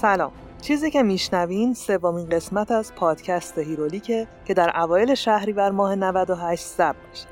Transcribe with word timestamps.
سلام 0.00 0.32
چیزی 0.60 0.90
که 0.90 1.02
میشنوین 1.02 1.74
سومین 1.74 2.28
قسمت 2.28 2.70
از 2.70 2.94
پادکست 2.94 3.58
هیرولیکه 3.58 4.28
که 4.44 4.54
در 4.54 4.80
اوایل 4.80 5.14
شهریور 5.14 5.70
ماه 5.70 5.94
98 5.94 6.64
ضبط 6.66 6.96
میشه 7.10 7.26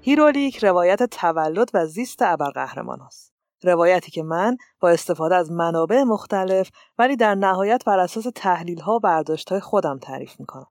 هیرولیک 0.00 0.64
روایت 0.64 1.02
تولد 1.02 1.70
و 1.74 1.86
زیست 1.86 2.22
ابرقهرمان 2.22 3.00
است. 3.00 3.32
روایتی 3.62 4.10
که 4.10 4.22
من 4.22 4.56
با 4.80 4.90
استفاده 4.90 5.34
از 5.34 5.52
منابع 5.52 6.02
مختلف 6.02 6.70
ولی 6.98 7.16
در 7.16 7.34
نهایت 7.34 7.84
بر 7.86 7.98
اساس 7.98 8.26
تحلیل 8.34 8.80
ها 8.80 8.94
و 8.94 8.98
برداشت 8.98 9.50
های 9.50 9.60
خودم 9.60 9.98
تعریف 9.98 10.40
می‌کنم. 10.40 10.66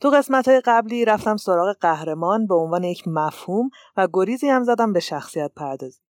تو 0.00 0.10
قسمت 0.10 0.48
های 0.48 0.60
قبلی 0.64 1.04
رفتم 1.04 1.36
سراغ 1.36 1.76
قهرمان 1.80 2.46
به 2.46 2.54
عنوان 2.54 2.84
یک 2.84 3.08
مفهوم 3.08 3.70
و 3.96 4.08
گریزی 4.12 4.48
هم 4.48 4.64
زدم 4.64 4.92
به 4.92 5.00
شخصیت 5.00 5.52
پردازی. 5.56 6.00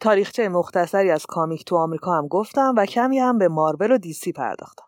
تاریخچه 0.00 0.48
مختصری 0.48 1.10
از 1.10 1.26
کامیک 1.26 1.64
تو 1.64 1.76
آمریکا 1.76 2.18
هم 2.18 2.28
گفتم 2.28 2.74
و 2.76 2.86
کمی 2.86 3.18
هم 3.18 3.38
به 3.38 3.48
مارول 3.48 3.92
و 3.92 3.98
دیسی 3.98 4.32
پرداختم. 4.32 4.84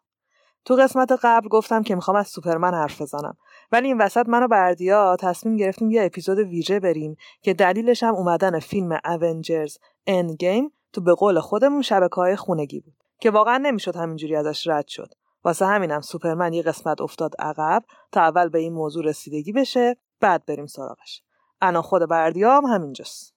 تو 0.64 0.74
قسمت 0.74 1.12
قبل 1.22 1.48
گفتم 1.48 1.82
که 1.82 1.94
می‌خوام 1.94 2.16
از 2.16 2.28
سوپرمن 2.28 2.74
حرف 2.74 3.02
بزنم 3.02 3.36
ولی 3.72 3.88
این 3.88 3.98
وسط 3.98 4.28
من 4.28 4.42
و 4.42 4.48
بردیا 4.48 5.16
تصمیم 5.20 5.56
گرفتیم 5.56 5.90
یه 5.90 6.04
اپیزود 6.04 6.38
ویژه 6.38 6.80
بریم 6.80 7.16
که 7.42 7.54
دلیلش 7.54 8.02
هم 8.02 8.14
اومدن 8.14 8.58
فیلم 8.58 8.98
اونجرز 9.04 9.76
Endgame 10.06 10.72
تو 10.92 11.00
به 11.00 11.14
قول 11.14 11.40
خودمون 11.40 11.82
شبکه 11.82 12.14
های 12.14 12.36
خونگی 12.36 12.80
بود 12.80 12.94
که 13.20 13.30
واقعا 13.30 13.58
نمی‌شد 13.58 13.96
همینجوری 13.96 14.36
ازش 14.36 14.66
رد 14.66 14.86
شد 14.86 15.14
واسه 15.46 15.66
همینم 15.66 16.00
سوپرمن 16.00 16.52
یه 16.52 16.62
قسمت 16.62 17.00
افتاد 17.00 17.34
عقب 17.38 17.84
تا 18.12 18.20
اول 18.20 18.48
به 18.48 18.58
این 18.58 18.72
موضوع 18.72 19.04
رسیدگی 19.04 19.52
بشه 19.52 19.96
بعد 20.20 20.46
بریم 20.46 20.66
سراغش. 20.66 21.22
الان 21.60 21.82
خود 21.82 22.02
بردیا 22.08 22.56
هم 22.56 22.64
همینجاست. 22.64 23.34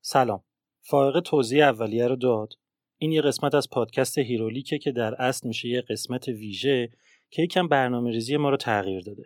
سلام. 0.00 0.42
فائق 0.80 1.20
توضیح 1.20 1.64
اولیه 1.64 2.08
رو 2.08 2.16
داد. 2.16 2.52
این 2.96 3.12
یه 3.12 3.22
قسمت 3.22 3.54
از 3.54 3.70
پادکست 3.70 4.18
هیرولیکه 4.18 4.78
که 4.78 4.92
در 4.92 5.14
اصل 5.14 5.48
میشه 5.48 5.68
یه 5.68 5.80
قسمت 5.80 6.28
ویژه 6.28 6.88
که 7.30 7.42
یکم 7.42 7.68
برنامه 7.68 8.10
ریزی 8.10 8.36
ما 8.36 8.50
رو 8.50 8.56
تغییر 8.56 9.02
داده. 9.02 9.24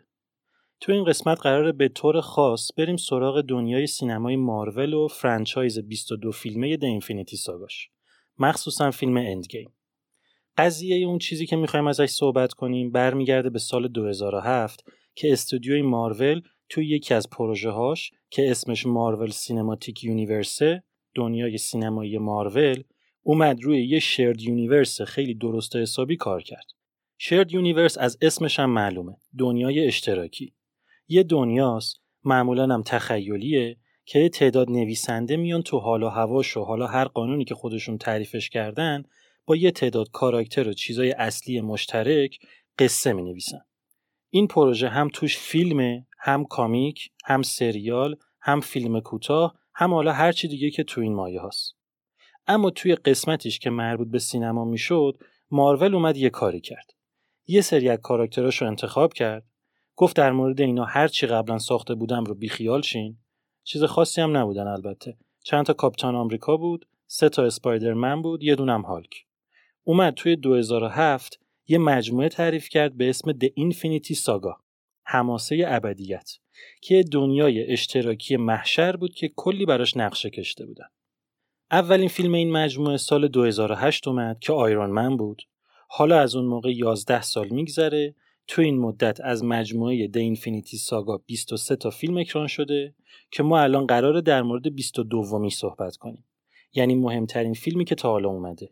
تو 0.81 0.93
این 0.93 1.05
قسمت 1.05 1.41
قراره 1.41 1.73
به 1.73 1.89
طور 1.89 2.21
خاص 2.21 2.71
بریم 2.77 2.97
سراغ 2.97 3.41
دنیای 3.41 3.87
سینمای 3.87 4.37
مارول 4.37 4.95
و 4.95 5.09
franchise 5.09 5.79
22 5.79 6.33
فیلمه 6.33 6.77
The 6.77 6.85
Infinity 6.85 7.37
Saga 7.37 7.73
ش 7.73 7.91
مخصوصا 8.39 8.91
فیلم 8.91 9.17
Endgame 9.17 9.76
قضیه 10.59 11.07
اون 11.07 11.19
چیزی 11.19 11.47
که 11.47 11.57
می‌خوایم 11.57 11.87
ازش 11.87 12.11
صحبت 12.11 12.53
کنیم 12.53 12.91
برمیگرده 12.91 13.51
به 13.51 13.59
سال 13.59 13.89
2007 13.89 14.85
که 15.15 15.33
استودیوی 15.33 15.83
مارول 15.83 16.43
توی 16.69 16.87
یکی 16.87 17.15
از 17.15 17.31
پروژه 17.31 17.71
هاش 17.71 18.11
که 18.31 18.51
اسمش 18.51 18.87
Marvel 18.87 19.31
Cinematic 19.31 20.05
Universe 20.05 20.74
ه 20.74 20.83
دنیای 21.15 21.59
سینمایی 21.59 22.19
مارول 22.19 22.83
اومد 23.23 23.63
روی 23.63 23.87
یه 23.87 23.99
shared 23.99 24.41
universe 24.41 25.03
خیلی 25.03 25.35
درست 25.35 25.77
حسابی 25.77 26.17
کار 26.17 26.43
کرد. 26.43 26.67
shared 27.19 27.53
universe 27.53 27.99
از 27.99 28.19
اسمش 28.23 28.61
هم 28.61 28.71
معلومه. 28.71 29.17
دنیای 29.39 29.87
اشتراکی. 29.87 30.55
یه 31.09 31.23
دنیاست 31.23 32.01
معمولا 32.25 32.75
هم 32.75 32.83
تخیلیه 32.83 33.77
که 34.05 34.29
تعداد 34.29 34.71
نویسنده 34.71 35.37
میان 35.37 35.63
تو 35.63 35.79
حال 35.79 36.03
و 36.03 36.09
هواش 36.09 36.57
و 36.57 36.65
حالا 36.65 36.87
هر 36.87 37.05
قانونی 37.05 37.45
که 37.45 37.55
خودشون 37.55 37.99
تعریفش 37.99 38.51
کردن 38.51 39.03
با 39.47 39.57
یه 39.57 39.71
تعداد 39.71 40.11
کاراکتر 40.11 40.69
و 40.69 40.73
چیزای 40.73 41.13
اصلی 41.13 41.61
مشترک 41.61 42.39
قصه 42.79 43.13
می 43.13 43.23
نویسن. 43.23 43.61
این 44.31 44.47
پروژه 44.47 44.89
هم 44.89 45.09
توش 45.13 45.39
فیلمه، 45.39 46.07
هم 46.19 46.45
کامیک، 46.45 47.11
هم 47.25 47.43
سریال، 47.43 48.17
هم 48.41 48.61
فیلم 48.61 49.01
کوتاه، 49.01 49.55
هم 49.75 49.95
حالا 49.95 50.13
هر 50.13 50.33
چی 50.33 50.49
دیگه 50.49 50.71
که 50.71 50.85
تو 50.85 51.01
این 51.01 51.15
مایه 51.15 51.41
هاست. 51.41 51.77
اما 52.47 52.71
توی 52.71 52.95
قسمتیش 52.95 53.59
که 53.59 53.71
مربوط 53.71 54.09
به 54.09 54.19
سینما 54.19 54.65
می‌شد 54.65 55.19
مارول 55.51 55.95
اومد 55.95 56.17
یه 56.17 56.31
کاری 56.31 56.61
کرد. 56.61 56.91
یه 57.47 57.61
سری 57.61 57.89
از 57.89 57.99
کاراکتراش 58.03 58.63
رو 58.63 58.67
انتخاب 58.67 59.13
کرد. 59.13 59.45
گفت 59.97 60.17
در 60.17 60.33
مورد 60.33 60.61
اینا 60.61 60.85
هر 60.85 61.09
چی 61.09 61.27
قبلا 61.27 61.59
ساخته 61.59 61.95
بودم 61.95 62.25
رو 62.25 62.35
بیخیال 62.35 62.83
شین. 62.83 63.19
چیز 63.65 63.85
خاصی 63.85 64.21
هم 64.21 64.37
نبودن 64.37 64.67
البته. 64.67 65.17
چند 65.45 65.67
تا 65.67 65.73
کاپیتان 65.73 66.15
آمریکا 66.15 66.57
بود 66.57 66.89
سه 67.07 67.29
تا 67.29 67.45
اسپایدرمن 67.45 68.23
بود 68.23 68.43
یه 68.43 68.55
دونم 68.55 68.83
هالک. 68.83 69.27
اومد 69.89 70.15
توی 70.15 70.37
2007 70.37 71.41
یه 71.69 71.79
مجموعه 71.79 72.29
تعریف 72.29 72.69
کرد 72.69 72.97
به 72.97 73.09
اسم 73.09 73.33
The 73.33 73.49
Infinity 73.59 74.17
Saga 74.17 74.61
حماسه 75.05 75.65
ابدیت 75.67 76.31
که 76.81 77.05
دنیای 77.13 77.73
اشتراکی 77.73 78.37
محشر 78.37 78.97
بود 78.97 79.15
که 79.15 79.29
کلی 79.37 79.67
براش 79.67 79.97
نقشه 79.97 80.31
کشته 80.31 80.67
بودن 80.67 80.85
اولین 81.71 82.09
فیلم 82.09 82.35
این 82.35 82.53
مجموعه 82.53 82.97
سال 82.97 83.29
2008 83.29 84.09
اومد 84.09 84.39
که 84.41 84.53
آیرون 84.53 84.91
من 84.91 85.17
بود. 85.17 85.43
حالا 85.89 86.19
از 86.19 86.37
اون 86.37 86.45
موقع 86.45 86.73
11 86.73 87.23
سال 87.23 87.49
میگذره 87.49 88.15
تو 88.47 88.63
این 88.63 88.79
مدت 88.79 89.21
از 89.21 89.45
مجموعه 89.45 90.09
The 90.09 90.19
Infinity 90.19 90.77
Saga 90.77 91.17
23 91.27 91.77
تا 91.77 91.91
فیلم 91.91 92.17
اکران 92.19 92.47
شده 92.47 92.95
که 93.31 93.43
ما 93.43 93.61
الان 93.61 93.87
قراره 93.87 94.21
در 94.21 94.43
مورد 94.43 94.75
22 94.75 95.09
دومی 95.09 95.51
صحبت 95.51 95.97
کنیم. 95.97 96.25
یعنی 96.73 96.95
مهمترین 96.95 97.55
فیلمی 97.55 97.85
که 97.85 97.95
تا 97.95 98.11
حالا 98.11 98.29
اومده. 98.29 98.71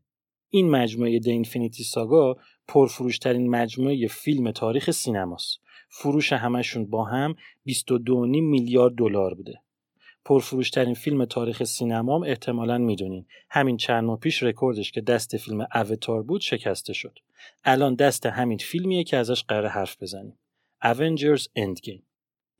این 0.54 0.70
مجموعه 0.70 1.18
The 1.18 1.28
Infinity 1.28 1.84
Saga 1.84 2.36
پرفروشترین 2.68 3.50
مجموعه 3.50 4.06
فیلم 4.06 4.50
تاریخ 4.50 4.90
سینماست. 4.90 5.60
فروش 5.88 6.32
همشون 6.32 6.86
با 6.86 7.04
هم 7.04 7.34
22.5 7.68 8.42
میلیارد 8.42 8.94
دلار 8.94 9.34
بوده. 9.34 9.60
پرفروشترین 10.24 10.94
فیلم 10.94 11.24
تاریخ 11.24 11.64
سینما 11.64 12.16
هم 12.16 12.22
احتمالا 12.22 12.78
می‌دونین. 12.78 13.26
همین 13.50 13.76
چند 13.76 14.04
ماه 14.04 14.18
پیش 14.18 14.42
رکوردش 14.42 14.92
که 14.92 15.00
دست 15.00 15.36
فیلم 15.36 15.66
Avatar 15.74 16.22
بود 16.22 16.40
شکسته 16.40 16.92
شد. 16.92 17.18
الان 17.64 17.94
دست 17.94 18.26
همین 18.26 18.58
فیلمیه 18.58 19.04
که 19.04 19.16
ازش 19.16 19.42
قرار 19.42 19.66
حرف 19.66 20.02
بزنیم. 20.02 20.38
Avengers 20.84 21.42
Endgame. 21.58 22.02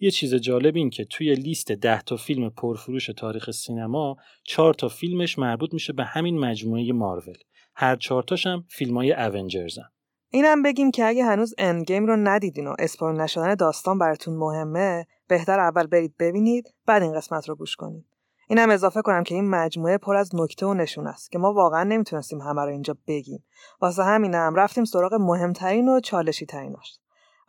یه 0.01 0.11
چیز 0.11 0.35
جالب 0.35 0.77
این 0.77 0.91
که 0.91 1.05
توی 1.05 1.35
لیست 1.35 1.73
ده 1.73 2.03
تا 2.03 2.17
فیلم 2.17 2.51
پرفروش 2.51 3.07
تاریخ 3.07 3.51
سینما 3.51 4.17
چهار 4.45 4.75
تا 4.75 4.89
فیلمش 4.89 5.39
مربوط 5.39 5.75
میشه 5.75 5.93
به 5.93 6.05
همین 6.05 6.39
مجموعه 6.39 6.93
مارول 6.93 7.37
هر 7.77 7.97
چهار 7.97 8.23
تاش 8.23 8.47
هم 8.47 8.65
فیلم 8.71 8.97
های 8.97 9.13
اونجرزن. 9.13 9.89
اینم 10.29 10.63
بگیم 10.63 10.91
که 10.91 11.05
اگه 11.05 11.25
هنوز 11.25 11.55
اندگیم 11.59 12.07
رو 12.07 12.17
ندیدین 12.17 12.67
و 12.67 12.75
اسپویل 12.79 13.21
نشدن 13.21 13.55
داستان 13.55 13.99
براتون 13.99 14.37
مهمه 14.37 15.07
بهتر 15.29 15.61
اول 15.61 15.87
برید 15.87 16.15
ببینید 16.19 16.75
بعد 16.87 17.03
این 17.03 17.13
قسمت 17.13 17.49
رو 17.49 17.55
گوش 17.55 17.77
کنید. 17.77 18.07
اینم 18.49 18.71
اضافه 18.71 19.03
کنم 19.03 19.23
که 19.25 19.35
این 19.35 19.51
مجموعه 19.51 19.99
پر 19.99 20.17
از 20.17 20.35
نکته 20.35 20.67
و 20.67 20.75
نشون 20.75 21.07
است 21.07 21.31
که 21.31 21.39
ما 21.39 21.53
واقعا 21.53 21.85
نمی‌تونستیم 21.85 22.41
همه 22.41 22.63
رو 22.63 22.71
اینجا 22.71 22.97
بگیم. 23.07 23.45
واسه 23.81 24.05
همینم 24.05 24.55
رفتیم 24.55 24.85
سراغ 24.85 25.15
مهمترین 25.15 25.89
و 25.89 26.01
چالشی 26.01 26.47
تریناش 26.47 26.99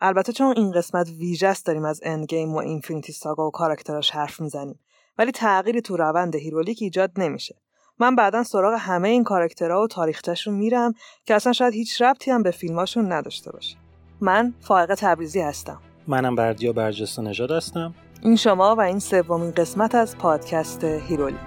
البته 0.00 0.32
چون 0.32 0.54
این 0.56 0.72
قسمت 0.72 1.08
ویژه 1.08 1.54
داریم 1.64 1.84
از 1.84 2.00
Endgame 2.02 2.54
و 2.54 2.56
Infinity 2.56 3.12
Saga 3.12 3.46
و 3.46 3.50
کاراکتراش 3.50 4.10
حرف 4.10 4.40
می‌زنیم. 4.40 4.78
ولی 5.18 5.32
تغییری 5.32 5.80
تو 5.80 5.96
روند 5.96 6.36
هیرولیک 6.36 6.78
ایجاد 6.82 7.12
نمیشه. 7.16 7.54
من 7.98 8.16
بعدا 8.16 8.42
سراغ 8.42 8.74
همه 8.78 9.08
این 9.08 9.24
کاراکترها 9.24 9.82
و 9.82 9.86
تاریخچشون 9.86 10.54
میرم 10.54 10.94
که 11.24 11.34
اصلا 11.34 11.52
شاید 11.52 11.74
هیچ 11.74 12.02
ربطی 12.02 12.30
هم 12.30 12.42
به 12.42 12.50
فیلماشون 12.50 13.12
نداشته 13.12 13.52
باشه. 13.52 13.76
من 14.20 14.54
فائق 14.60 14.94
تبریزی 14.94 15.40
هستم. 15.40 15.80
منم 16.06 16.34
بردیا 16.34 16.72
برجسته 16.72 17.22
نژاد 17.22 17.50
هستم. 17.50 17.94
این 18.22 18.36
شما 18.36 18.74
و 18.74 18.80
این 18.80 18.98
سومین 18.98 19.50
قسمت 19.50 19.94
از 19.94 20.18
پادکست 20.18 20.84
هیرولیک. 20.84 21.40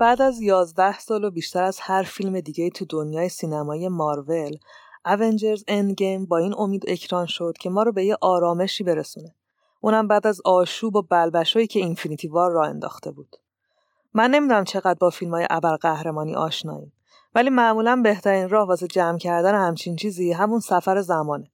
بعد 0.00 0.22
از 0.22 0.40
11 0.40 0.98
سال 0.98 1.24
و 1.24 1.30
بیشتر 1.30 1.62
از 1.62 1.78
هر 1.80 2.02
فیلم 2.02 2.40
دیگه 2.40 2.70
تو 2.70 2.84
دنیای 2.84 3.28
سینمایی 3.28 3.88
مارول 3.88 4.56
اونجرز 5.04 5.64
گیم 5.96 6.26
با 6.26 6.38
این 6.38 6.54
امید 6.58 6.84
اکران 6.88 7.26
شد 7.26 7.54
که 7.60 7.70
ما 7.70 7.82
رو 7.82 7.92
به 7.92 8.04
یه 8.04 8.16
آرامشی 8.20 8.84
برسونه. 8.84 9.34
اونم 9.80 10.08
بعد 10.08 10.26
از 10.26 10.40
آشوب 10.44 10.96
و 10.96 11.02
بلبشویی 11.02 11.66
که 11.66 11.80
اینفینیتی 11.80 12.28
وار 12.28 12.50
را 12.50 12.64
انداخته 12.64 13.10
بود. 13.10 13.36
من 14.14 14.30
نمی‌دونم 14.30 14.64
چقدر 14.64 14.98
با 15.00 15.10
فیلم 15.10 15.34
های 15.34 15.46
قهرمانی 15.80 16.34
آشناییم 16.34 16.92
ولی 17.34 17.50
معمولا 17.50 17.96
بهترین 17.96 18.48
راه 18.48 18.68
واسه 18.68 18.86
جمع 18.86 19.18
کردن 19.18 19.54
همچین 19.54 19.96
چیزی 19.96 20.32
همون 20.32 20.60
سفر 20.60 21.00
زمانه. 21.00 21.50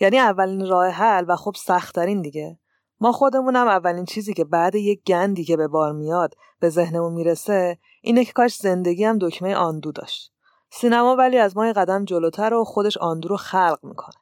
یعنی 0.00 0.18
اولین 0.18 0.66
راه 0.66 0.88
حل 0.88 1.24
و 1.28 1.36
خب 1.36 1.52
سختترین 1.56 2.22
دیگه. 2.22 2.58
ما 3.00 3.12
خودمونم 3.12 3.68
اولین 3.68 4.04
چیزی 4.04 4.34
که 4.34 4.44
بعد 4.44 4.74
یک 4.74 5.02
گندی 5.06 5.44
که 5.44 5.56
به 5.56 5.68
بار 5.68 5.92
میاد 5.92 6.34
به 6.60 6.68
ذهنمون 6.68 7.12
می‌رسه 7.12 7.78
اینه 8.02 8.24
که 8.24 8.32
کاش 8.32 8.56
زندگی 8.56 9.04
هم 9.04 9.18
دکمه 9.18 9.54
آندو 9.54 9.92
داشت. 9.92 10.32
سینما 10.70 11.16
ولی 11.16 11.38
از 11.38 11.56
ما 11.56 11.72
قدم 11.72 12.04
جلوتر 12.04 12.54
و 12.54 12.64
خودش 12.64 12.96
آندو 12.96 13.28
رو 13.28 13.36
خلق 13.36 13.78
می‌کنه. 13.82 14.14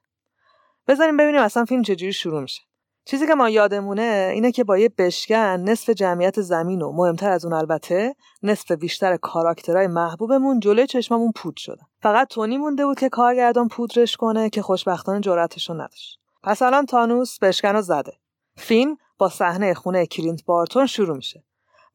بذاریم 0.88 1.16
ببینیم 1.16 1.40
اصلا 1.40 1.64
فیلم 1.64 1.82
چجوری 1.82 2.12
شروع 2.12 2.40
میشه. 2.40 2.62
چیزی 3.04 3.26
که 3.26 3.34
ما 3.34 3.50
یادمونه 3.50 4.30
اینه 4.34 4.52
که 4.52 4.64
با 4.64 4.78
یه 4.78 4.88
بشکن 4.88 5.36
نصف 5.36 5.90
جمعیت 5.90 6.40
زمین 6.40 6.82
و 6.82 6.92
مهمتر 6.92 7.30
از 7.30 7.44
اون 7.44 7.54
البته 7.54 8.16
نصف 8.42 8.72
بیشتر 8.72 9.16
کاراکترهای 9.16 9.86
محبوبمون 9.86 10.60
جلوی 10.60 10.86
چشممون 10.86 11.32
پود 11.32 11.56
شدن. 11.56 11.86
فقط 12.02 12.28
تونی 12.28 12.58
مونده 12.58 12.86
بود 12.86 12.98
که 12.98 13.08
کارگردان 13.08 13.68
پودرش 13.68 14.16
کنه 14.16 14.50
که 14.50 14.62
خوشبختانه 14.62 15.20
جرأتشو 15.20 15.74
نداشت. 15.74 16.20
پس 16.42 16.62
الان 16.62 16.86
تانوس 16.86 17.38
بشکن 17.38 17.68
رو 17.68 17.82
زده. 17.82 18.12
فیلم 18.56 18.96
با 19.18 19.28
صحنه 19.28 19.74
خونه 19.74 20.06
کلینت 20.06 20.44
بارتون 20.44 20.86
شروع 20.86 21.16
میشه. 21.16 21.44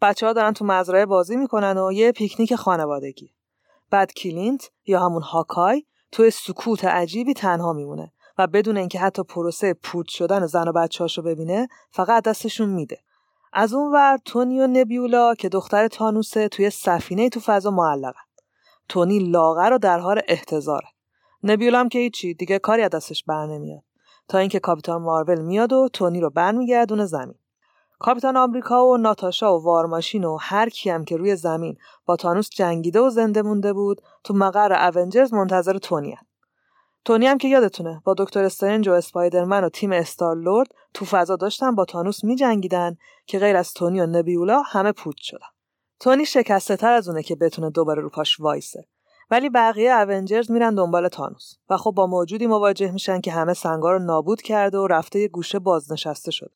بچه 0.01 0.25
ها 0.25 0.33
دارن 0.33 0.53
تو 0.53 0.65
مزرعه 0.65 1.05
بازی 1.05 1.35
می‌کنن 1.35 1.77
و 1.77 1.91
یه 1.91 2.11
پیکنیک 2.11 2.55
خانوادگی. 2.55 3.33
بعد 3.89 4.13
کلینت 4.13 4.71
یا 4.85 4.99
همون 4.99 5.21
Hawkeye 5.21 5.85
توی 6.11 6.31
سکوت 6.31 6.85
عجیبی 6.85 7.33
تنها 7.33 7.73
میمونه 7.73 8.11
و 8.37 8.47
بدون 8.47 8.77
اینکه 8.77 8.99
حتی 8.99 9.23
پروسه 9.23 9.73
پود 9.73 10.07
شدن 10.07 10.45
زن 10.45 10.67
و 10.67 10.71
بچه‌هاشو 10.71 11.21
ببینه 11.21 11.67
فقط 11.91 12.15
از 12.15 12.23
دستشون 12.23 12.69
میده. 12.69 12.99
از 13.53 13.73
اون 13.73 13.93
ور 13.93 14.17
تونی 14.25 14.59
و 14.59 14.67
نبیولا 14.67 15.35
که 15.35 15.49
دختر 15.49 15.87
تانوسه 15.87 16.47
توی 16.47 16.69
سفینه 16.69 17.29
تو 17.29 17.39
فضا 17.39 17.71
معلقن. 17.71 18.21
تونی 18.89 19.19
لاغر 19.19 19.73
و 19.73 19.77
در 19.77 19.99
حال 19.99 20.21
احتضاره. 20.27 20.87
نبیولا 21.43 21.79
هم 21.79 21.89
که 21.89 21.99
هیچی 21.99 22.33
دیگه 22.33 22.59
کاری 22.59 22.81
از 22.81 22.89
دستش 22.89 23.23
بر 23.23 23.45
نمیاد. 23.45 23.83
تا 24.31 24.37
اینکه 24.37 24.59
کاپیتان 24.59 25.01
مارول 25.01 25.41
میاد 25.41 25.73
و 25.73 25.89
تونی 25.93 26.21
رو 26.21 26.29
برمیگردونه 26.29 27.05
زمین 27.05 27.35
کاپیتان 27.99 28.37
آمریکا 28.37 28.85
و 28.85 28.97
ناتاشا 28.97 29.59
و 29.59 29.63
وارماشین 29.63 30.23
و 30.23 30.37
هر 30.41 30.69
کیم 30.69 31.05
که 31.05 31.17
روی 31.17 31.35
زمین 31.35 31.77
با 32.05 32.15
تانوس 32.15 32.49
جنگیده 32.49 32.99
و 32.99 33.09
زنده 33.09 33.41
مونده 33.41 33.73
بود 33.73 34.01
تو 34.23 34.33
مقر 34.33 34.91
اونجرز 34.97 35.33
منتظر 35.33 35.77
تونی 35.77 36.17
تونی 37.05 37.27
هم 37.27 37.37
که 37.37 37.47
یادتونه 37.47 38.01
با 38.05 38.15
دکتر 38.17 38.43
استرنج 38.43 38.89
و 38.89 38.91
اسپایدرمن 38.91 39.63
و 39.63 39.69
تیم 39.69 39.91
استار 39.91 40.35
لورد 40.35 40.67
تو 40.93 41.05
فضا 41.05 41.35
داشتن 41.35 41.75
با 41.75 41.85
تانوس 41.85 42.23
می 42.23 42.35
جنگیدن 42.35 42.97
که 43.25 43.39
غیر 43.39 43.55
از 43.55 43.73
تونی 43.73 44.01
و 44.01 44.05
نبیولا 44.05 44.61
همه 44.61 44.91
پود 44.91 45.17
شدن. 45.17 45.47
تونی 45.99 46.25
شکسته 46.25 46.75
تر 46.75 46.93
از 46.93 47.07
اونه 47.07 47.23
که 47.23 47.35
بتونه 47.35 47.69
دوباره 47.69 48.01
رو 48.01 48.09
پاش 48.09 48.39
وایسه. 48.39 48.87
ولی 49.31 49.49
بقیه 49.49 49.93
اونجرز 49.93 50.51
میرن 50.51 50.75
دنبال 50.75 51.07
تانوس 51.07 51.53
و 51.69 51.77
خب 51.77 51.91
با 51.91 52.07
موجودی 52.07 52.47
مواجه 52.47 52.91
میشن 52.91 53.21
که 53.21 53.31
همه 53.31 53.53
سنگا 53.53 53.91
رو 53.91 53.99
نابود 53.99 54.41
کرده 54.41 54.77
و 54.77 54.87
رفته 54.87 55.19
یه 55.19 55.27
گوشه 55.27 55.59
بازنشسته 55.59 56.31
شد. 56.31 56.51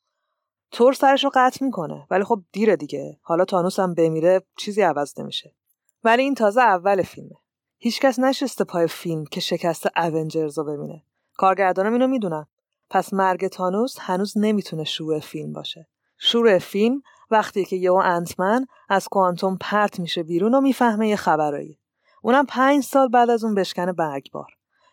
تور 0.71 0.93
سرش 0.93 1.23
رو 1.23 1.31
قطع 1.33 1.65
می‌کنه 1.65 2.07
ولی 2.09 2.23
خب 2.23 2.43
دیره 2.51 2.75
دیگه. 2.75 3.19
حالا 3.21 3.45
تانوس 3.45 3.79
هم 3.79 3.93
بمیره 3.93 4.41
چیزی 4.57 4.81
عوض 4.81 5.19
نمیشه. 5.19 5.55
ولی 6.03 6.23
این 6.23 6.35
تازه 6.35 6.61
اول 6.61 7.01
فیلمه. 7.01 7.35
هیچکس 7.77 8.19
نشسته 8.19 8.63
پای 8.63 8.87
فیلم 8.87 9.25
که 9.25 9.39
شکست 9.39 9.87
اونجرز 9.97 10.57
رو 10.57 10.63
ببینه 10.63 11.03
کارگردانم 11.37 11.93
اینو 11.93 12.07
می‌دونن 12.07 12.45
پس 12.89 13.13
مرگ 13.13 13.47
تانوس 13.47 13.95
هنوز 13.99 14.37
نمی‌تونه 14.37 14.83
شروع 14.83 15.19
فیلم 15.19 15.53
باشه 15.53 15.87
شروع 16.17 16.59
فیلم 16.59 17.01
وقتی 17.31 17.65
که 17.65 17.75
یهو 17.75 18.01
انتمن 18.03 18.65
از 18.89 19.07
کوانتوم 19.07 19.57
پرت 19.61 19.99
میشه 19.99 20.23
بیرون 20.23 20.55
و 20.55 20.61
می‌فهمه 20.61 21.09
یه 21.09 21.15
خبرایی 21.15 21.79
اونم 22.25 22.45
پنج 22.45 22.83
سال 22.83 23.07
بعد 23.07 23.29
از 23.29 23.43
اون 23.43 23.55
بشکن 23.55 23.91
برگبار 23.91 24.47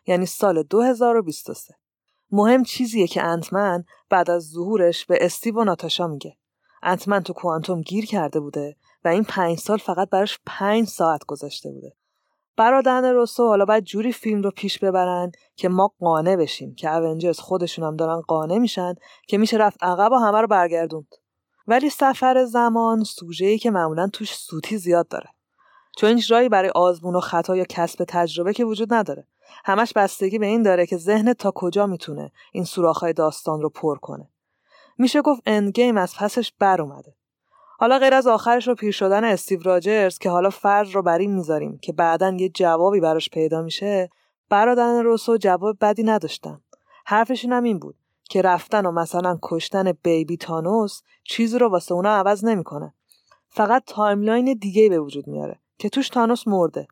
یعنی 0.07 0.27
سال 0.27 0.63
2023 0.63 1.75
مهم 2.31 2.63
چیزیه 2.63 3.07
که 3.07 3.23
انتمن 3.23 3.85
بعد 4.11 4.31
از 4.31 4.43
ظهورش 4.43 5.07
به 5.07 5.19
استیو 5.21 5.61
و 5.61 5.65
ناتاشا 5.65 6.07
میگه. 6.07 6.37
انتمن 6.83 7.23
تو 7.23 7.33
کوانتوم 7.33 7.81
گیر 7.81 8.07
کرده 8.07 8.41
بوده 8.41 8.77
و 9.05 9.09
این 9.09 9.25
پنج 9.25 9.59
سال 9.59 9.79
فقط 9.79 10.11
براش 10.11 10.39
پنج 10.47 10.89
ساعت 10.89 11.25
گذاشته 11.25 11.71
بوده. 11.71 11.93
برادران 12.57 13.05
روسو 13.05 13.47
حالا 13.47 13.65
باید 13.65 13.85
جوری 13.85 14.13
فیلم 14.13 14.43
رو 14.43 14.51
پیش 14.51 14.79
ببرن 14.79 15.33
که 15.57 15.69
ما 15.69 15.95
قانع 16.01 16.37
بشیم 16.37 16.75
که 16.75 16.95
اونجرز 16.95 17.39
خودشون 17.39 17.85
هم 17.85 17.97
دارن 17.97 18.21
قانع 18.21 18.59
میشن 18.59 18.95
که 19.29 19.39
میشه 19.39 19.57
رفت 19.57 19.85
عقب 19.85 20.13
و 20.13 20.17
همه 20.17 20.41
رو 20.41 20.47
برگردوند. 20.47 21.15
ولی 21.67 21.91
سفر 21.91 22.45
زمان 22.45 23.05
ای 23.41 23.59
که 23.59 23.71
معمولا 23.71 24.09
توش 24.13 24.35
سوتی 24.35 24.79
زیاد 24.79 25.09
داره. 25.09 25.29
چون 25.97 26.15
هیچ 26.15 26.33
رایی 26.33 26.49
برای 26.49 26.71
آزمون 26.71 27.17
و 27.17 27.21
خطا 27.21 27.57
یا 27.57 27.65
کسب 27.69 28.05
تجربه 28.09 28.53
که 28.53 28.65
وجود 28.65 28.95
نداره. 28.95 29.27
همش 29.65 29.93
بستگی 29.93 30.39
به 30.39 30.47
این 30.47 30.63
داره 30.63 30.87
که 30.87 30.97
ذهن 30.97 31.33
تا 31.33 31.51
کجا 31.51 31.87
می‌تونه 31.87 32.33
این 32.53 32.65
سوراخ‌های 32.65 33.13
داستان 33.13 33.61
رو 33.61 33.69
پر 33.69 33.99
کنه. 33.99 34.29
میشه 34.99 35.23
گفت 35.23 35.43
Endgame 35.47 35.97
از 35.97 36.15
پسش 36.19 36.53
بر 36.59 36.81
اومده. 36.83 37.15
حالا 37.79 37.99
غیر 37.99 38.15
از 38.15 38.27
آخرش 38.27 38.69
رو 38.69 38.75
پیر 38.75 38.93
شدن 38.93 39.25
استیو 39.25 39.63
راجرز 39.63 40.19
که 40.19 40.31
حالا 40.31 40.51
فرض 40.51 40.91
رو 40.91 41.03
بر 41.03 41.19
این 41.19 41.35
می‌ذاریم 41.35 41.79
که 41.79 41.93
بعدا 41.93 42.37
یه 42.39 42.49
جوابی 42.49 43.01
براش 43.01 43.29
پیدا 43.31 43.63
میشه 43.63 44.11
برادران 44.49 45.05
روسو 45.05 45.37
جواب 45.37 45.77
بدی 45.81 46.03
نداشتن. 46.03 46.61
حرفشون 47.05 47.53
هم 47.53 47.65
این 47.65 47.79
بود 47.79 47.95
که 48.31 48.43
رفتن 48.43 48.87
و 48.87 48.91
مثلا 48.91 49.39
کشتن 49.43 49.93
baby 49.93 50.37
تانوس 50.37 51.03
چیزی 51.25 51.59
رو 51.59 51.69
واسه 51.69 51.95
اونا 51.95 52.11
عوض 52.11 52.45
نمی‌کنه. 52.45 52.95
فقط 53.49 53.83
timeline 53.87 54.55
دیگه 54.55 54.89
به 54.89 54.99
وجود 54.99 55.27
میاره. 55.27 55.62
که 55.83 55.89
توش 55.89 56.09
تانوس 56.09 56.49
مرده 56.49 56.87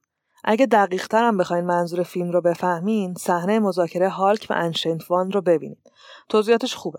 اگه 0.45 0.67
دقیق 0.67 1.15
هم 1.15 1.37
بخواین 1.37 1.65
منظور 1.65 2.03
فیلم 2.03 2.31
رو 2.31 2.41
بفهمین 2.41 3.15
صحنه 3.15 3.59
مذاکره 3.59 4.09
هالک 4.09 4.47
و 4.51 4.55
Ancient 4.57 5.11
One 5.11 5.31
رو 5.31 5.41
ببینید 5.41 5.91
توضیحاتش 6.29 6.75
خوبه 6.75 6.99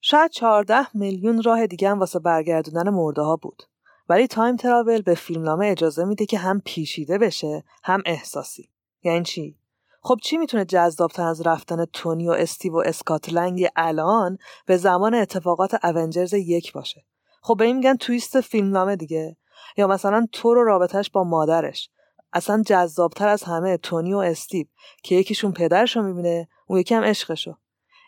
شاید 0.00 0.30
14 0.30 0.96
میلیون 0.96 1.42
راه 1.42 1.66
دیگه 1.66 1.90
هم 1.90 2.00
واسه 2.00 2.18
برگردوندن 2.18 2.90
مرده 2.90 3.22
ها 3.22 3.36
بود. 3.36 3.62
ولی 4.08 4.26
time 4.26 4.56
travel 4.56 5.02
به 5.02 5.14
فیلمنامه 5.14 5.66
اجازه 5.66 6.04
میده 6.04 6.26
که 6.26 6.38
هم 6.38 6.62
پیچیده 6.64 7.18
بشه 7.18 7.64
هم 7.84 8.02
احساسی. 8.06 8.70
یعنی 9.02 9.24
چی؟ 9.24 9.58
خب 10.02 10.18
چی 10.22 10.36
می‌تونه 10.36 10.64
جذابتر 10.64 11.26
از 11.26 11.46
رفتن 11.46 11.84
تونی 11.84 12.28
و 12.28 12.32
استیو 12.32 12.72
و 12.72 12.82
اسکات 12.86 13.32
لنگ 13.32 13.66
الان 13.76 14.38
به 14.66 14.76
زمان 14.76 15.14
اتفاقات 15.14 15.84
Avengers 15.84 16.32
یک 16.32 16.72
باشه؟ 16.72 17.04
خب 17.42 17.56
به 17.58 17.64
این 17.64 17.76
میگن 17.76 17.96
twist 17.96 18.40
فیلمنامه 18.40 18.96
دیگه 18.96 19.36
یا 19.76 19.86
مثلا 19.86 20.26
تو 20.32 20.54
رو 20.54 20.64
رابطش 20.64 21.10
با 21.10 21.24
مادرش. 21.24 21.90
اصلا 22.32 22.62
جذابتر 22.66 23.28
از 23.28 23.42
همه 23.42 23.76
تونی 23.76 24.14
و 24.14 24.18
استیو 24.18 24.66
که 25.02 25.14
یکیشون 25.14 25.52
پدرشو 25.52 26.02
می‌بینه 26.02 26.48
اون 26.66 26.78
یکی 26.78 26.94
هم 26.94 27.04
عشقشو 27.04 27.54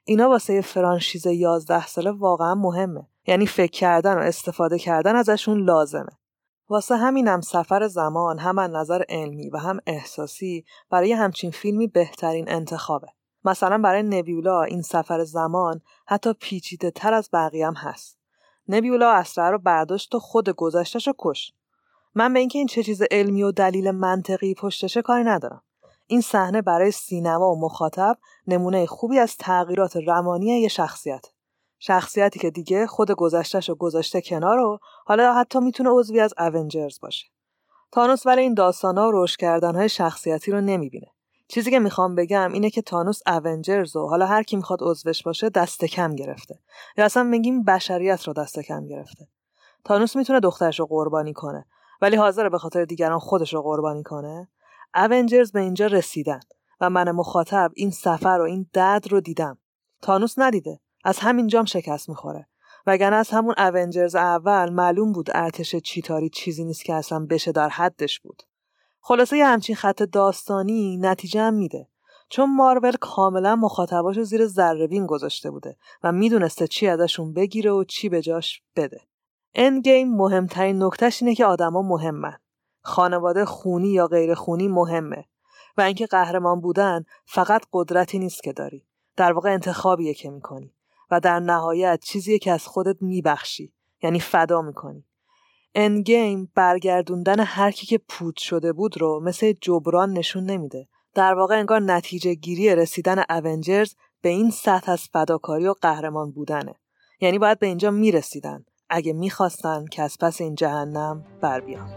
اینا 0.04 0.28
واسه 0.28 0.61
فرانشیز 0.61 1.26
11 1.26 1.87
ساله 1.87 2.11
واقعا 2.11 2.54
مهمه. 2.54 3.09
یعنی 3.26 3.47
فکر 3.47 3.71
کردن 3.71 4.14
و 4.14 4.21
استفاده 4.21 4.78
کردن 4.78 5.16
ازشون 5.16 5.64
لازمه. 5.64 6.19
واسه 6.69 6.97
همینم 6.97 7.40
سفر 7.40 7.88
زمان 7.88 8.38
هم 8.38 8.59
از 8.59 8.71
نظر 8.71 9.02
علمی 9.09 9.50
و 9.50 9.57
هم 9.57 9.78
احساسی 9.87 10.64
برای 10.90 11.12
همچین 11.12 11.50
فیلمی 11.50 11.87
بهترین 11.87 12.50
انتخابه. 12.50 13.09
مثلا 13.45 13.78
برای 13.78 14.02
نبیولا 14.02 14.62
این 14.62 14.83
سفر 14.83 15.25
زمان 15.25 15.81
حتی 16.07 16.33
پیچیده 16.33 16.90
تر 16.90 17.14
از 17.14 17.28
بقیه 17.33 17.66
هم 17.66 17.75
هست. 17.75 18.19
نبیولا 18.68 19.12
اسرع 19.12 19.50
رو 19.50 19.58
برداشت 19.58 20.14
و 20.14 20.18
خود 20.18 20.50
گذشتش 20.50 21.06
رو 21.06 21.14
کشت. 21.18 21.54
من 22.14 22.32
به 22.32 22.38
اینکه 22.38 22.58
این 22.58 22.66
چه 22.66 22.82
چیز 22.82 23.02
علمی 23.11 23.42
و 23.42 23.52
دلیل 23.52 23.90
منطقی 23.90 24.54
پشتشه 24.54 25.02
کاری 25.02 25.25
ندارم. 25.25 25.62
این 26.06 26.20
صحنه 26.20 26.62
برای 26.62 26.90
سینما 26.90 27.52
و 27.52 27.61
مخاطب 27.61 28.18
نمونه 28.46 28.87
خوبی 28.87 29.18
از 29.18 29.37
تغییرات 29.37 29.96
روانی 29.96 30.46
یه 30.46 30.68
شخصیت. 30.68 31.26
شخصیتی 31.78 32.38
که 32.38 32.50
دیگه 32.50 32.87
خود 32.87 33.11
گذشتش 33.11 33.68
رو 33.68 33.75
گذاشته 33.75 34.20
کنار 34.20 34.58
و 34.58 34.78
حالا 35.06 35.35
حتی 35.35 35.61
می‌تونه 35.61 35.90
عضوی 35.90 36.20
از 36.20 36.35
اونجرز 36.38 37.00
باشه. 37.00 37.26
تانوس 37.92 38.26
ولی 38.26 38.40
این 38.40 38.54
داستانا 38.54 39.08
و 39.08 39.11
روش 39.11 39.37
کردنهای 39.37 39.88
شخصیتی 39.88 40.50
رو 40.50 40.61
نمی‌بینه. 40.61 41.15
چیزی 41.49 41.71
که 41.71 41.79
می‌خوام 41.79 42.15
بگم 42.15 42.53
اینه 42.53 42.71
که 42.71 42.83
تانوس 42.83 43.21
اونجرز 43.26 43.97
و 43.97 44.07
حالا 44.07 44.26
هر 44.26 44.43
کی 44.43 44.57
می‌خواد 44.57 44.79
عضوش 44.83 45.23
باشه 45.23 45.49
دست 45.49 45.85
کم 45.85 46.15
گرفته. 46.15 46.59
یا 46.97 47.05
اصلا 47.05 47.23
میگیم 47.23 47.65
بشریت 47.65 48.23
رو 48.23 48.33
دست 48.33 48.59
کم 48.59 48.87
گرفته. 48.87 49.29
تانوس 49.85 50.17
می‌تونه 50.17 50.41
دخترش 50.41 50.81
رو 50.81 50.87
قربانی 50.87 51.33
کنه 51.33 51.67
ولی 52.00 52.17
حاضر 52.17 52.49
به 52.49 52.59
خاطر 52.59 52.85
دیگران 52.85 53.19
خودش 53.19 53.55
رو 53.55 53.62
قربانی 53.62 54.03
کنه. 54.03 54.49
اونجرز 54.95 55.53
به 55.53 55.61
اینجا 55.61 55.87
رسیدن 55.87 56.41
و 56.81 56.91
من 56.91 57.11
مخاطب 57.11 57.73
این 57.75 57.91
سفر 57.91 58.38
و 58.41 58.43
این 58.43 58.67
درد 58.73 59.12
رو 59.12 59.21
دیدم. 59.21 59.59
تانوس 60.03 60.35
ندیده 60.38 60.81
از 61.05 61.19
همینجام 61.19 61.65
شکست 61.65 62.09
می‌خوره. 62.09 62.47
وگرنه 62.87 63.17
از 63.17 63.31
همون 63.31 63.55
اونجرز 63.59 64.15
اول 64.15 64.71
معلوم 64.71 65.12
بود 65.12 65.31
ارتش 65.35 65.76
چیتاری 65.76 66.29
چیزی 66.29 66.65
نیست 66.65 66.85
که 66.85 66.95
اصلا 66.95 67.26
بشه 67.31 67.53
در 67.53 67.69
حدش 67.69 68.21
بود. 68.21 68.43
خلاصه 69.09 69.37
یه 69.37 69.47
همچین 69.47 69.77
خط 69.77 70.03
داستانی 70.03 70.97
نتیجه 70.97 71.41
هم 71.41 71.55
میده. 71.55 71.89
چون 72.29 72.57
مارول 72.57 72.93
کاملا 72.93 73.57
مخاطباشو 73.57 74.23
زیر 74.23 74.47
ذرهبین 74.47 75.07
گذاشته 75.07 75.51
بوده 75.51 75.77
و 76.03 76.13
می‌دونسته 76.13 76.67
چی 76.67 76.89
ازشون 76.89 77.33
بگیره 77.33 77.71
و 77.71 77.85
چی 77.85 78.09
به 78.09 78.23
جاش 78.23 78.63
بده. 78.77 79.01
گیم 79.85 80.17
مهمترین 80.17 80.83
نکتهش 80.83 81.23
اینه 81.23 81.35
که 81.35 81.47
آدما 81.47 81.83
مهمن. 81.83 82.39
خانواده 82.83 83.45
خونی 83.45 83.89
یا 83.89 84.07
غیر 84.07 84.35
خونی 84.35 84.69
مهمه. 84.69 85.25
و 85.77 85.81
اینکه 85.81 86.07
قهرمان 86.07 86.61
بودن 86.61 87.05
فقط 87.27 87.63
قدرتی 87.73 88.19
نیست 88.19 88.43
که 88.43 88.53
داری. 88.53 88.87
در 89.17 89.33
واقع 89.33 89.53
انتخابیه 89.53 90.15
که 90.15 90.31
می‌کنی. 90.31 90.75
و 91.11 91.21
در 91.21 91.41
نهایت 91.41 92.01
چیزیه 92.05 92.39
که 92.39 92.53
از 92.53 92.67
خودت 92.67 93.03
میبخشی. 93.03 93.73
یعنی 94.03 94.21
فدا 94.21 94.63
می‌کنی. 94.63 95.05
انگیم 95.78 96.52
برگردوندن 96.54 97.40
هر 97.40 97.71
کی 97.71 97.87
که 97.87 97.99
پود 98.09 98.37
شده 98.37 98.73
بود 98.73 99.00
رو 99.00 99.21
مثل 99.21 99.52
جبران 99.61 100.12
نشون 100.12 100.45
نمیده. 100.45 100.88
در 101.14 101.35
واقع 101.35 101.59
انگار 101.59 101.80
نتیجه 101.80 102.35
گیری 102.35 102.75
رسیدن 102.75 103.25
اونجرز 103.30 103.95
به 104.23 104.28
این 104.28 104.50
سطح 104.50 104.92
از 104.92 105.02
فداکاری 105.12 105.66
و 105.66 105.75
قهرمان 105.83 106.30
بودنه. 106.30 106.75
یعنی 107.21 107.38
باید 107.38 107.59
به 107.59 107.66
اینجا 107.66 107.90
می‌رسیدن. 107.90 108.64
اگه 108.88 109.12
می‌خواستن 109.12 109.85
که 109.90 110.02
از 110.02 110.16
پس 110.21 110.40
این 110.40 110.54
جهنم 110.54 111.25
بر 111.40 111.61
بیان. 111.61 111.88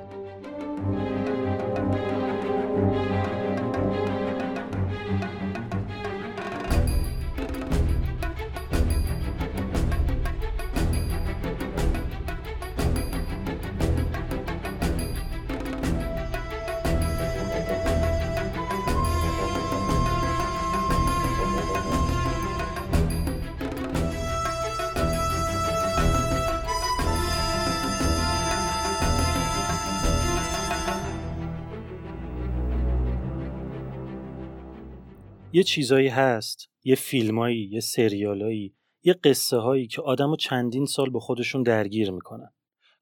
یه 35.51 35.63
چیزایی 35.63 36.07
هست 36.07 36.69
یه 36.83 36.95
فیلمایی 36.95 37.69
یه 37.71 37.79
سریالایی 37.79 38.75
یه 39.03 39.13
قصه 39.13 39.57
هایی 39.57 39.87
که 39.87 40.01
آدم 40.01 40.35
چندین 40.35 40.85
سال 40.85 41.09
به 41.09 41.19
خودشون 41.19 41.63
درگیر 41.63 42.11
می‌کنن. 42.11 42.53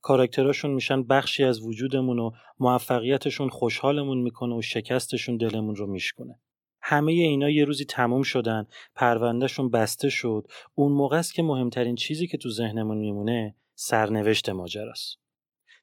کاراکتراشون 0.02 0.72
میشن 0.72 1.04
بخشی 1.04 1.44
از 1.44 1.62
وجودمون 1.62 2.20
و 2.20 2.32
موفقیتشون 2.60 3.50
خوشحالمون 3.50 4.18
می‌کنه 4.18 4.56
و 4.56 4.62
شکستشون 4.62 5.38
دلمون 5.38 5.76
رو 5.76 5.88
میشکنه 5.88 6.40
همه 6.82 7.12
اینا 7.12 7.50
یه 7.50 7.66
روزی 7.66 7.86
تموم 7.86 8.24
شدن 8.24 8.68
پروندهشون 8.96 9.70
بسته 9.70 10.10
شد. 10.10 10.48
اون 10.76 10.92
موقع 10.92 11.18
است 11.18 11.34
که 11.34 11.44
مهمترین 11.44 11.96
چیزی 11.96 12.28
که 12.28 12.38
تو 12.38 12.50
ذهنمون 12.50 12.98
میمونه 12.98 13.56
سرنوشت 13.76 14.50
ماجراست. 14.50 15.18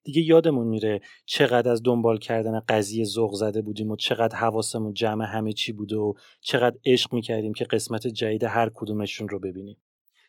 دیگه 0.04 0.22
یادمون 0.22 0.66
میره 0.66 1.00
چقدر 1.26 1.70
از 1.70 1.82
دنبال 1.84 2.18
کردن 2.18 2.60
قضیه 2.68 3.04
ذوق 3.04 3.34
زده 3.34 3.62
بودیم 3.62 3.90
و 3.90 3.96
چقدر 3.96 4.36
حواسمون 4.36 4.94
جمع 4.94 5.24
همه 5.24 5.52
چی 5.52 5.72
بوده 5.72 5.96
و 5.96 6.14
چقدر 6.40 6.76
عشق 6.84 7.14
می‌کردیم 7.14 7.52
که 7.52 7.64
قسمت 7.64 8.06
جدید 8.06 8.44
هر 8.44 8.70
کدومشون 8.74 9.28
رو 9.28 9.38
ببینیم. 9.38 9.76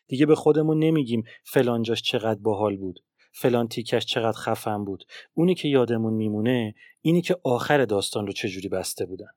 دیگه 0.08 0.26
به 0.26 0.34
خودمون 0.34 0.78
نمیگیم 0.78 1.22
فلان 1.44 1.82
جاش 1.82 2.02
چقدر 2.02 2.40
باحال 2.40 2.76
بود 2.76 3.00
فلان 3.32 3.68
تیکش 3.68 4.06
چقدر 4.06 4.38
خفن 4.38 4.84
بود. 4.84 5.04
اونی 5.34 5.54
که 5.54 5.68
یادمون 5.68 6.14
میمونه 6.14 6.74
اینی 7.00 7.22
که 7.22 7.36
آخر 7.44 7.84
داستان 7.84 8.26
رو 8.26 8.32
چجوری 8.32 8.68
بسته 8.68 9.06
بودن. 9.06 9.30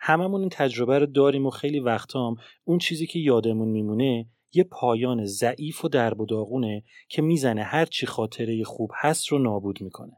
هممون 0.00 0.40
این 0.40 0.48
تجربه 0.48 0.98
رو 0.98 1.06
داریم 1.06 1.46
و 1.46 1.50
خیلی 1.50 1.80
وقتام 1.80 2.36
اون 2.64 2.78
چیزی 2.78 3.06
که 3.06 3.18
یادمون 3.18 3.68
میمونه 3.68 4.26
یه 4.52 4.64
پایان 4.64 5.24
ضعیف 5.24 5.84
و 5.84 5.88
درب 5.88 6.20
و 6.20 6.26
داغونه 6.26 6.82
که 7.08 7.22
می‌زنه 7.22 7.62
هر 7.62 7.86
چی 7.86 8.06
خاطره 8.06 8.64
خوب 8.64 8.90
هست 8.94 9.28
رو 9.28 9.38
نابود 9.38 9.80
می‌کنه. 9.80 10.16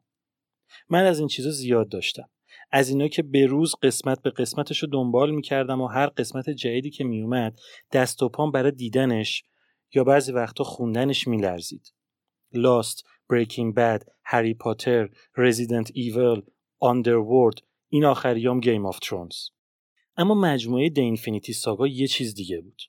من 0.88 1.04
از 1.04 1.18
این 1.18 1.28
چیزا 1.28 1.50
زیاد 1.50 1.88
داشتم. 1.88 2.28
از 2.72 2.88
اینا 2.88 3.08
که 3.08 3.22
به 3.22 3.46
روز 3.46 3.74
قسمت 3.82 4.22
به 4.22 4.30
قسمتش 4.30 4.78
رو 4.78 4.88
دنبال 4.88 5.30
می‌کردم 5.30 5.80
و 5.80 5.86
هر 5.86 6.06
قسمت 6.06 6.50
جدیدی 6.50 6.90
که 6.90 7.04
میومد 7.04 7.58
دست 7.92 8.22
و 8.22 8.28
پام 8.28 8.50
برای 8.50 8.72
دیدنش 8.72 9.44
یا 9.94 10.04
بعضی 10.04 10.32
وقتا 10.32 10.64
خوندنش 10.64 11.28
میلرزید. 11.28 11.94
Lost، 12.52 13.04
Breaking 13.30 13.74
Bad، 13.74 14.02
هری 14.24 14.54
پاتر، 14.54 15.08
Resident 15.36 15.90
Evil، 15.94 16.42
Underworld 16.78 17.54
این 17.88 18.04
آخریام 18.04 18.60
Game 18.60 18.86
of 18.86 18.98
Thrones 18.98 19.36
اما 20.16 20.34
مجموعه 20.34 20.90
The 20.90 20.98
Infinity 20.98 21.52
Saga 21.52 21.86
یه 21.86 22.06
چیز 22.06 22.34
دیگه 22.34 22.60
بود. 22.60 22.82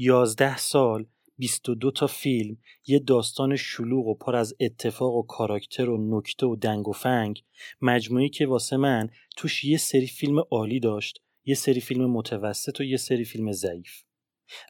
یازده 0.00 0.56
سال 0.56 1.06
22 1.38 1.90
تا 1.90 2.06
فیلم 2.06 2.56
یه 2.86 2.98
داستان 2.98 3.56
شلوغ 3.56 4.06
و 4.06 4.14
پر 4.14 4.36
از 4.36 4.54
اتفاق 4.60 5.14
و 5.14 5.22
کاراکتر 5.22 5.90
و 5.90 6.18
نکته 6.18 6.46
و 6.46 6.56
دنگ 6.56 6.88
و 6.88 6.92
فنگ. 6.92 7.42
مجموعی 7.80 8.28
که 8.28 8.46
واسه 8.46 8.76
من 8.76 9.10
توش 9.36 9.64
یه 9.64 9.76
سری 9.76 10.06
فیلم 10.06 10.38
عالی 10.50 10.80
داشت 10.80 11.22
یه 11.44 11.54
سری 11.54 11.80
فیلم 11.80 12.10
متوسط 12.10 12.80
و 12.80 12.84
یه 12.84 12.96
سری 12.96 13.24
فیلم 13.24 13.52
ضعیف. 13.52 14.02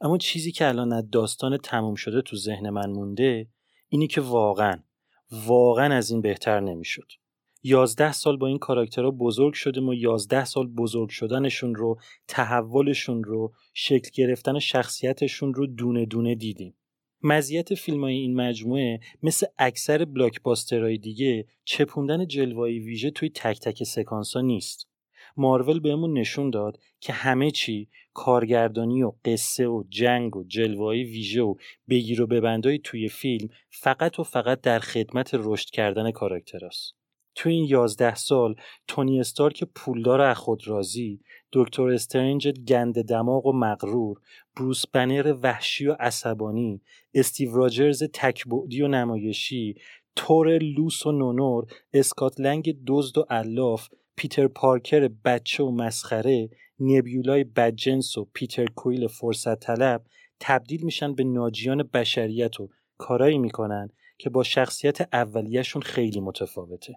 اما 0.00 0.18
چیزی 0.18 0.52
که 0.52 0.68
الان 0.68 0.92
از 0.92 1.10
داستان 1.10 1.56
تموم 1.56 1.94
شده 1.94 2.22
تو 2.22 2.36
ذهن 2.36 2.70
من 2.70 2.90
مونده 2.90 3.48
اینی 3.88 4.06
که 4.06 4.20
واقعا 4.20 4.82
واقعا 5.30 5.94
از 5.94 6.10
این 6.10 6.20
بهتر 6.20 6.60
نمی‌شد. 6.60 7.12
یازده 7.62 8.12
سال 8.12 8.36
با 8.36 8.46
این 8.46 8.58
کاراکترها 8.58 9.10
بزرگ 9.10 9.54
شدیم 9.54 9.88
و 9.88 9.94
یازده 9.94 10.44
سال 10.44 10.66
بزرگ 10.66 11.08
شدنشون 11.08 11.74
رو 11.74 11.98
تحولشون 12.28 13.24
رو 13.24 13.52
شکل 13.74 14.10
گرفتن 14.14 14.58
شخصیتشون 14.58 15.54
رو 15.54 15.66
دونه 15.66 16.06
دونه 16.06 16.34
دیدیم. 16.34 16.74
مزیت 17.22 17.74
فیلم 17.74 18.04
های 18.04 18.14
این 18.14 18.36
مجموعه 18.36 19.00
مثل 19.22 19.46
اکثر 19.58 20.04
بلاکباسترهای 20.04 20.98
دیگه 20.98 21.46
چپوندن 21.64 22.26
جلوایی 22.26 22.78
ویژه 22.78 23.10
توی 23.10 23.30
تک 23.30 23.60
تک 23.60 23.84
سکانس 23.84 24.36
ها 24.36 24.42
نیست. 24.42 24.88
مارول 25.36 25.80
بهمون 25.80 26.18
نشون 26.18 26.50
داد 26.50 26.78
که 27.00 27.12
همه 27.12 27.50
چی 27.50 27.88
کارگردانی 28.14 29.02
و 29.02 29.12
قصه 29.24 29.66
و 29.66 29.84
جنگ 29.88 30.36
و 30.36 30.44
جلوایی 30.44 31.04
ویژه 31.04 31.42
و 31.42 31.54
بگیر 31.88 32.22
و 32.22 32.26
ببندای 32.26 32.78
توی 32.78 33.08
فیلم 33.08 33.48
فقط 33.70 34.18
و 34.18 34.22
فقط 34.22 34.60
در 34.60 34.78
خدمت 34.78 35.30
رشد 35.34 35.70
کردن 35.70 36.10
کاراکتراست. 36.10 36.97
تو 37.38 37.48
این 37.48 37.64
یازده 37.64 38.14
سال 38.14 38.54
تونی 38.88 39.20
استارک 39.20 39.64
پولدار 39.64 40.20
از 40.20 40.36
خود 40.36 40.68
راضی 40.68 41.20
دکتر 41.52 41.88
استرنج 41.88 42.48
گند 42.48 43.02
دماغ 43.02 43.46
و 43.46 43.52
مغرور 43.52 44.20
بروس 44.56 44.86
بنر 44.86 45.36
وحشی 45.42 45.86
و 45.86 45.96
عصبانی 46.00 46.80
استیو 47.14 47.54
راجرز 47.54 48.02
تکبعدی 48.12 48.82
و 48.82 48.88
نمایشی 48.88 49.74
تور 50.16 50.58
لوس 50.58 51.06
و 51.06 51.12
نونور 51.12 51.66
اسکاتلنگ 51.92 52.76
دزد 52.86 53.18
و 53.18 53.26
الاف 53.30 53.88
پیتر 54.16 54.48
پارکر 54.48 55.08
بچه 55.24 55.64
و 55.64 55.70
مسخره 55.70 56.50
نبیولای 56.80 57.44
بدجنس 57.44 58.18
و 58.18 58.28
پیتر 58.34 58.66
کویل 58.66 59.06
فرصت 59.06 59.60
طلب 59.60 60.04
تبدیل 60.40 60.84
میشن 60.84 61.14
به 61.14 61.24
ناجیان 61.24 61.82
بشریت 61.82 62.60
و 62.60 62.68
کارایی 62.96 63.38
می‌کنن 63.38 63.90
که 64.18 64.30
با 64.30 64.42
شخصیت 64.42 65.14
اولیهشون 65.14 65.82
خیلی 65.82 66.20
متفاوته. 66.20 66.94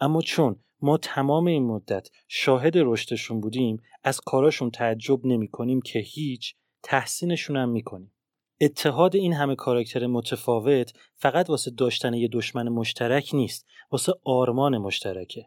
اما 0.00 0.22
چون 0.22 0.56
ما 0.80 0.96
تمام 0.96 1.46
این 1.46 1.66
مدت 1.66 2.08
شاهد 2.28 2.72
رشدشون 2.76 3.40
بودیم 3.40 3.82
از 4.04 4.20
کاراشون 4.20 4.70
تعجب 4.70 5.26
نمی 5.26 5.48
کنیم 5.48 5.80
که 5.80 5.98
هیچ 5.98 6.54
تحسینشون 6.82 7.56
هم 7.56 7.68
می 7.68 7.82
کنیم. 7.82 8.14
اتحاد 8.60 9.16
این 9.16 9.32
همه 9.32 9.54
کاراکتر 9.54 10.06
متفاوت 10.06 10.92
فقط 11.16 11.50
واسه 11.50 11.70
داشتن 11.70 12.14
یه 12.14 12.28
دشمن 12.32 12.68
مشترک 12.68 13.30
نیست 13.34 13.66
واسه 13.90 14.12
آرمان 14.24 14.78
مشترکه 14.78 15.46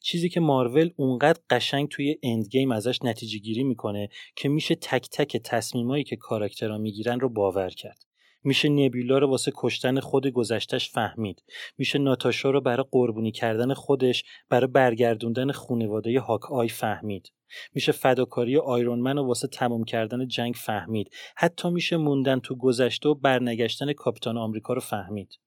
چیزی 0.00 0.28
که 0.28 0.40
مارول 0.40 0.90
اونقدر 0.96 1.40
قشنگ 1.50 1.88
توی 1.88 2.18
اند 2.22 2.48
گیم 2.48 2.72
ازش 2.72 3.02
نتیجه 3.02 3.38
گیری 3.38 3.64
می‌کنه 3.64 4.08
که 4.36 4.48
میشه 4.48 4.74
تک 4.74 5.08
تک 5.12 5.36
تصمیمایی 5.36 6.04
که 6.04 6.16
کاراکترها 6.16 6.78
می‌گیرن 6.78 7.20
رو 7.20 7.28
باور 7.28 7.70
کرد 7.70 8.05
میشه 8.44 8.68
نبیولا 8.68 9.18
رو 9.18 9.30
واسه 9.30 9.52
کشتن 9.56 10.00
خود 10.00 10.26
گذشتش 10.26 10.90
فهمید. 10.90 11.44
میشه 11.78 11.98
ناتاشا 11.98 12.50
رو 12.50 12.60
برای 12.60 12.86
قربونی 12.90 13.32
کردن 13.32 13.74
خودش 13.74 14.24
برای 14.48 14.66
برگردوندن 14.66 15.52
خونواده 15.52 16.20
هاک 16.20 16.52
آی 16.52 16.68
فهمید. 16.68 17.32
میشه 17.74 17.92
فداکاری 17.92 18.56
Iron 18.56 18.91
Man 18.91 19.18
و 19.18 19.26
واسه 19.26 19.48
تمام 19.48 19.84
کردن 19.84 20.28
جنگ 20.28 20.54
فهمید. 20.54 21.10
حتی 21.36 21.70
میشه 21.70 21.96
موندن 21.96 22.40
تو 22.40 22.54
گذشته 22.54 23.08
و 23.08 23.14
برنگشتن 23.14 23.92
کاپیتان 23.92 24.36
آمریکا 24.36 24.74
رو 24.74 24.80
فهمید. 24.80 25.38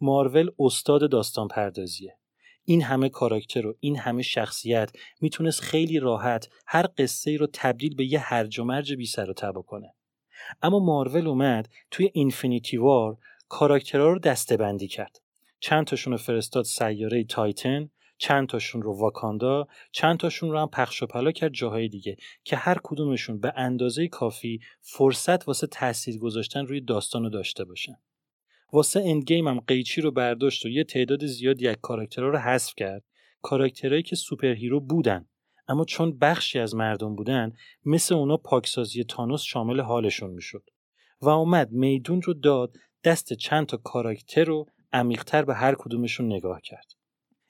مارول 0.00 0.50
استاد 0.58 1.10
داستان 1.10 1.48
پردازیه. 1.48 2.18
این 2.64 2.82
همه 2.82 3.08
کاراکتر 3.08 3.66
و 3.66 3.76
این 3.80 3.96
همه 3.96 4.22
شخصیت 4.22 4.90
می‌تونست 5.20 5.60
خیلی 5.60 5.98
راحت 5.98 6.48
هر 6.66 6.86
قصه 6.98 7.30
ای 7.30 7.36
رو 7.36 7.46
تبدیل 7.52 7.94
به 7.94 8.12
یه 8.12 8.18
هرج 8.18 8.58
و 8.58 8.64
مرج 8.64 8.94
بی 8.94 9.06
سر 9.06 9.30
و 9.30 9.32
ته 9.32 9.62
کنه. 9.62 9.94
اما 10.62 10.78
مارول 10.78 11.26
اومد 11.26 11.68
توی 11.90 12.10
Infinity 12.12 12.76
War 12.76 13.16
کاراکترها 13.48 14.08
رو 14.08 14.18
دسته 14.18 14.56
بندی 14.56 14.88
کرد. 14.88 15.20
چند 15.60 15.86
تاشون 15.86 16.12
رو 16.12 16.18
فرستاد 16.18 16.64
سیاره 16.64 17.24
تایتن 17.24 17.90
چند 18.18 18.48
تاشون 18.48 18.82
رو 18.82 18.98
واکاندا 18.98 19.66
چند 19.92 20.18
تاشون 20.18 20.50
رو 20.50 20.58
هم 20.58 20.68
پخش 20.68 21.02
و 21.02 21.06
پلا 21.06 21.32
کرد 21.32 21.52
جاهای 21.52 21.88
دیگه 21.88 22.16
که 22.44 22.56
هر 22.56 22.78
کدومشون 22.82 23.40
به 23.40 23.52
اندازه 23.56 24.08
کافی 24.08 24.60
فرصت 24.80 25.48
واسه 25.48 25.66
تاثیر 25.66 26.18
گذاشتن 26.18 26.66
روی 26.66 26.80
داستان 26.80 27.22
رو 27.22 27.30
داشته 27.30 27.64
باشن. 27.64 27.96
واسه 28.72 29.00
Endgame 29.06 29.48
هم 29.48 29.60
قیچی 29.60 30.00
رو 30.00 30.10
برداشت 30.10 30.66
و 30.66 30.68
یه 30.68 30.84
تعداد 30.84 31.26
زیادی 31.26 31.68
از 31.68 31.76
کاراکترها 31.82 32.28
رو 32.28 32.38
حذف 32.38 32.74
کرد. 32.76 33.04
کاراکترهایی 33.42 34.02
که 34.02 34.16
superhero 34.16 34.80
بودن. 34.80 35.26
اما 35.68 35.84
چون 35.84 36.18
بخشی 36.18 36.58
از 36.58 36.74
مردم 36.74 37.14
بودن 37.14 37.52
مثل 37.84 38.14
اونا 38.14 38.36
پاکسازی 38.36 39.04
تانوس 39.04 39.42
شامل 39.42 39.80
حالشون 39.80 40.30
می‌شد. 40.30 40.70
و 41.20 41.28
اومد 41.28 41.72
میدون 41.72 42.22
رو 42.22 42.34
داد 42.34 42.76
دست 43.04 43.32
چند 43.32 43.66
تا 43.66 43.76
کاراکتر 43.76 44.44
رو 44.44 44.66
عمیقتر 44.92 45.42
به 45.42 45.54
هر 45.54 45.74
کدومشون 45.74 46.26
نگاه 46.26 46.60
کرد. 46.60 46.92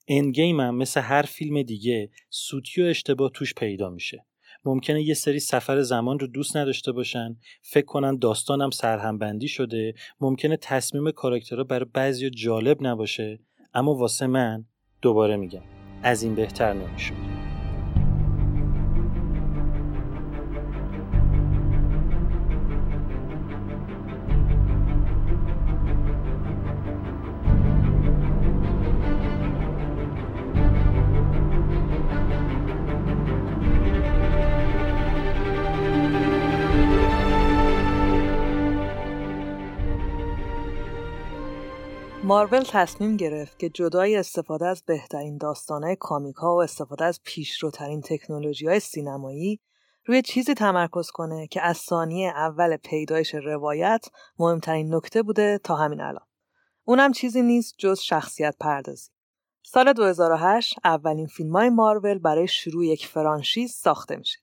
اندگیم 0.08 0.60
هم 0.60 0.74
مثل 0.74 1.00
هر 1.00 1.22
فیلم 1.22 1.62
دیگه 1.62 2.10
سوتی 2.30 2.82
و 2.82 2.84
اشتباه 2.84 3.30
توش 3.30 3.54
پیدا 3.54 3.90
میشه. 3.90 4.26
ممکنه 4.64 5.02
یه 5.02 5.14
سری 5.14 5.40
سفر 5.40 5.80
زمان 5.80 6.18
رو 6.18 6.26
دوست 6.26 6.56
نداشته 6.56 6.92
باشن 6.92 7.36
فکر 7.62 7.86
کنن 7.86 8.16
داستانم 8.16 8.70
سرهمبندی 8.70 9.48
شده 9.48 9.94
ممکنه 10.20 10.56
تصمیم 10.56 11.10
کاراکترها 11.10 11.64
برای 11.64 11.86
بعضی 11.92 12.30
جالب 12.30 12.86
نباشه 12.86 13.40
اما 13.74 13.94
واسه 13.94 14.26
من 14.26 14.64
دوباره 15.02 15.36
میگم 15.36 15.62
از 16.02 16.22
این 16.22 16.34
بهتر 16.34 16.72
نمی‌شد. 16.72 17.51
مارول 42.42 42.62
تصمیم 42.62 43.16
گرفت 43.16 43.58
که 43.58 43.68
جدای 43.68 44.16
استفاده 44.16 44.66
از 44.66 44.82
بهترین 44.86 45.38
داستانهای 45.38 45.96
کامیکا 45.96 46.56
و 46.56 46.62
استفاده 46.62 47.04
از 47.04 47.20
پیشروترین 47.24 48.00
تکنولوژی 48.00 48.66
های 48.66 48.80
سینمایی 48.80 49.60
روی 50.04 50.22
چیزی 50.22 50.54
تمرکز 50.54 51.10
کنه 51.10 51.46
که 51.46 51.62
از 51.62 51.76
ثانیه 51.76 52.28
اول 52.28 52.76
پیدایش 52.76 53.34
روایت 53.34 54.06
مهمترین 54.38 54.94
نکته 54.94 55.22
بوده 55.22 55.60
تا 55.64 55.76
همین 55.76 56.00
الان. 56.00 56.26
اونم 56.84 57.12
چیزی 57.12 57.42
نیست 57.42 57.74
جز 57.78 58.00
شخصیت 58.00 58.54
پردازی. 58.60 59.10
سال 59.62 59.92
2008 59.92 60.74
اولین 60.84 61.26
فیلم 61.26 61.52
های 61.52 61.68
مارول 61.68 62.18
برای 62.18 62.48
شروع 62.48 62.86
یک 62.86 63.06
فرانشیز 63.06 63.72
ساخته 63.72 64.16
میشه. 64.16 64.38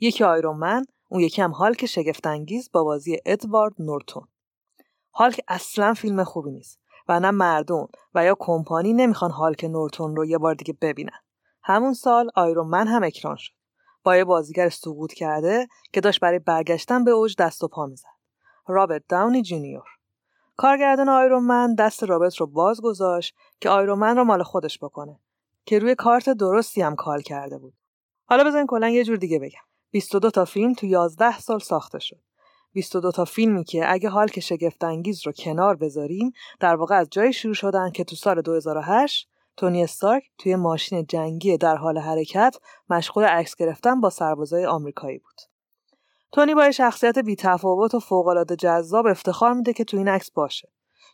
یکی 0.00 0.24
آیرون 0.24 0.84
اون 1.08 1.20
یکی 1.20 1.42
هم 1.42 1.50
هالک 1.50 1.86
شگفتانگیز 1.86 2.70
با 2.72 2.84
بازی 2.84 3.18
ادوارد 3.26 3.74
نورتون. 3.78 4.28
هالک 5.14 5.40
اصلا 5.48 5.94
فیلم 5.94 6.24
خوبی 6.24 6.50
نیست. 6.50 6.83
و 7.08 7.20
نه 7.20 7.30
مردم 7.30 7.88
و 8.14 8.24
یا 8.24 8.36
کمپانی 8.38 8.92
نمی‌خوان 8.92 9.30
هالک 9.30 9.64
نورتون 9.64 10.16
رو 10.16 10.24
یه 10.24 10.38
بار 10.38 10.54
دیگه 10.54 10.74
ببینن. 10.80 11.20
همون 11.62 11.94
سال 11.94 12.30
Iron 12.34 12.66
Man 12.66 12.88
هم 12.88 13.02
اکران 13.02 13.36
شد. 13.36 13.52
با 14.02 14.16
یه 14.16 14.24
بازیگر 14.24 14.68
سقوط 14.68 15.12
کرده 15.12 15.68
که 15.92 16.00
داشت 16.00 16.20
برای 16.20 16.38
برگشتن 16.38 17.04
به 17.04 17.10
اوج 17.10 17.36
دست 17.38 17.64
و 17.64 17.68
پا 17.68 17.86
می‌زد. 17.86 18.06
رابرت 18.66 19.02
داونی 19.08 19.42
جونیور. 19.42 19.86
کارگردان 20.56 21.08
Iron 21.08 21.42
Man 21.42 21.74
دست 21.74 22.04
رابرت 22.04 22.36
رو 22.36 22.46
باز 22.46 22.80
گذاشت 22.80 23.34
که 23.60 23.70
Iron 23.70 23.98
Man 23.98 24.16
رو 24.16 24.24
مال 24.24 24.42
خودش 24.42 24.78
بکنه 24.78 25.20
که 25.66 25.78
روی 25.78 25.94
کارت 25.94 26.28
درستی 26.28 26.82
هم 26.82 26.94
call 26.94 27.20
کرده 27.20 27.58
بود. 27.58 27.74
حالا 28.26 28.44
بذارین 28.44 28.66
کلا 28.66 28.88
یه 28.88 29.04
جور 29.04 29.16
دیگه 29.16 29.38
بگم. 29.38 29.60
22 29.90 30.30
تا 30.30 30.44
فیلم 30.44 30.72
تو 30.72 30.86
11 30.86 31.38
سال 31.38 31.58
ساخته 31.58 31.98
شد. 31.98 32.20
22 32.74 33.12
تا 33.12 33.24
فیلمی 33.24 33.64
که 33.64 33.92
اگه 33.92 34.08
حال 34.08 34.28
که 34.28 34.40
شگفتانگیز 34.40 35.26
رو 35.26 35.32
کنار 35.32 35.76
بذاریم 35.76 36.32
در 36.60 36.76
واقع 36.76 36.94
از 36.94 37.08
جایی 37.10 37.32
شروع 37.32 37.54
شدن 37.54 37.90
که 37.90 38.04
تو 38.04 38.16
سال 38.16 38.42
2008 38.42 39.28
تونی 39.56 39.84
استارک 39.84 40.24
توی 40.38 40.56
ماشین 40.56 41.06
جنگی 41.06 41.56
در 41.56 41.76
حال 41.76 41.98
حرکت 41.98 42.56
مشغول 42.90 43.24
عکس 43.24 43.56
گرفتن 43.56 44.00
با 44.00 44.10
سربازای 44.10 44.66
آمریکایی 44.66 45.18
بود. 45.18 45.40
تونی 46.32 46.54
با 46.54 46.70
شخصیت 46.70 47.18
بی 47.18 47.36
تفاوت 47.36 47.94
و 47.94 47.98
فوق‌العاده 47.98 48.56
جذاب 48.56 49.06
افتخار 49.06 49.52
میده 49.52 49.72
که 49.72 49.84
تو 49.84 49.96
این 49.96 50.08
عکس 50.08 50.30
باشه. 50.30 50.68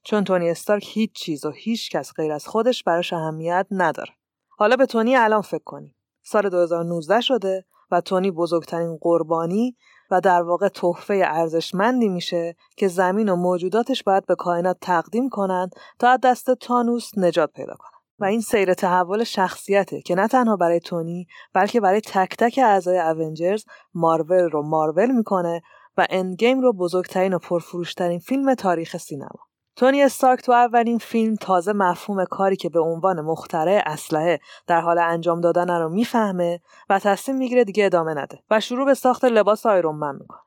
چون 0.05 0.25
تونی 0.25 0.51
استارک 0.51 0.85
هیچ 0.87 1.13
چیز 1.13 1.45
و 1.45 1.51
هیچ 1.51 1.91
کس 1.91 2.13
غیر 2.17 2.33
از 2.33 2.47
خودش 2.47 2.83
براش 2.85 3.13
اهمیت 3.13 3.67
نداره. 3.71 4.13
حالا 4.49 4.77
به 4.77 4.87
تونی 4.87 5.17
الان 5.17 5.43
فکر 5.43 5.65
کنیم. 5.65 5.95
سال 6.23 6.49
2019 6.49 7.21
شده 7.21 7.65
و 7.91 8.01
تونی 8.01 8.31
بزرگترین 8.31 8.99
قربانی 9.01 9.77
و 10.11 10.21
در 10.21 10.43
واقع 10.43 10.69
تحفه 10.69 11.23
ارزشمندی 11.27 12.09
میشه 12.09 12.57
که 12.77 12.89
زمین 12.89 13.29
و 13.29 13.37
موجوداتش 13.37 14.03
باید 14.03 14.27
به 14.27 14.35
کائنات 14.35 14.77
تقدیم 14.81 15.29
کنند 15.29 15.73
تا 15.99 16.09
از 16.09 16.19
دست 16.23 16.51
تانوس 16.51 17.19
نجات 17.19 17.53
پیدا 17.53 17.75
کنن 17.79 17.91
و 18.19 18.25
این 18.25 18.41
سیر 18.41 18.75
تحول 18.75 19.25
شخصیته 19.25 20.03
که 20.03 20.15
نه 20.15 20.29
تنها 20.29 20.57
برای 20.57 20.81
تونی 20.81 21.27
بلکه 21.53 21.81
برای 21.81 22.01
تک 22.01 22.37
تک 22.37 22.61
اعضای 22.63 22.99
اونجرز 22.99 23.65
مارول 23.95 24.51
رو 24.51 24.63
مارول 24.63 25.11
می‌کنه 25.11 25.63
و 25.97 26.07
اندگیم 26.11 26.61
رو 26.61 26.73
بزرگترین 26.73 27.35
و 27.35 27.39
پرفروشترین 27.39 28.19
فیلم 28.19 28.55
تاریخ 28.55 28.97
سینما. 28.97 29.50
تونی 29.77 30.03
استارک 30.03 30.43
تو 30.43 30.53
اولین 30.53 30.99
فیلم 30.99 31.35
تازه 31.35 31.73
مفهوم 31.73 32.25
کاری 32.25 32.57
که 32.57 32.69
به 32.69 32.81
عنوان 32.81 33.21
مخترع 33.21 33.83
اسلحه 33.87 34.41
در 34.67 34.81
حال 34.81 34.99
انجام 34.99 35.41
دادن 35.41 35.71
رو 35.71 35.89
می‌فهمه 35.89 36.61
و 36.89 36.99
تصمیم 36.99 37.39
می‌گیره 37.39 37.65
دیگه 37.65 37.87
ادامه 37.87 38.15
نده 38.15 38.43
و 38.51 38.61
شروع 38.61 38.87
به 38.87 38.95
ساخت 38.95 39.25
لباس 39.25 39.67
آیرون 39.67 39.97
من 39.97 40.17
می‌کنه. 40.17 40.41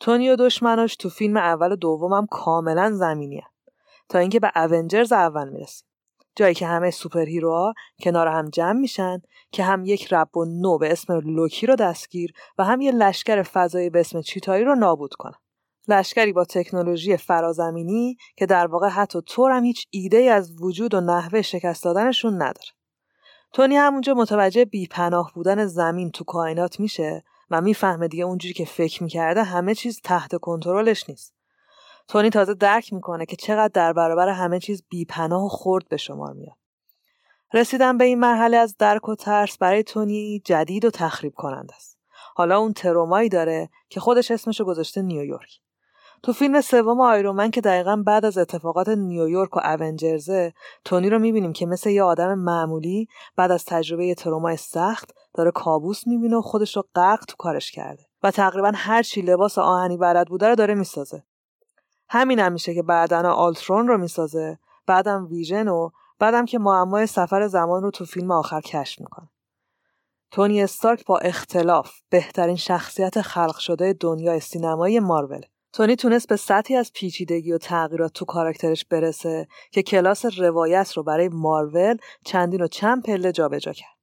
تونی 0.00 0.30
و 0.30 0.36
دشمناش 0.36 0.96
تو 0.96 1.08
فیلم 1.08 1.36
اول 1.36 1.72
و 1.72 1.76
دومم 1.76 2.26
کاملا 2.26 2.92
زمینی 2.92 3.42
تا 4.08 4.18
اینکه 4.18 4.40
به 4.40 4.50
اونجرز 4.56 5.12
اول 5.12 5.48
می‌رسیم. 5.48 5.88
جایی 6.36 6.54
که 6.54 6.66
همه 6.66 6.90
سوپر 6.90 7.24
هیروها 7.24 7.74
کنار 8.00 8.28
هم 8.28 8.50
جمع 8.50 8.80
میشن 8.80 9.22
که 9.52 9.64
هم 9.64 9.84
یک 9.84 10.12
رب 10.12 10.36
و 10.36 10.44
نو 10.44 10.78
به 10.78 10.92
اسم 10.92 11.12
لوکی 11.12 11.66
رو 11.66 11.76
دستگیر 11.76 12.32
و 12.58 12.64
هم 12.64 12.80
یه 12.80 12.92
لشکر 12.92 13.42
فضایی 13.42 13.90
به 13.90 14.00
اسم 14.00 14.20
چیتایی 14.20 14.64
رو 14.64 14.74
نابود 14.74 15.14
کنن. 15.14 15.38
لشکری 15.88 16.32
با 16.32 16.44
تکنولوژی 16.44 17.16
فرازمینی 17.16 18.16
که 18.36 18.46
در 18.46 18.66
واقع 18.66 18.88
حتی 18.88 19.20
طور 19.20 19.50
هم 19.50 19.64
هیچ 19.64 19.86
ایده 19.90 20.18
از 20.18 20.62
وجود 20.62 20.94
و 20.94 21.00
نحوه 21.00 21.42
شکست 21.42 21.84
دادنشون 21.84 22.34
نداره. 22.34 22.68
تونی 23.52 23.76
همونجا 23.76 24.14
متوجه 24.14 24.64
بیپناه 24.64 25.32
بودن 25.34 25.66
زمین 25.66 26.10
تو 26.10 26.24
کائنات 26.24 26.80
میشه 26.80 27.24
و 27.50 27.60
می‌فهمه 27.60 28.08
دیگه 28.08 28.24
اونجوری 28.24 28.54
که 28.54 28.64
فکر 28.64 29.02
می‌کرده 29.02 29.42
همه 29.42 29.74
چیز 29.74 30.00
تحت 30.04 30.36
کنترلش 30.36 31.08
نیست. 31.08 31.34
تونی 32.08 32.30
تازه 32.30 32.54
درک 32.54 32.92
می‌کنه 32.92 33.26
که 33.26 33.36
چقدر 33.36 33.70
در 33.74 33.92
برابر 33.92 34.28
همه 34.28 34.60
چیز 34.60 34.82
بیپناه 34.88 35.44
و 35.44 35.48
خرد 35.48 35.88
به 35.88 35.96
شمار 35.96 36.32
میاد. 36.32 36.56
رسیدن 37.54 37.98
به 37.98 38.04
این 38.04 38.20
مرحله 38.20 38.56
از 38.56 38.76
درک 38.76 39.08
و 39.08 39.14
ترس 39.14 39.58
برای 39.58 39.82
تونی 39.82 40.42
جدید 40.44 40.84
و 40.84 40.90
تخریب 40.90 41.34
کننده 41.34 41.74
است. 41.74 41.98
حالا 42.34 42.58
اون 42.58 42.72
ترومایی 42.72 43.28
داره 43.28 43.70
که 43.88 44.00
خودش 44.00 44.30
اسمشو 44.30 44.64
گذاشته 44.64 45.02
نیویورک. 45.02 45.50
تو 46.22 46.32
فیلم 46.32 46.60
سوم 46.60 47.00
آیرومن 47.00 47.50
که 47.50 47.60
دقیقا 47.60 47.96
بعد 48.06 48.24
از 48.24 48.38
اتفاقات 48.38 48.88
نیویورک 48.88 49.56
و 49.56 49.60
اونجرزه 49.64 50.52
تونی 50.84 51.10
رو 51.10 51.18
می‌بینیم 51.18 51.52
که 51.52 51.66
مثل 51.66 51.90
یه 51.90 52.02
آدم 52.02 52.34
معمولی 52.34 53.08
بعد 53.36 53.50
از 53.50 53.64
تجربه 53.64 54.14
ترومای 54.14 54.56
سخت 54.56 55.10
داره 55.34 55.50
کابوس 55.50 56.06
می‌بینه 56.06 56.36
و 56.36 56.40
خودش 56.40 56.76
رو 56.76 56.84
غرق 56.94 57.24
تو 57.24 57.36
کارش 57.38 57.70
کرده 57.70 58.06
و 58.22 58.30
تقریبا 58.30 58.72
هر 58.74 59.02
چی 59.02 59.22
لباس 59.22 59.58
آهنی 59.58 59.96
بلد 59.96 60.28
بوده 60.28 60.48
رو 60.48 60.54
داره 60.54 60.74
می‌سازه. 60.74 61.22
همین 62.08 62.38
هم 62.38 62.52
میشه 62.52 62.74
که 62.74 62.82
بعدنا 62.82 63.32
آلترون 63.32 63.88
رو 63.88 63.98
می‌سازه 63.98 64.58
بعدم 64.86 65.26
ویژن 65.26 65.68
و 65.68 65.90
بعدم 66.18 66.44
که 66.44 66.58
معمای 66.58 67.06
سفر 67.06 67.46
زمان 67.46 67.82
رو 67.82 67.90
تو 67.90 68.04
فیلم 68.04 68.30
آخر 68.30 68.60
کشف 68.60 69.00
می‌کنه. 69.00 69.28
تونی 70.30 70.62
استارک 70.62 71.06
با 71.06 71.18
اختلاف 71.18 71.92
بهترین 72.10 72.56
شخصیت 72.56 73.20
خلق 73.20 73.58
شده 73.58 73.92
دنیای 73.92 74.40
سینمایی 74.40 75.00
مارول. 75.00 75.40
تونی 75.72 75.96
تونست 75.96 76.28
به 76.28 76.36
سطحی 76.36 76.76
از 76.76 76.92
پیچیدگی 76.92 77.52
و 77.52 77.58
تغییرات 77.58 78.12
تو 78.12 78.24
کاراکترش 78.24 78.84
برسه 78.84 79.48
که 79.70 79.82
کلاس 79.82 80.24
روایت 80.38 80.92
رو 80.92 81.02
برای 81.02 81.28
مارول 81.28 81.96
چندین 82.24 82.60
و 82.60 82.66
چند 82.66 83.02
پله 83.02 83.32
جابجا 83.32 83.72
کرد. 83.72 83.96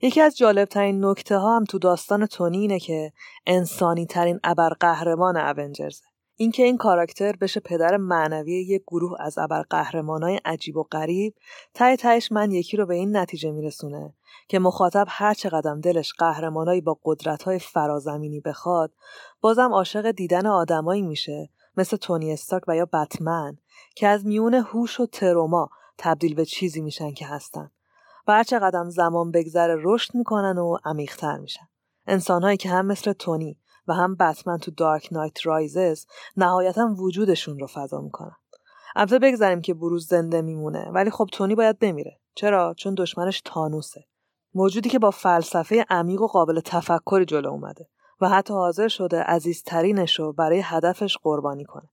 یکی 0.00 0.20
از 0.20 0.36
جالبترین 0.36 1.04
نکته 1.04 1.36
ها 1.36 1.56
هم 1.56 1.64
تو 1.64 1.78
داستان 1.78 2.26
تونی 2.26 2.58
اینه 2.58 2.78
که 2.78 3.12
انسانی 3.46 4.06
ترین 4.06 4.40
ابرقهرمان 4.44 5.36
اونجرزه. 5.36 6.04
اینکه 6.40 6.62
این 6.62 6.76
کاراکتر 6.76 7.36
بشه 7.36 7.60
پدر 7.60 7.96
معنوی 7.96 8.52
یک 8.52 8.82
گروه 8.86 9.16
از 9.20 9.38
ابرقهرمانای 9.38 10.40
عجیب 10.44 10.76
و 10.76 10.82
غریب 10.82 11.34
ته 11.74 11.96
تهش 11.96 12.32
من 12.32 12.52
یکی 12.52 12.76
رو 12.76 12.86
به 12.86 12.94
این 12.94 13.16
نتیجه 13.16 13.50
میرسونه 13.50 14.14
که 14.48 14.58
مخاطب 14.58 15.06
هر 15.08 15.34
چقدر 15.34 15.74
دلش 15.74 16.12
قهرمانایی 16.18 16.80
با 16.80 16.98
قدرت‌های 17.04 17.58
فرازمینی 17.58 18.40
بخواد 18.40 18.92
بازم 19.40 19.72
عاشق 19.72 20.10
دیدن 20.10 20.46
آدمایی 20.46 21.02
میشه 21.02 21.50
مثل 21.76 21.96
تونی 21.96 22.32
استارک 22.32 22.62
و 22.68 22.76
یا 22.76 22.86
بتمن 22.86 23.58
که 23.96 24.08
از 24.08 24.26
میون 24.26 24.54
هوش 24.54 25.00
و 25.00 25.06
تروما 25.06 25.70
تبدیل 25.98 26.34
به 26.34 26.44
چیزی 26.44 26.80
میشن 26.80 27.12
که 27.12 27.26
هستن 27.26 27.70
و 28.26 28.32
هر 28.32 28.44
چقدر 28.44 28.84
زمان 28.88 29.30
بگذره 29.30 29.76
رشد 29.78 30.14
می‌کنن 30.14 30.58
و 30.58 30.76
عمیقتر 30.84 31.38
میشن. 31.38 31.68
انسانهایی 32.06 32.56
که 32.56 32.68
هم 32.68 32.86
مثل 32.86 33.12
تونی 33.12 33.58
و 33.88 33.92
هم 33.92 34.14
بتمن 34.14 34.58
تو 34.58 34.70
دارک 34.70 35.08
نایت 35.12 35.46
رایزز 35.46 36.04
نهایتا 36.36 36.94
وجودشون 36.98 37.58
رو 37.58 37.66
فضا 37.66 38.00
می‌کنن. 38.00 38.36
البته 38.96 39.18
بگذاریم 39.18 39.60
که 39.60 39.74
بروز 39.74 40.06
زنده 40.06 40.42
میمونه 40.42 40.90
ولی 40.90 41.10
خب 41.10 41.28
تونی 41.32 41.54
باید 41.54 41.78
بمیره. 41.78 42.20
چرا؟ 42.34 42.74
چون 42.74 42.94
دشمنش 42.94 43.42
تانوسه. 43.44 44.04
موجودی 44.54 44.88
که 44.88 44.98
با 44.98 45.10
فلسفه 45.10 45.84
عمیق 45.90 46.22
و 46.22 46.26
قابل 46.26 46.60
تفکری 46.60 47.24
جلو 47.24 47.48
اومده 47.48 47.88
و 48.20 48.28
حتی 48.28 48.54
حاضر 48.54 48.88
شده 48.88 49.22
عزیزترینش 49.22 50.18
رو 50.18 50.32
برای 50.32 50.60
هدفش 50.64 51.16
قربانی 51.22 51.64
کنه. 51.64 51.90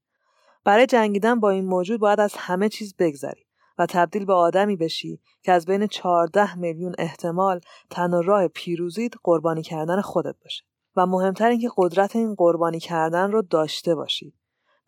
برای 0.64 0.86
جنگیدن 0.86 1.40
با 1.40 1.50
این 1.50 1.66
موجود 1.66 2.00
باید 2.00 2.20
از 2.20 2.34
همه 2.38 2.70
چیز 2.70 2.96
بگذری 3.00 3.46
و 3.78 3.86
تبدیل 3.86 4.26
به 4.26 4.34
آدمی 4.34 4.76
بشی 4.76 5.22
که 5.44 5.52
از 5.52 5.66
بین 5.66 5.88
14 5.88 6.56
میلیون 6.56 6.96
احتمال 6.98 7.60
تنها 7.90 8.20
راه 8.20 8.48
پیروزیت 8.48 9.12
قربانی 9.24 9.62
کردن 9.62 10.02
خودت 10.02 10.36
باشه. 10.44 10.64
و 10.96 11.06
مهمتر 11.06 11.50
اینکه 11.50 11.70
قدرت 11.78 12.16
این 12.16 12.36
قربانی 12.36 12.80
کردن 12.80 13.32
رو 13.32 13.42
داشته 13.42 13.96
باشی. 13.96 14.34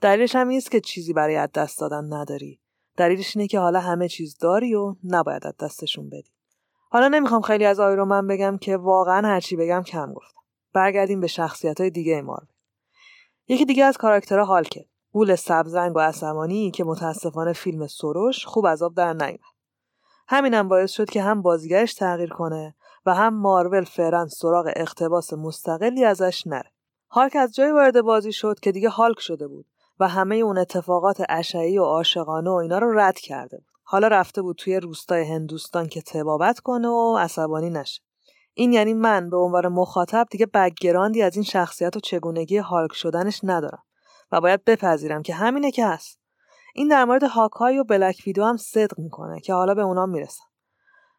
دلیلش 0.02 0.36
هم 0.36 0.48
نیست 0.48 0.72
که 0.72 0.80
چیزی 0.80 1.14
برای 1.14 1.36
از 1.36 1.50
دست 1.52 1.80
دادن 1.80 2.14
نداری. 2.14 2.60
دلیلش 2.98 3.38
اینه 3.38 3.48
که 3.48 3.60
حالا 3.60 3.80
همه 3.80 4.10
چیز 4.10 4.38
داری 4.38 4.76
و 4.76 4.96
نباید 5.04 5.48
از 5.48 5.58
دستشون 5.58 6.10
بدی. 6.10 6.32
حالا 6.90 7.08
نمی‌خوام 7.08 7.42
خیلی 7.42 7.66
از 7.66 7.80
آیرومن 7.80 8.28
بگم 8.28 8.58
که 8.58 8.78
واقعا 8.78 9.28
هرچی 9.28 9.56
بگم 9.56 9.84
کم 9.84 10.14
گفتم. 10.14 10.42
برگردیم 10.74 11.20
به 11.20 11.28
شخصیت 11.28 11.82
های 11.82 11.90
دیگه 11.90 12.22
مارول. 12.22 12.48
یکی 13.48 13.66
دیگه 13.66 13.86
از 13.86 13.98
کاراکترها 13.98 14.46
هالکه 14.46 14.86
گول 15.12 15.36
سبزرنگ 15.36 15.96
و 15.96 16.00
عصبانی 16.00 16.72
که 16.72 16.84
متاسفانه 16.84 17.54
فیلم 17.54 17.88
سروش 17.88 18.46
خوب 18.46 18.66
از 18.66 18.82
آب 18.82 18.96
در 18.96 19.14
نیامد 19.14 19.40
همینم 20.28 20.68
باعث 20.68 20.92
شد 20.92 21.10
که 21.10 21.22
هم 21.22 21.42
بازیگرش 21.42 21.94
تغییر 21.94 22.30
کنه 22.30 22.76
و 23.08 23.14
هم 23.14 23.34
مارول 23.34 23.84
فعلا 23.84 24.28
سراغ 24.28 24.72
اقتباس 24.76 25.34
مستقلی 25.34 26.06
ازش 26.06 26.48
نره. 26.48 26.72
هالک 27.10 27.36
از 27.36 27.56
جای 27.56 27.72
وارد 27.72 28.02
بازی 28.02 28.32
شد 28.32 28.60
که 28.60 28.72
دیگه 28.72 28.90
هالک 28.90 29.20
شده 29.20 29.48
بود 29.48 29.66
و 30.00 30.08
همه 30.08 30.36
اون 30.36 30.58
اتفاقات 30.58 31.24
اشعی 31.30 31.78
و 31.78 31.84
عاشقانه 31.84 32.50
و 32.50 32.54
اینا 32.54 32.80
رو 32.80 33.00
رد 33.00 33.20
کرده 33.20 33.58
بود. 33.58 33.68
حالا 33.84 34.08
رفته 34.08 34.42
بود 34.42 34.56
توی 34.56 34.80
روستای 34.80 35.24
هندوستان 35.24 35.88
که 35.88 36.02
تبابت 36.02 36.60
کنه 36.60 36.88
و 36.88 37.18
عصبانی 37.18 37.70
نشه. 37.70 38.02
این 38.54 38.74
یعنی 38.74 38.94
من 38.94 39.30
به 39.30 39.38
عنوان 39.38 39.68
مخاطب 39.68 40.28
دیگه 40.32 40.46
بگراندی 40.46 41.22
از 41.22 41.36
این 41.36 41.44
شخصیت 41.44 41.98
و 41.98 42.00
چگونگی 42.00 42.58
هالک 42.58 42.94
شدنش 42.94 43.40
ندارم 43.44 43.84
و 44.32 44.42
باید 44.42 44.64
بپذیرم 44.64 45.24
که 45.24 45.34
همینه 45.34 45.72
که 45.72 45.86
هست. 45.86 46.20
این 46.76 46.88
در 46.88 47.06
مورد 47.06 47.24
هاکای 47.24 47.78
و 47.78 47.84
بلک 47.84 48.24
ویدو 48.26 48.44
هم 48.44 48.58
صدق 48.58 49.00
می‌کنه 49.00 49.40
که 49.40 49.54
حالا 49.54 49.74
به 49.74 49.82
اونام 49.82 50.10
می‌رسم. 50.10 50.47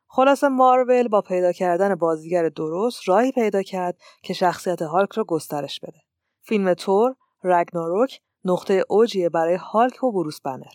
خلاصه 0.08 0.48
مارول 0.48 1.08
با 1.08 1.20
پیدا 1.20 1.52
کردن 1.52 1.94
بازیگر 1.94 2.48
درست 2.48 3.08
راهی 3.08 3.32
پیدا 3.32 3.62
کرد 3.62 3.98
که 4.22 4.34
شخصیت 4.34 4.82
هالک 4.82 5.12
را 5.12 5.24
گسترش 5.24 5.80
بده. 5.80 6.00
فیلم 6.42 6.74
تور 6.74 7.14
رگناروک 7.44 8.20
نقطه 8.44 8.84
اوجیه 8.88 9.28
برای 9.28 9.54
هالک 9.54 10.04
و 10.04 10.12
بروس 10.12 10.40
بنر. 10.40 10.72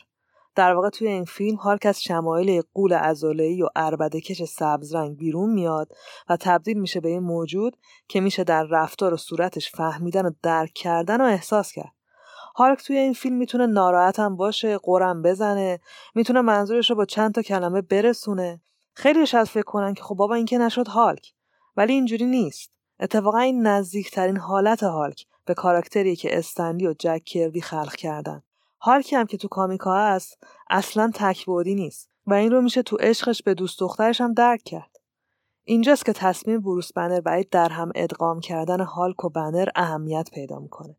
در 0.55 0.73
واقع 0.73 0.89
توی 0.89 1.07
این 1.07 1.25
فیلم 1.25 1.57
هالک 1.57 1.85
از 1.85 2.03
شمایل 2.03 2.61
قول 2.73 2.93
ازولهی 2.93 3.63
و 3.63 3.67
اربده 3.75 4.21
کش 4.21 4.43
سبز 4.43 4.95
رنگ 4.95 5.17
بیرون 5.17 5.53
میاد 5.53 5.91
و 6.29 6.37
تبدیل 6.37 6.79
میشه 6.79 6.99
به 6.99 7.09
این 7.09 7.23
موجود 7.23 7.77
که 8.07 8.21
میشه 8.21 8.43
در 8.43 8.63
رفتار 8.63 9.13
و 9.13 9.17
صورتش 9.17 9.71
فهمیدن 9.71 10.25
و 10.25 10.31
درک 10.43 10.73
کردن 10.73 11.21
و 11.21 11.23
احساس 11.23 11.71
کرد. 11.71 11.91
هالک 12.55 12.83
توی 12.83 12.97
این 12.97 13.13
فیلم 13.13 13.35
می‌تونه 13.35 13.65
ناراحت 13.65 14.19
هم 14.19 14.35
باشه 14.35 14.77
قرم 14.77 15.21
بزنه 15.21 15.79
می‌تونه 16.15 16.41
منظورش 16.41 16.89
رو 16.89 16.95
با 16.95 17.05
چند 17.05 17.33
تا 17.33 17.41
کلمه 17.41 17.81
برسونه. 17.81 18.61
خیلیش 18.93 19.35
از 19.35 19.49
فکر 19.49 19.63
کنن 19.63 19.93
که 19.93 20.03
خب 20.03 20.15
بابا 20.15 20.35
این 20.35 20.45
که 20.45 20.57
نشد 20.57 20.87
هالک. 20.87 21.33
ولی 21.77 21.93
اینجوری 21.93 22.25
نیست. 22.25 22.71
اتفاقا 22.99 23.39
این 23.39 23.67
نزدیکترین 23.67 24.37
حالت 24.37 24.83
هالک 24.83 25.25
به 25.45 25.53
کاراکتری 25.53 26.15
که 26.15 26.37
استنلی 26.37 26.87
و 26.87 26.93
جک 26.99 27.23
کربی 27.25 27.61
خلق 27.61 27.95
کردن. 27.95 28.43
هالکی 28.81 29.15
هم 29.15 29.25
که 29.25 29.37
تو 29.37 29.47
کامیکا 29.47 29.95
هست 29.95 30.37
اصلا 30.69 31.11
تکبودی 31.15 31.75
نیست 31.75 32.09
و 32.27 32.33
این 32.33 32.51
رو 32.51 32.61
میشه 32.61 32.83
تو 32.83 32.95
عشقش 32.95 33.43
به 33.43 33.53
دوست 33.53 33.79
دخترش 33.79 34.21
هم 34.21 34.33
درک 34.33 34.63
کرد. 34.63 34.99
اینجاست 35.63 36.05
که 36.05 36.13
تصمیم 36.13 36.61
بروس 36.61 36.93
بنر 36.93 37.21
برای 37.21 37.45
در 37.51 37.69
هم 37.69 37.91
ادغام 37.95 38.39
کردن 38.39 38.79
هالک 38.79 39.25
و 39.25 39.29
بنر 39.29 39.69
اهمیت 39.75 40.29
پیدا 40.33 40.59
می‌کنه. 40.59 40.97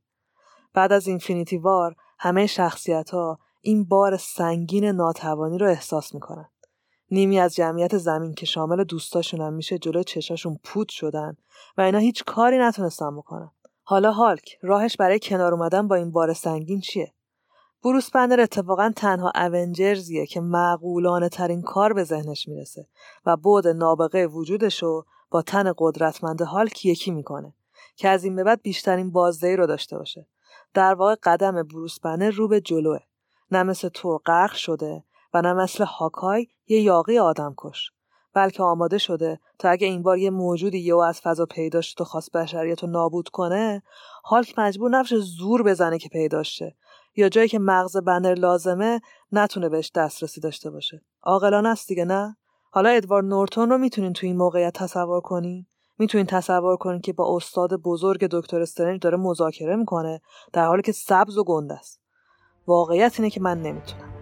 بعد 0.74 0.92
از 0.92 1.07
اینفینیتی 1.07 1.57
وار 1.57 1.96
همه 2.18 2.46
شخصیت 2.46 3.11
ها 3.11 3.38
این 3.61 3.85
بار 3.85 4.16
سنگین 4.16 4.85
ناتوانی 4.85 5.59
رو 5.59 5.68
احساس 5.68 6.14
می‌کنن. 6.14 6.48
نیمی 7.10 7.40
از 7.40 7.54
جمعیت 7.54 7.98
زمین 7.98 8.34
که 8.34 8.46
شامل 8.46 8.84
دوستاشون 8.84 9.40
هم 9.40 9.52
میشه 9.52 9.78
جلو 9.78 10.02
چشاشون 10.02 10.58
پود 10.64 10.88
شدن 10.88 11.36
و 11.78 11.80
اینا 11.80 11.98
هیچ 11.98 12.24
کاری 12.24 12.58
نتونستن 12.58 13.16
بکنن. 13.16 13.50
حالا 13.82 14.12
هالک 14.12 14.58
راهش 14.62 14.96
برای 14.96 15.18
کنار 15.22 15.54
اومدن 15.54 15.88
با 15.88 15.96
این 15.96 16.10
بار 16.10 16.32
سنگین 16.32 16.80
چیه؟ 16.80 17.12
بروس 17.84 18.10
بندر 18.10 18.40
اتفاقا 18.40 18.92
تنها 18.96 19.32
اونجرزیه 19.36 20.26
که 20.26 20.40
معقولانه 20.40 21.28
ترین 21.28 21.62
کار 21.62 21.92
به 21.92 22.04
ذهنش 22.04 22.48
می‌رسه 22.48 22.86
و 23.26 23.36
بود 23.36 23.68
نابغه 23.68 24.26
وجودش 24.26 24.82
رو 24.82 25.06
با 25.30 25.42
تن 25.42 25.72
قدرتمند 25.78 26.42
هالک 26.42 26.84
یکی 26.84 27.10
می‌کنه 27.10 27.54
که 27.96 28.08
از 28.08 28.24
این 28.24 28.36
به 28.36 28.44
بعد 28.44 28.62
بیشترین 28.62 29.10
بازدهی 29.10 29.56
رو 29.56 29.66
داشته 29.66 29.98
باشه. 29.98 30.26
در 30.74 30.94
واقع 30.94 31.14
قدم 31.22 31.62
بروس 31.62 32.00
بنر 32.00 32.30
رو 32.30 32.48
به 32.48 32.60
جلوه. 32.60 32.98
نه 33.50 33.62
مثل 33.62 33.88
تور 33.88 34.20
غرق 34.26 34.52
شده 34.52 35.04
و 35.34 35.42
نه 35.42 35.52
مثل 35.52 35.84
هاکای 35.84 36.46
یه 36.66 36.80
یاقی 36.80 37.18
آدم 37.18 37.54
کش. 37.56 37.90
بلکه 38.34 38.62
آماده 38.62 38.98
شده 38.98 39.40
تا 39.58 39.68
اگه 39.68 39.86
این 39.86 40.02
بار 40.02 40.18
یه 40.18 40.30
موجودی 40.30 40.78
یه 40.78 40.96
از 40.96 41.20
فضا 41.20 41.46
پیدا 41.46 41.80
شد 41.80 42.00
و 42.00 42.04
خواست 42.04 42.32
بشریت 42.32 42.82
رو 42.82 42.88
نابود 42.90 43.28
کنه 43.28 43.82
هالک 44.24 44.58
مجبور 44.58 44.90
نفش 44.90 45.14
زور 45.14 45.62
بزنه 45.62 45.98
که 45.98 46.08
پیداشه 46.08 46.76
یا 47.16 47.28
جایی 47.28 47.48
که 47.48 47.58
مغز 47.58 47.96
بنر 47.96 48.34
لازمه 48.34 49.00
نتونه 49.32 49.68
بهش 49.68 49.90
دسترسی 49.94 50.40
داشته 50.40 50.70
باشه. 50.70 51.02
عاقلانه 51.22 51.68
است 51.68 51.88
دیگه 51.88 52.04
نه؟ 52.04 52.36
حالا 52.70 52.88
ادوارد 52.88 53.26
نورتون 53.26 53.70
رو 53.70 53.78
می‌تونین 53.78 54.12
تو 54.12 54.26
این 54.26 54.36
موقعیت 54.36 54.72
تصور 54.72 55.20
کنین؟ 55.20 55.66
می‌تونین 55.98 56.26
تصور 56.26 56.76
کنین 56.76 57.00
که 57.00 57.12
با 57.12 57.36
استاد 57.36 57.74
بزرگ 57.74 58.26
دکتر 58.30 58.60
استرنج 58.60 59.00
داره 59.00 59.16
مذاکره 59.16 59.76
می‌کنه 59.76 60.20
در 60.52 60.66
حالی 60.66 60.82
که 60.82 60.92
سبز 60.92 61.38
و 61.38 61.44
گنده 61.44 61.74
است. 61.74 62.00
واقعیت 62.66 63.20
اینه 63.20 63.30
که 63.30 63.40
من 63.40 63.62
نمی‌تونم. 63.62 64.13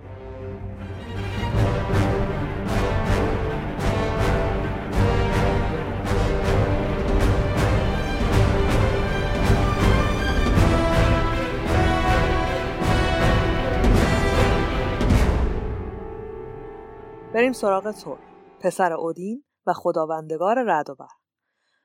بریم 17.34 17.52
سراغ 17.52 17.90
تور 17.90 18.18
پسر 18.60 18.92
اودین 18.92 19.44
و 19.66 19.72
خداوندگار 19.72 20.64
رد 20.66 20.90
و 20.90 20.94
برق 20.94 21.08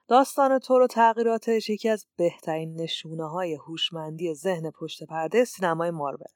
داستان 0.08 0.60
تور 0.60 0.82
و 0.82 0.88
تغییراتش 0.88 1.70
یکی 1.70 1.90
از 1.90 2.06
بهترین 2.18 2.82
نشونه 2.82 3.30
های 3.30 3.54
هوشمندی 3.54 4.34
ذهن 4.34 4.72
پشت 4.72 5.04
پرده 5.04 5.46
سینمای 5.46 5.92
مارول. 5.92 6.28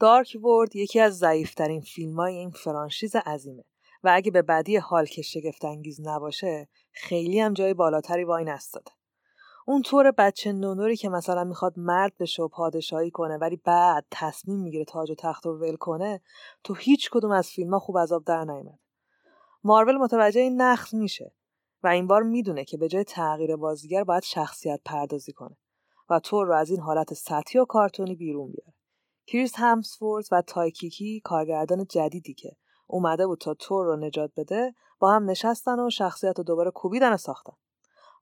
دارک 0.00 0.36
ورد 0.44 0.76
یکی 0.76 1.00
از 1.00 1.18
ضعیفترین 1.18 1.80
فیلم 1.80 2.16
های 2.16 2.36
این 2.36 2.50
فرانشیز 2.50 3.16
عظیمه 3.16 3.64
و 4.02 4.10
اگه 4.14 4.30
به 4.30 4.42
بدی 4.42 4.76
حال 4.76 5.06
که 5.06 5.22
شگفت 5.22 5.64
انگیز 5.64 6.00
نباشه 6.00 6.68
خیلی 6.92 7.40
هم 7.40 7.54
جای 7.54 7.74
بالاتری 7.74 8.24
وای 8.24 8.44
نستاده. 8.44 8.90
اون 9.70 9.82
طور 9.82 10.10
بچه 10.10 10.52
نونوری 10.52 10.96
که 10.96 11.08
مثلا 11.08 11.44
می‌خواد 11.44 11.72
مرد 11.76 12.12
بشه 12.18 12.42
و 12.42 12.48
پادشاهی 12.48 13.10
کنه 13.10 13.36
ولی 13.36 13.56
بعد 13.56 14.06
تصمیم 14.10 14.60
می‌گیره 14.60 14.84
تاج 14.84 15.10
و 15.10 15.14
تخت 15.14 15.46
رو 15.46 15.58
ول 15.58 15.76
کنه 15.76 16.20
تو 16.64 16.74
هیچ 16.74 17.10
کدوم 17.10 17.30
از 17.30 17.48
فیلم 17.48 17.70
ها 17.70 17.78
خوب 17.78 17.96
آب 17.96 18.24
در 18.24 18.44
نیامد 18.44 18.78
مارول 19.64 19.96
متوجه 19.96 20.40
این 20.40 20.60
نقص 20.60 20.94
میشه 20.94 21.34
و 21.82 21.88
این 21.88 22.06
بار 22.06 22.22
می‌دونه 22.22 22.64
که 22.64 22.76
به 22.76 22.88
جای 22.88 23.04
تغییر 23.04 23.56
بازیگر 23.56 24.04
باید 24.04 24.22
شخصیت 24.22 24.80
پردازی 24.84 25.32
کنه 25.32 25.56
و 26.10 26.20
تور 26.20 26.46
رو 26.46 26.54
از 26.54 26.70
این 26.70 26.80
حالت 26.80 27.14
سطحی 27.14 27.60
و 27.60 27.64
کارتونی 27.64 28.14
بیرون 28.14 28.52
بیاره. 28.52 28.74
کریس 29.26 29.52
همسورث 29.56 30.24
و 30.32 30.42
تایکا 30.42 30.73
وایتیتی 30.73 31.20
کارگردان 31.24 31.86
جدیدی 31.90 32.34
که 32.34 32.56
اومده 32.86 33.26
بود 33.26 33.38
تا 33.38 33.54
تور 33.54 33.86
رو 33.86 33.96
نجات 33.96 34.30
بده 34.36 34.74
با 34.98 35.12
هم 35.12 35.30
نشستن 35.30 35.80
و 35.80 35.90
شخصیت 35.90 36.38
رو 36.38 36.44
دوباره 36.44 36.70
کوبیدن 36.70 37.12
و 37.12 37.16
ساختن. 37.16 37.52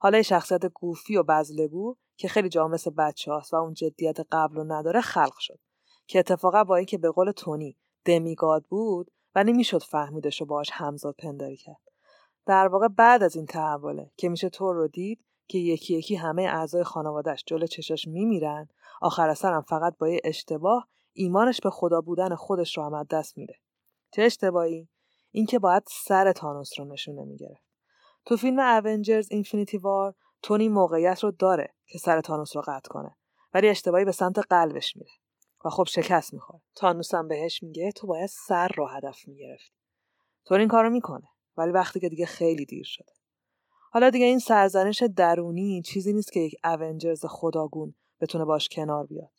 حالا 0.01 0.21
شخصیت 0.21 0.65
goofy 0.65 1.17
و 1.17 1.23
بذله‌گو 1.23 1.95
که 2.17 2.27
خیلی 2.27 2.49
جا 2.49 2.67
مثل 2.67 2.91
بچه 2.91 3.31
و 3.31 3.55
اون 3.55 3.73
جدیت 3.73 4.17
قبل 4.31 4.55
رو 4.55 4.63
نداره 4.63 5.01
خلق 5.01 5.37
شد 5.39 5.59
که 6.07 6.19
اتفاقا 6.19 6.63
با 6.63 6.75
اینکه 6.75 6.97
به 6.97 7.11
قول 7.11 7.31
تونی 7.31 7.77
دمیگاد 8.05 8.63
بود 8.63 9.11
و 9.35 9.43
نمی‌شد 9.43 9.83
فهمیدش 9.83 10.41
و 10.41 10.45
باش 10.45 10.69
همزاد 10.73 11.15
پنداری 11.15 11.57
کرد. 11.57 11.81
در 12.45 12.67
واقع 12.67 12.87
بعد 12.87 13.23
از 13.23 13.35
این 13.35 13.45
تحوله 13.45 14.11
که 14.17 14.29
میشه 14.29 14.49
طور 14.49 14.75
رو 14.75 14.87
دید 14.87 15.25
که 15.47 15.57
یکی 15.57 15.97
یکی 15.97 16.15
همه 16.15 16.41
اعضای 16.41 16.83
خانوادهش 16.83 17.43
جلو 17.47 17.67
چشاش 17.67 18.07
میمیرن 18.07 18.67
آخر 19.01 19.33
سرم 19.33 19.61
فقط 19.61 19.97
با 19.97 20.09
یه 20.09 20.21
اشتباه 20.23 20.87
ایمانش 21.13 21.61
به 21.61 21.69
خدا 21.69 22.01
بودن 22.01 22.35
خودش 22.35 22.77
رو 22.77 22.83
هم 22.83 23.03
دست 23.03 23.37
میده. 23.37 23.55
چه 24.11 24.21
اشتباهی؟ 24.21 24.87
اینکه 25.31 25.59
باید 25.59 25.83
سر 25.87 26.31
تانوس 26.31 26.79
رو 26.79 26.85
نشونه 26.85 27.23
می‌گرفت. 27.23 27.68
تو 28.25 28.37
فیلم 28.37 28.59
اونجرز 28.59 29.27
اینفینیتی 29.31 29.77
وار 29.77 30.15
تونی 30.41 30.69
موقعیت 30.69 31.23
رو 31.23 31.31
داره 31.31 31.73
که 31.87 31.97
سر 31.97 32.21
تانوس 32.21 32.55
رو 32.55 32.61
قطع 32.67 32.89
کنه 32.89 33.15
ولی 33.53 33.69
اشتباهی 33.69 34.05
به 34.05 34.11
سمت 34.11 34.39
قلبش 34.39 34.95
میره 34.95 35.11
و 35.65 35.69
خب 35.69 35.83
شکست 35.87 36.33
می‌خوره. 36.33 36.61
تانوس 36.75 37.13
هم 37.13 37.27
بهش 37.27 37.63
میگه 37.63 37.91
تو 37.91 38.07
باید 38.07 38.29
سر 38.29 38.67
رو 38.67 38.87
هدف 38.87 39.27
می‌گرفتی. 39.27 39.75
تون 40.45 40.59
این 40.59 40.67
کارو 40.67 40.89
می‌کنه 40.89 41.27
ولی 41.57 41.71
وقتی 41.71 41.99
که 41.99 42.09
دیگه 42.09 42.25
خیلی 42.25 42.65
دیر 42.65 42.85
شده. 42.85 43.11
حالا 43.91 44.09
دیگه 44.09 44.25
این 44.25 44.39
سرزنش 44.39 45.03
درونی 45.15 45.81
چیزی 45.81 46.13
نیست 46.13 46.31
که 46.31 46.39
یک 46.39 46.55
اونجرز 46.63 47.25
خداگون 47.25 47.95
بتونه 48.21 48.45
باش 48.45 48.69
کنار 48.69 49.05
بیاد. 49.05 49.31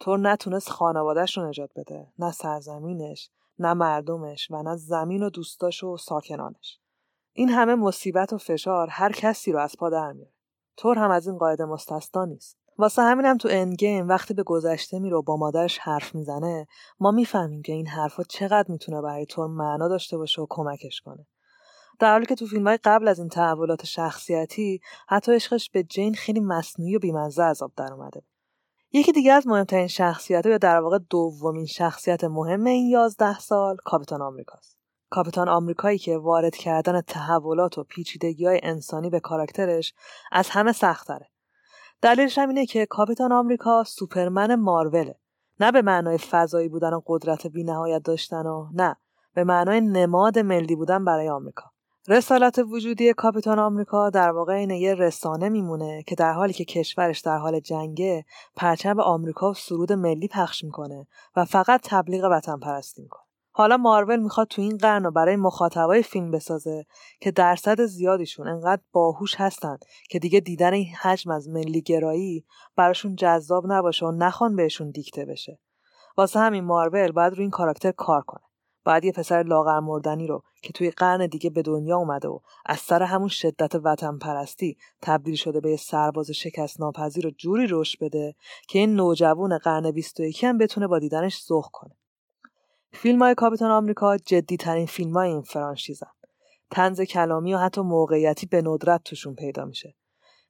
تور 0.00 0.18
نتونست 0.18 0.68
خانوادهش 0.68 1.38
رو 1.38 1.48
نجات 1.48 1.70
بده 1.76 2.12
نه 2.18 2.32
سرزمینش 2.32 3.30
نه 3.58 3.74
مردمش 3.74 4.50
و 4.50 4.62
نه 4.62 4.76
زمین 4.76 5.22
و 5.22 5.30
دوستاش 5.30 5.84
و 5.84 5.96
ساکنانش. 5.96 6.81
این 7.32 7.48
همه 7.48 7.74
مصیبت 7.74 8.32
و 8.32 8.38
فشار 8.38 8.88
هر 8.88 9.12
کسی 9.12 9.52
رو 9.52 9.58
از 9.58 9.74
پا 9.78 9.90
در 9.90 10.12
میاره. 10.12 10.32
طور 10.76 10.98
هم 10.98 11.10
از 11.10 11.26
این 11.26 11.38
قاعده 11.38 11.64
مستثنا 11.64 12.24
نیست. 12.24 12.56
واسه 12.78 13.02
همینم 13.02 13.36
تو 13.36 13.48
اند 13.50 13.76
وقتی 14.10 14.34
به 14.34 14.42
گذشته 14.42 14.98
میره 14.98 15.16
و 15.16 15.22
با 15.22 15.36
مادرش 15.36 15.78
حرف 15.78 16.14
می‌زنه 16.14 16.66
ما 17.00 17.10
می‌فهمیم 17.10 17.62
که 17.62 17.72
این 17.72 17.86
حرفا 17.86 18.22
چقدر 18.22 18.70
می‌تونه 18.70 19.02
برای 19.02 19.26
طور 19.26 19.46
معنا 19.46 19.88
داشته 19.88 20.18
باشه 20.18 20.42
و 20.42 20.46
کمکش 20.50 21.00
کنه. 21.00 21.26
در 21.98 22.12
حالی 22.12 22.26
که 22.26 22.34
تو 22.34 22.46
فیلم 22.46 22.66
های 22.66 22.78
قبل 22.84 23.08
از 23.08 23.18
این 23.18 23.28
تحولات 23.28 23.84
شخصیتی 23.84 24.80
حتی 25.08 25.34
عشقش 25.34 25.70
به 25.70 25.82
جین 25.82 26.14
خیلی 26.14 26.40
مصنوعی 26.40 26.96
و 26.96 26.98
بیمزه 26.98 27.42
عذاب 27.42 27.72
در 27.76 27.92
اومده 27.92 28.22
یکی 28.92 29.12
دیگه 29.12 29.32
از 29.32 29.46
مهمترین 29.46 29.86
شخصیت 29.86 30.46
یا 30.46 30.58
در 30.58 30.80
واقع 30.80 30.98
دومین 31.10 31.66
شخصیت 31.66 32.24
مهم 32.24 32.64
این 32.64 32.88
یازده 32.88 33.38
سال 33.38 33.76
کاپیتان 33.84 34.22
آمریکاست. 34.22 34.81
کاپیتان 35.12 35.48
آمریکایی 35.48 35.98
که 35.98 36.18
وارد 36.18 36.56
کردن 36.56 37.00
تحولات 37.00 37.78
و 37.78 37.84
پیچیدگی 37.84 38.46
های 38.46 38.60
انسانی 38.62 39.10
به 39.10 39.20
کاراکترش 39.20 39.94
از 40.32 40.48
همه 40.50 40.72
سختره 40.72 41.28
دلیلش 42.02 42.38
هم 42.38 42.48
اینه 42.48 42.66
که 42.66 42.86
کاپیتان 42.86 43.32
آمریکا 43.32 43.84
سوپرمن 43.84 44.54
ماروله. 44.54 45.14
نه 45.60 45.72
به 45.72 45.82
معنای 45.82 46.18
فضایی 46.18 46.68
بودن 46.68 46.92
و 46.92 47.00
قدرت 47.06 47.46
بینهایت 47.46 48.02
داشتن 48.02 48.46
و 48.46 48.68
نه 48.74 48.96
به 49.34 49.44
معنای 49.44 49.80
نماد 49.80 50.38
ملی 50.38 50.76
بودن 50.76 51.04
برای 51.04 51.28
آمریکا. 51.28 51.64
رسالت 52.08 52.58
وجودی 52.58 53.12
کاپیتان 53.12 53.58
آمریکا 53.58 54.10
در 54.10 54.30
واقع 54.30 54.52
اینه 54.52 54.78
یه 54.78 54.94
رسانه 54.94 55.48
میمونه 55.48 56.02
که 56.02 56.14
در 56.14 56.32
حالی 56.32 56.52
که 56.52 56.64
کشورش 56.64 57.20
در 57.20 57.38
حال 57.38 57.60
جنگه 57.60 58.24
پرچم 58.56 59.00
آمریکا 59.00 59.50
و 59.50 59.54
سرود 59.54 59.92
ملی 59.92 60.28
پخش 60.28 60.64
می‌کنه 60.64 61.06
و 61.36 61.44
فقط 61.44 61.80
تبلیغ 61.84 62.28
وطن 62.30 62.58
پرستی 62.58 63.02
می‌کنه. 63.02 63.31
حالا 63.52 63.76
مارول 63.76 64.20
می‌خواد 64.20 64.46
تو 64.46 64.62
این 64.62 64.76
قرن 64.76 65.10
برای 65.10 65.36
مخاطبای 65.36 66.02
فیلم 66.02 66.30
بسازه 66.30 66.86
که 67.20 67.30
درصد 67.30 67.84
زیادیشون 67.84 68.48
انقدر 68.48 68.82
باهوش 68.92 69.34
هستن 69.36 69.78
که 70.10 70.18
دیگه 70.18 70.40
دیدن 70.40 70.72
این 70.72 70.94
حجم 71.00 71.30
از 71.30 71.48
ملی 71.48 71.82
گرایی 71.82 72.44
براشون 72.76 73.16
جذاب 73.16 73.72
نباشه 73.72 74.06
و 74.06 74.10
نخوان 74.10 74.56
بهشون 74.56 74.90
دیکته 74.90 75.24
بشه. 75.24 75.58
واسه 76.16 76.40
همین 76.40 76.64
مارول 76.64 77.12
باید 77.12 77.32
روی 77.32 77.42
این 77.42 77.50
کاراکتر 77.50 77.92
کار 77.92 78.22
کنه. 78.22 78.42
باید 78.84 79.04
یه 79.04 79.12
پسر 79.12 79.42
لاغر 79.42 79.80
مردنی 79.80 80.26
رو 80.26 80.42
که 80.62 80.72
توی 80.72 80.90
قرن 80.90 81.26
دیگه 81.26 81.50
به 81.50 81.62
دنیا 81.62 81.96
اومده 81.96 82.28
و 82.28 82.38
از 82.66 82.78
سر 82.78 83.02
همون 83.02 83.28
شدت 83.28 83.74
وطن 83.74 84.18
پرستی 84.18 84.76
تبدیل 85.02 85.34
شده 85.34 85.60
به 85.60 85.70
یه 85.70 85.76
سرباز 85.76 86.30
شکست 86.30 86.80
ناپذیر 86.80 87.24
رو 87.24 87.30
جوری 87.30 87.66
رشد 87.70 87.98
بده 88.00 88.34
که 88.68 88.78
این 88.78 88.94
نوجوان 88.94 89.58
قرن 89.58 89.90
21 89.90 90.44
هم 90.44 90.58
بتونه 90.58 90.86
با 90.86 90.98
دیدنش 90.98 91.44
ذوق 91.44 91.66
کنه. 91.72 91.96
فیلم 92.92 93.22
های 93.22 93.34
کاپیتان 93.34 93.70
آمریکا 93.70 94.16
جدی 94.16 94.56
ترین 94.56 94.86
فیلم 94.86 95.12
های 95.12 95.28
این 95.28 95.42
فرانشیزن. 95.42 96.10
تنز 96.70 97.00
کلامی 97.00 97.54
و 97.54 97.58
حتی 97.58 97.80
موقعیتی 97.80 98.46
به 98.46 98.62
ندرت 98.62 99.04
توشون 99.04 99.34
پیدا 99.34 99.64
میشه. 99.64 99.94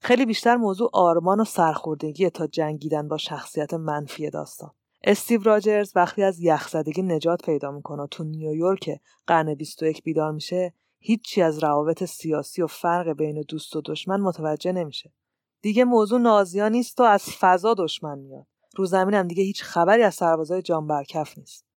خیلی 0.00 0.26
بیشتر 0.26 0.56
موضوع 0.56 0.90
آرمان 0.92 1.40
و 1.40 1.44
سرخوردگی 1.44 2.30
تا 2.30 2.46
جنگیدن 2.46 3.08
با 3.08 3.16
شخصیت 3.16 3.74
منفی 3.74 4.30
داستان. 4.30 4.70
استیو 5.04 5.42
راجرز 5.42 5.92
وقتی 5.96 6.22
از 6.22 6.40
یخزدگی 6.40 7.02
نجات 7.02 7.44
پیدا 7.44 7.70
می‌کنه 7.70 8.06
تو 8.06 8.24
نیویورک 8.24 9.00
قرن 9.26 9.54
21 9.54 10.02
بیدار 10.02 10.32
میشه 10.32 10.74
هیچی 10.98 11.42
از 11.42 11.58
روابط 11.58 12.04
سیاسی 12.04 12.62
و 12.62 12.66
فرق 12.66 13.08
بین 13.08 13.44
دوست 13.48 13.76
و 13.76 13.82
دشمن 13.84 14.20
متوجه 14.20 14.72
نمیشه. 14.72 15.12
دیگه 15.60 15.84
موضوع 15.84 16.20
نازیا 16.20 16.68
نیست 16.68 17.00
و 17.00 17.02
از 17.02 17.24
فضا 17.24 17.74
دشمن 17.74 18.18
میاد. 18.18 18.46
رو 18.76 18.86
زمین 18.86 19.14
هم 19.14 19.28
دیگه 19.28 19.42
هیچ 19.42 19.62
خبری 19.62 20.02
از 20.02 20.14
سربازای 20.14 20.62
جان 20.62 20.86
برکف 20.86 21.38
نیست. 21.38 21.71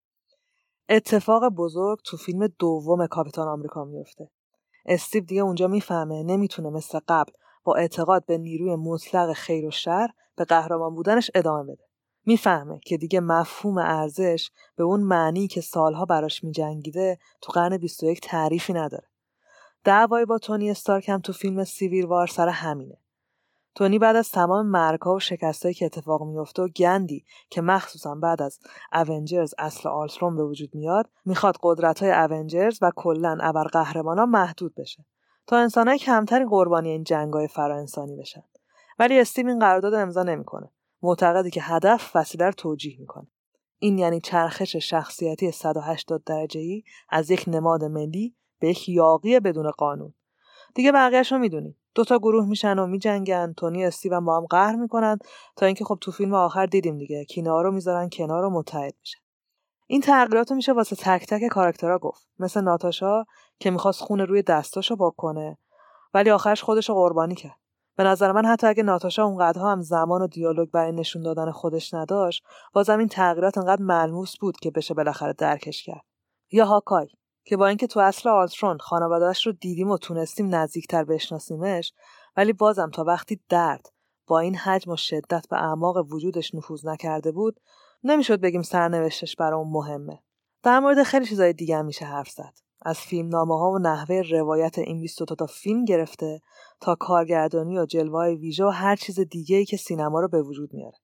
اتفاق 0.89 1.49
بزرگ 1.49 1.99
تو 2.03 2.17
فیلم 2.17 2.47
دوم 2.47 3.07
کاپیتان 3.07 3.47
آمریکا 3.47 3.83
میفته 3.85 4.29
استیو 4.85 5.23
دیگه 5.23 5.41
اونجا 5.41 5.67
می‌فهمه 5.67 6.23
نمی‌تونه 6.23 6.69
مثل 6.69 6.99
قبل 7.07 7.31
با 7.63 7.75
اعتقاد 7.75 8.25
به 8.25 8.37
نیروی 8.37 8.75
مطلق 8.75 9.33
خیر 9.33 9.65
و 9.65 9.71
شر 9.71 10.07
به 10.35 10.45
قهرمان 10.45 10.95
بودنش 10.95 11.31
ادامه 11.35 11.63
بده 11.63 11.83
می‌فهمه 12.25 12.79
که 12.79 12.97
دیگه 12.97 13.19
مفهوم 13.19 13.77
ارزش 13.77 14.51
به 14.75 14.83
اون 14.83 15.03
معنی 15.03 15.47
که 15.47 15.61
سالها 15.61 16.05
براش 16.05 16.43
میجنگیده 16.43 17.19
تو 17.41 17.51
قرن 17.51 17.77
21 17.77 18.21
تعریفی 18.21 18.73
نداره. 18.73 19.07
دعوای 19.83 20.25
با 20.25 20.37
تونی 20.37 20.71
استارک 20.71 21.09
هم 21.09 21.19
تو 21.19 21.33
فیلم 21.33 21.63
سیویر 21.63 22.05
وار 22.05 22.27
سر 22.27 22.49
همینه. 22.49 22.97
تونی 23.75 23.99
بعد 23.99 24.15
از 24.15 24.31
تمام 24.31 24.65
مرگها 24.65 25.15
و 25.15 25.19
شکستایی 25.19 25.73
که 25.73 25.85
اتفاق 25.85 26.23
میفته 26.23 26.61
و 26.61 26.67
گندی 26.67 27.25
که 27.49 27.61
مخصوصا 27.61 28.15
بعد 28.15 28.41
از 28.41 28.59
اونجرز 29.09 29.53
اصل 29.57 29.89
آلترون 29.89 30.35
به 30.35 30.43
وجود 30.43 30.75
میاد 30.75 31.09
می‌خواد 31.25 31.57
قدرت 31.63 32.03
های 32.03 32.11
اونجرز 32.11 32.79
و 32.81 32.91
کلا 32.95 33.37
ابرقهرمانا 33.41 34.25
محدود 34.25 34.75
بشه 34.75 35.05
تا 35.47 35.57
انسانهای 35.57 35.97
کمتری 35.97 36.45
قربانی 36.45 36.89
این 36.89 37.03
جنگای 37.03 37.47
فرا 37.47 37.85
بشن. 38.19 38.43
ولی 38.99 39.19
استیو 39.19 39.47
این 39.47 39.59
قرارداد 39.59 39.93
امضا 39.93 40.23
نمی‌کنه. 40.23 40.71
معتقده 41.01 41.49
که 41.49 41.61
هدف 41.61 42.15
وسیله 42.15 42.45
رو 42.45 42.51
توجیه 42.51 42.99
می‌کنه. 42.99 43.27
این 43.79 43.97
یعنی 43.97 44.21
چرخش 44.21 44.75
شخصیتی 44.75 45.51
180 45.51 46.23
درجه 46.23 46.59
ای 46.59 46.83
از 47.09 47.31
یک 47.31 47.45
نماد 47.47 47.83
ملی 47.83 48.35
به 48.59 48.69
یک 48.69 48.89
یاقی 48.89 49.39
بدون 49.39 49.71
قانون. 49.71 50.13
دیگه 50.75 50.91
بقیهش 50.91 51.31
رو 51.31 51.37
می‌دونی 51.37 51.77
دوتا 51.95 52.17
گروه 52.17 52.45
میشن 52.45 52.79
و 52.79 52.87
میجنگن. 52.87 53.53
تونی 53.57 53.85
استیو 53.85 54.21
با 54.21 54.37
هم 54.37 54.45
قهر 54.45 54.75
می‌کنن 54.75 55.17
تا 55.55 55.65
اینکه 55.65 55.85
خب 55.85 55.97
تو 56.01 56.11
فیلم 56.11 56.33
آخر 56.33 56.65
دیدیم 56.65 56.97
دیگه. 56.97 57.25
کینا 57.25 57.61
رو 57.61 57.71
می‌ذارن 57.71 58.09
کنار 58.09 58.43
و 58.43 58.49
متحد 58.49 58.93
میشن. 58.99 59.19
این 59.87 60.01
تغییرات 60.01 60.49
رو 60.49 60.55
میشه 60.55 60.73
واسه 60.73 60.95
تک 60.95 61.27
تک 61.27 61.47
کاراکترها 61.47 61.97
گفت. 61.97 62.27
مثل 62.39 62.61
ناتاشا 62.61 63.23
که 63.59 63.71
می‌خواست 63.71 64.01
خون 64.01 64.19
روی 64.19 64.41
دستاشو 64.41 64.95
بکنه 64.95 65.57
ولی 66.13 66.29
آخرش 66.29 66.63
خودش 66.63 66.89
رو 66.89 66.95
قربانی 66.95 67.35
کرد. 67.35 67.57
به 67.95 68.03
نظر 68.03 68.31
من 68.31 68.45
حتی 68.45 68.67
اگه 68.67 68.83
ناتاشا 68.83 69.23
اونقدرها 69.23 69.71
هم 69.71 69.81
زمان 69.81 70.21
و 70.21 70.27
دیالوگ 70.27 70.69
برای 70.69 70.91
نشون 70.91 71.23
دادن 71.23 71.51
خودش 71.51 71.93
نداشت 71.93 72.43
بازم 72.73 72.99
این 72.99 73.07
تغییرات 73.07 73.57
انقدر 73.57 73.81
ملموس 73.81 74.37
بود 74.37 74.57
که 74.57 74.71
بشه 74.71 74.93
بالاخره 74.93 75.33
درکش 75.33 75.83
کرد. 75.83 76.03
یا 76.51 76.65
هاکای. 76.65 77.07
که 77.45 77.57
با 77.57 77.67
اینکه 77.67 77.87
تو 77.87 77.99
اصل 77.99 78.29
آلترون 78.29 78.77
خانوادهش 78.77 79.47
رو 79.47 79.51
دیدیم 79.51 79.91
و 79.91 79.97
تونستیم 79.97 80.55
نزدیکتر 80.55 81.03
بشناسیمش 81.03 81.93
ولی 82.37 82.53
بازم 82.53 82.89
تا 82.89 83.03
وقتی 83.03 83.39
درد 83.49 83.89
با 84.27 84.39
این 84.39 84.55
حجم 84.55 84.91
و 84.91 84.95
شدت 84.95 85.45
به 85.49 85.57
اعماق 85.57 86.13
وجودش 86.13 86.55
نفوذ 86.55 86.85
نکرده 86.85 87.31
بود 87.31 87.59
نمی‌شد 88.03 88.39
بگیم 88.39 88.61
سرنوشتش 88.61 89.35
برای 89.35 89.59
اون 89.59 89.71
مهمه. 89.71 90.19
در 90.63 90.79
مورد 90.79 91.03
خیلی 91.03 91.25
چیزای 91.25 91.53
دیگه 91.53 91.77
هم 91.77 91.85
میشه 91.85 92.05
حرف 92.05 92.29
زد. 92.29 92.53
از 92.85 92.99
فیلمنامه 92.99 93.59
ها 93.59 93.71
و 93.71 93.79
نحوه 93.79 94.21
روایت 94.31 94.79
این 94.79 95.01
22 95.01 95.35
تا 95.35 95.45
فیلم 95.45 95.85
گرفته 95.85 96.41
تا 96.81 96.95
کارگردانی 96.95 97.79
و 97.79 97.85
جلوه 97.85 98.27
ویژه 98.27 98.65
و 98.65 98.69
هر 98.69 98.95
چیز 98.95 99.19
دیگه 99.19 99.57
ای 99.57 99.65
که 99.65 99.77
سینما 99.77 100.19
رو 100.19 100.27
به 100.27 100.41
وجود 100.41 100.73
میاره. 100.73 100.97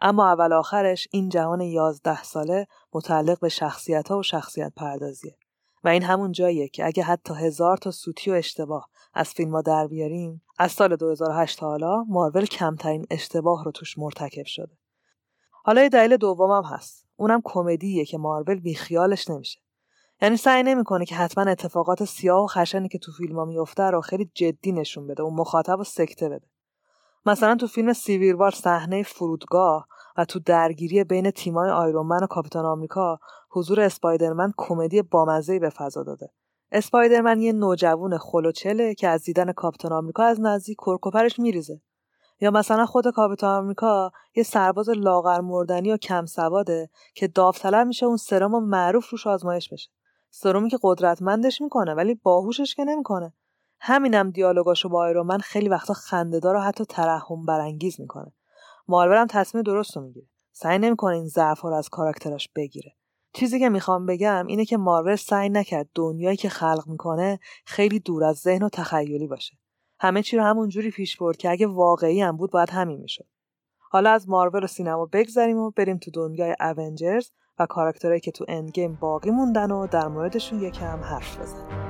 اما 0.00 0.28
اول 0.28 0.52
آخرش 0.52 1.08
این 1.10 1.28
جهان 1.28 1.60
یازده 1.60 2.22
ساله 2.22 2.66
متعلق 2.92 3.40
به 3.40 3.48
شخصیت 3.48 4.08
ها 4.08 4.18
و 4.18 4.22
شخصیت 4.22 4.72
پردازیه 4.76 5.36
و 5.84 5.88
این 5.88 6.02
همون 6.02 6.32
جاییه 6.32 6.68
که 6.68 6.86
اگه 6.86 7.02
حتی 7.02 7.34
هزار 7.34 7.76
تا 7.76 7.90
سوتی 7.90 8.30
و 8.30 8.34
اشتباه 8.34 8.88
از 9.14 9.28
فیلم 9.28 9.50
ها 9.50 9.62
در 9.62 9.86
بیاریم 9.86 10.42
از 10.58 10.72
سال 10.72 10.96
2008 10.96 11.58
تا 11.58 11.66
حالا 11.66 12.04
مارول 12.08 12.46
کمترین 12.46 13.06
اشتباه 13.10 13.64
رو 13.64 13.70
توش 13.70 13.98
مرتکب 13.98 14.46
شده. 14.46 14.78
حالا 15.64 15.82
یه 15.82 15.88
دلیل 15.88 16.16
دومم 16.16 16.64
هست. 16.64 17.06
اونم 17.16 17.40
کمدیه 17.44 18.04
که 18.04 18.18
مارول 18.18 18.60
بیخیالش 18.60 19.30
نمیشه. 19.30 19.60
یعنی 20.22 20.36
سعی 20.36 20.62
نمی‌کنه 20.62 21.04
که 21.04 21.14
حتما 21.14 21.50
اتفاقات 21.50 22.04
سیاه 22.04 22.44
و 22.44 22.46
خشنی 22.46 22.88
که 22.88 22.98
تو 22.98 23.12
فیلم 23.12 23.38
ها 23.38 23.44
میفته 23.44 23.82
رو 23.82 24.00
خیلی 24.00 24.30
جدی 24.34 24.72
نشون 24.72 25.06
بده 25.06 25.22
و 25.22 25.30
مخاطب 25.30 25.78
و 25.78 25.84
سکته 25.84 26.28
بده 26.28 26.46
مثلا 27.26 27.56
تو 27.56 27.66
فیلم 27.66 27.92
سیویروار 27.92 28.50
صحنه 28.50 29.02
فرودگاه 29.02 29.88
و 30.16 30.24
تو 30.24 30.38
درگیری 30.38 31.04
بین 31.04 31.30
تیمای 31.30 31.70
آیرونمن 31.70 32.22
و 32.22 32.26
کاپیتان 32.26 32.64
آمریکا 32.64 33.18
حضور 33.54 33.80
اسپایدرمن 33.80 34.52
کمدی 34.56 35.02
بامزه‌ای 35.02 35.58
به 35.58 35.70
فضا 35.70 36.02
داده. 36.02 36.30
اسپایدرمن 36.72 37.40
یه 37.40 37.52
نوجوون 37.52 38.18
خلوچله 38.18 38.94
که 38.94 39.08
از 39.08 39.22
دیدن 39.22 39.52
کاپیتان 39.52 39.92
آمریکا 39.92 40.22
از 40.22 40.40
نزدیک 40.40 40.76
کرکوپرش 40.78 41.38
میریزه. 41.38 41.80
یا 42.40 42.50
مثلا 42.50 42.86
خود 42.86 43.10
کاپیتان 43.10 43.64
آمریکا 43.64 44.12
یه 44.34 44.42
سرباز 44.42 44.88
لاغر 44.88 45.40
مردنی 45.40 45.92
و 45.92 45.96
کم 45.96 46.26
سواده 46.26 46.90
که 47.14 47.28
داوطلب 47.28 47.86
میشه 47.86 48.06
اون 48.06 48.16
سرم 48.16 48.64
معروف 48.64 49.08
روش 49.08 49.26
آزمایش 49.26 49.68
بشه. 49.68 49.90
سرومی 50.30 50.70
که 50.70 50.78
قدرتمندش 50.82 51.60
می‌کنه 51.60 51.94
ولی 51.94 52.14
باهوشش 52.14 52.74
که 52.74 52.84
نمی‌کنه. 52.84 53.32
همینم 53.80 54.30
دیالوگاشو 54.30 54.88
با 54.88 55.22
من 55.22 55.38
خیلی 55.38 55.68
وقتا 55.68 55.94
خندهدار 55.94 56.56
و 56.56 56.60
حتی 56.60 56.84
ترحم 56.84 57.44
برانگیز 57.46 58.00
می‌کنه. 58.00 58.32
هم 58.88 59.26
تصمیم 59.30 59.62
درست 59.62 59.96
رو 59.96 60.02
می‌گیره. 60.02 60.26
سعی 60.52 60.78
نمی‌کنه 60.78 61.14
این 61.14 61.28
ضعف 61.28 61.60
رو 61.60 61.74
از 61.74 61.88
کاراکتراش 61.88 62.48
بگیره. 62.56 62.92
چیزی 63.34 63.58
که 63.58 63.68
می‌خوام 63.68 64.06
بگم 64.06 64.46
اینه 64.46 64.64
که 64.64 64.76
مارول 64.76 65.16
سعی 65.16 65.48
نکرد 65.48 65.88
دنیایی 65.94 66.36
که 66.36 66.48
خلق 66.48 66.84
می‌کنه 66.86 67.38
خیلی 67.64 68.00
دور 68.00 68.24
از 68.24 68.36
ذهن 68.36 68.62
و 68.62 68.68
تخیلی 68.68 69.26
باشه. 69.26 69.58
همه 70.00 70.22
چی 70.22 70.36
رو 70.36 70.42
همون 70.42 70.68
جوری 70.68 70.90
پیش 70.90 71.16
برد 71.16 71.36
که 71.36 71.50
اگه 71.50 71.66
واقعی 71.66 72.20
هم 72.20 72.36
بود 72.36 72.50
باید 72.50 72.70
همین 72.70 73.00
می‌شد. 73.00 73.26
حالا 73.78 74.10
از 74.10 74.28
مارول 74.28 74.64
و 74.64 74.66
سینما 74.66 75.06
بگذریم 75.06 75.58
و 75.58 75.70
بریم 75.70 75.98
تو 75.98 76.10
دنیای 76.10 76.54
اونجرز 76.60 77.30
و 77.58 77.66
کاراکترهایی 77.66 78.20
که 78.20 78.30
تو 78.30 78.44
اندگیم 78.48 78.98
باقی 79.00 79.30
موندن 79.30 79.70
و 79.70 79.86
در 79.86 80.08
موردشون 80.08 80.62
یکم 80.62 81.00
حرف 81.00 81.40
بزنیم. 81.40 81.83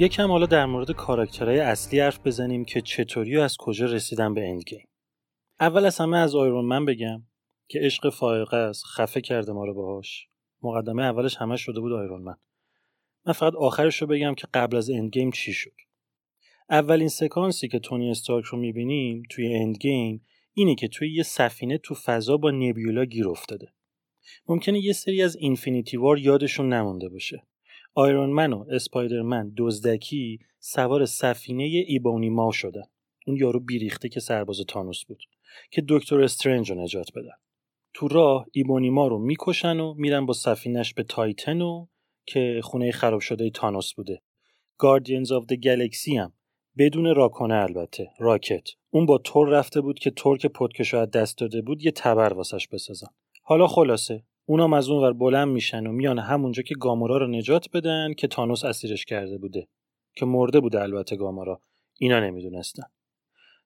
یکم 0.00 0.30
حالا 0.30 0.46
در 0.46 0.66
مورد 0.66 0.90
کاراکترهای 0.90 1.60
اصلی 1.60 2.00
حرف 2.00 2.26
بزنیم 2.26 2.64
که 2.64 2.80
چطوری 2.80 3.36
و 3.36 3.40
از 3.40 3.56
کجا 3.56 3.86
رسیدن 3.86 4.34
به 4.34 4.48
اندگیم 4.48 4.88
اول 5.60 5.84
از 5.84 5.98
همه 5.98 6.18
از 6.18 6.34
آیرون 6.34 6.64
من 6.64 6.84
بگم 6.84 7.22
که 7.68 7.78
عشق 7.82 8.10
فائقه 8.10 8.56
است 8.56 8.84
خفه 8.84 9.20
کرده 9.20 9.52
ما 9.52 9.64
رو 9.64 9.74
باهاش. 9.74 10.28
مقدمه 10.62 11.02
اولش 11.02 11.36
همه 11.36 11.56
شده 11.56 11.80
بود 11.80 11.92
آیرون 11.92 12.22
من 12.22 12.36
من 13.26 13.32
فقط 13.32 13.54
آخرش 13.54 14.02
رو 14.02 14.06
بگم 14.06 14.34
که 14.34 14.46
قبل 14.54 14.76
از 14.76 14.90
اندگیم 14.90 15.30
چی 15.30 15.52
شد. 15.52 15.74
اولین 16.70 17.08
سکانسی 17.08 17.68
که 17.68 17.78
تونی 17.78 18.10
استارک 18.10 18.44
رو 18.44 18.58
می‌بینیم 18.58 19.22
توی 19.30 19.54
اندگیم 19.54 20.26
اینه 20.54 20.74
که 20.74 20.88
توی 20.88 21.14
یه 21.14 21.22
سفینه 21.22 21.78
تو 21.78 21.94
فضا 21.94 22.36
با 22.36 22.50
نبیولا 22.50 23.04
گیر 23.04 23.28
افتاده. 23.28 23.72
ممکنه 24.48 24.80
یه 24.80 24.92
سری 24.92 25.22
از 25.22 25.36
اینفینیتی 25.36 25.96
وار 25.96 26.18
یادشون 26.18 26.72
نمونده 26.72 27.08
باشه. 27.08 27.42
آیرون 27.94 28.30
من 28.30 28.52
و 28.52 28.64
اسپایدرمن 28.70 29.52
دزدکی 29.56 30.38
سوار 30.58 31.04
سفینه 31.04 31.64
ابونی 31.64 32.34
ما 32.34 32.52
شدن. 32.52 32.84
اون 33.26 33.36
یارو 33.36 33.60
بیریخته 33.60 34.08
که 34.08 34.20
سرباز 34.20 34.60
تانوس 34.68 35.04
بود 35.04 35.22
که 35.70 35.84
دکتر 35.88 36.20
استرنج 36.20 36.70
رو 36.70 36.82
نجات 36.82 37.08
بدن. 37.16 37.34
تو 37.94 38.08
راه 38.08 38.46
ابونی 38.52 38.95
ما 38.95 39.06
رو 39.06 39.18
می‌کشن 39.18 39.80
و 39.80 39.94
میرن 39.94 40.26
با 40.26 40.34
سفینش 40.34 40.94
به 40.94 41.02
تایتن 41.02 41.86
که 42.26 42.60
خونه 42.64 42.92
خراب 42.92 43.20
شده 43.20 43.50
تانوس 43.50 43.94
بوده. 43.94 44.22
Guardians 44.78 45.32
of 45.32 45.44
the 45.44 45.52
Galaxy 45.52 46.16
هم 46.16 46.32
بدون 46.78 47.14
راکت 47.14 47.54
البته 47.54 48.10
راکت. 48.18 48.68
اون 48.90 49.06
با 49.06 49.18
تور 49.18 49.48
رفته 49.48 49.80
بود 49.80 49.98
که 49.98 50.10
تور 50.10 50.38
که 50.38 50.48
پتکشو 50.48 50.96
از 50.96 51.10
دست 51.10 51.38
داده 51.38 51.62
بود 51.62 51.84
یه 51.84 51.90
تبر 51.90 52.32
واسش 52.32 52.68
بسازن. 52.68 53.08
حالا 53.42 53.66
خلاصه 53.66 54.24
اونام 54.50 54.72
از 54.72 54.88
اون 54.88 55.02
ور 55.02 55.12
بلند 55.12 55.48
میشن 55.48 55.86
و 55.86 55.92
میان 55.92 56.18
همونجا 56.18 56.62
که 56.62 56.74
گامورا 56.74 57.16
رو 57.16 57.26
نجات 57.26 57.66
بدن 57.74 58.12
که 58.14 58.26
تانوس 58.26 58.64
اسیرش 58.64 59.04
کرده 59.04 59.38
بوده. 59.38 59.68
که 60.16 60.26
مرده 60.26 60.60
بوده 60.60 60.82
البته 60.82 61.16
گامورا. 61.16 61.60
اینا 61.98 62.20
نمی‌دونستن. 62.20 62.82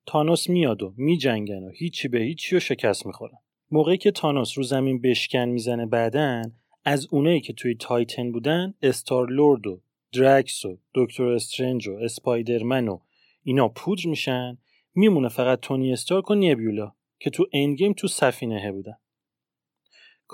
تانوس 0.06 0.48
میاد 0.48 0.82
و 0.82 0.94
میجنگن 0.96 1.64
و 1.64 1.70
هیچی 1.70 2.08
به 2.08 2.18
هیچی 2.18 2.56
و 2.56 2.60
شکست 2.60 3.06
می‌خورن. 3.06 3.38
موقعی 3.70 3.96
که 3.96 4.10
تانوس 4.10 4.58
رو 4.58 4.64
زمین 4.64 5.00
بشکن 5.00 5.44
می‌زنه 5.44 5.86
بعدن 5.86 6.52
از 6.84 7.08
اونایی 7.10 7.40
که 7.40 7.52
توی 7.52 7.74
تایتن 7.74 8.32
بودن 8.32 8.74
استار 8.82 9.30
لورد 9.30 9.66
و 9.66 9.80
درکس 10.12 10.64
و 10.64 10.78
دکتر 10.94 11.24
استرنج 11.24 11.88
و 11.88 11.92
اسپایدرمن 11.92 12.88
و 12.88 12.98
اینا 13.42 13.68
پودر 13.68 14.06
میشن 14.06 14.58
میمونه 14.94 15.28
فقط 15.28 15.60
تونی 15.60 15.92
استارک 15.92 16.30
و 16.30 16.34
نیبیولا 16.34 16.92
که 17.18 17.30
تو 17.30 17.46
اندگیم 17.52 17.92
تو 17.92 18.08
سفینه 18.08 18.72
بودن. 18.72 18.96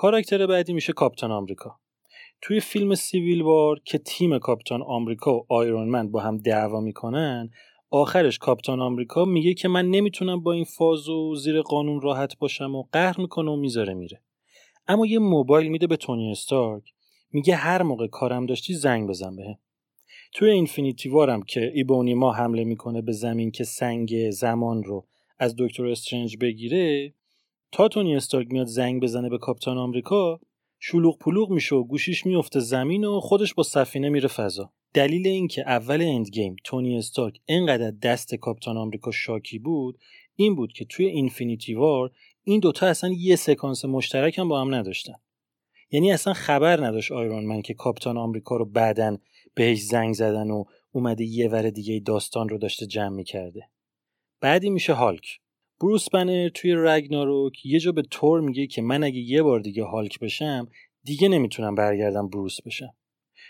کاراکتر 0.00 0.46
بعدی 0.46 0.72
میشه 0.72 0.92
کاپتان 0.92 1.30
آمریکا. 1.32 1.76
توی 2.40 2.60
فیلم 2.60 2.94
سیویل 2.94 3.42
وار 3.42 3.80
که 3.84 3.98
تیم 3.98 4.38
کاپتان 4.38 4.82
آمریکا 4.82 5.34
و 5.34 5.46
آیرون 5.48 5.88
من 5.88 6.10
با 6.10 6.20
هم 6.20 6.38
دعوا 6.38 6.80
می‌کنن 6.80 7.50
آخرش 7.90 8.38
کاپتان 8.38 8.80
آمریکا 8.80 9.24
میگه 9.24 9.54
که 9.54 9.68
من 9.68 9.90
نمی‌تونم 9.90 10.42
با 10.42 10.52
این 10.52 10.64
فاز 10.64 11.08
و 11.08 11.34
زیر 11.34 11.62
قانون 11.62 12.00
راحت 12.00 12.38
باشم 12.38 12.74
و 12.74 12.84
قهر 12.92 13.20
می‌کنه 13.20 13.50
و 13.50 13.56
می‌ذاره 13.56 13.94
میره. 13.94 14.22
اما 14.88 15.06
یه 15.06 15.18
موبایل 15.18 15.68
میده 15.68 15.86
به 15.86 15.96
تونی 15.96 16.30
استارک 16.30 16.92
میگه 17.32 17.54
هر 17.54 17.82
موقع 17.82 18.06
کارم 18.06 18.46
داشتی 18.46 18.74
زنگ 18.74 19.08
بزن 19.08 19.36
بهم. 19.36 19.58
توی 20.32 20.50
Infinity 20.50 21.08
War 21.08 21.34
م 21.34 21.42
که 21.42 21.70
ابونی 21.74 22.21
ما 22.21 22.32
حمله 22.32 22.64
می‌کنه 22.64 23.02
به 23.02 23.12
زمین 23.12 23.50
که 23.50 23.64
سنگ 23.64 24.30
زمان 24.30 24.84
رو 24.84 25.06
از 25.38 25.54
دکتر 25.58 25.86
استرنج 25.86 26.36
بگیره 26.36 27.14
تا 27.72 27.88
تونی 27.88 28.16
استارک 28.16 28.46
میاد 28.50 28.66
زنگ 28.66 29.02
بزنه 29.02 29.28
به 29.28 29.38
کاپیتان 29.38 29.78
آمریکا 29.78 30.40
شلوغ 30.78 31.18
پلوغ 31.18 31.50
میشه 31.50 31.74
و 31.74 31.84
گوشیش 31.84 32.26
میفته 32.26 32.60
زمین 32.60 33.04
و 33.04 33.20
خودش 33.20 33.54
با 33.54 33.62
سفینه 33.62 34.08
میره 34.08 34.28
فضا. 34.28 34.72
دلیل 34.94 35.26
اینکه 35.26 35.62
اول 35.66 36.02
Endgame 36.02 36.56
تونی 36.64 36.98
استارک 36.98 37.40
انقدر 37.48 37.90
دست 37.90 38.34
کاپیتان 38.34 38.76
آمریکا 38.76 39.10
شاکی 39.10 39.58
بود 39.58 39.98
این 40.36 40.54
بود 40.54 40.72
که 40.72 40.84
توی 40.84 41.06
Infinity 41.06 41.74
War 41.74 42.10
این 42.44 42.60
دوتا 42.60 42.86
اصلا 42.86 43.10
یه 43.10 43.36
سکانس 43.36 43.84
مشترک 43.84 44.38
هم 44.38 44.48
با 44.48 44.60
هم 44.60 44.74
نداشتن. 44.74 45.14
یعنی 45.90 46.12
اصلا 46.12 46.32
خبر 46.32 46.86
نداشت 46.86 47.12
آیرون 47.12 47.44
من 47.44 47.62
که 47.62 47.74
کاپیتان 47.74 48.16
آمریکا 48.16 48.56
رو 48.56 48.64
بعدن 48.64 49.18
بهش 49.54 49.82
زنگ 49.82 50.14
زدن 50.14 50.50
و 50.50 50.64
اومده 50.92 51.24
یه 51.24 51.48
ور 51.48 51.70
دیگه 51.70 52.00
داستان 52.00 52.48
رو 52.48 52.58
داشته 52.58 52.86
جمع 52.86 53.16
می‌کرده. 53.16 53.68
بعدی 54.40 54.70
میشه 54.70 54.92
هالک. 54.92 55.40
بروس 55.80 56.10
بنر 56.10 56.48
توی 56.48 56.74
رگناروک 56.76 57.66
یه 57.66 57.80
جا 57.80 57.92
به 57.92 58.02
تور 58.02 58.40
میگه 58.40 58.66
که 58.66 58.82
من 58.82 59.04
اگه 59.04 59.18
یه 59.18 59.42
بار 59.42 59.60
دیگه 59.60 59.84
هالک 59.84 60.18
بشم 60.18 60.68
دیگه 61.02 61.28
نمی‌تونم 61.28 61.74
برگردم 61.74 62.28
بروس 62.28 62.62
بشم. 62.62 62.94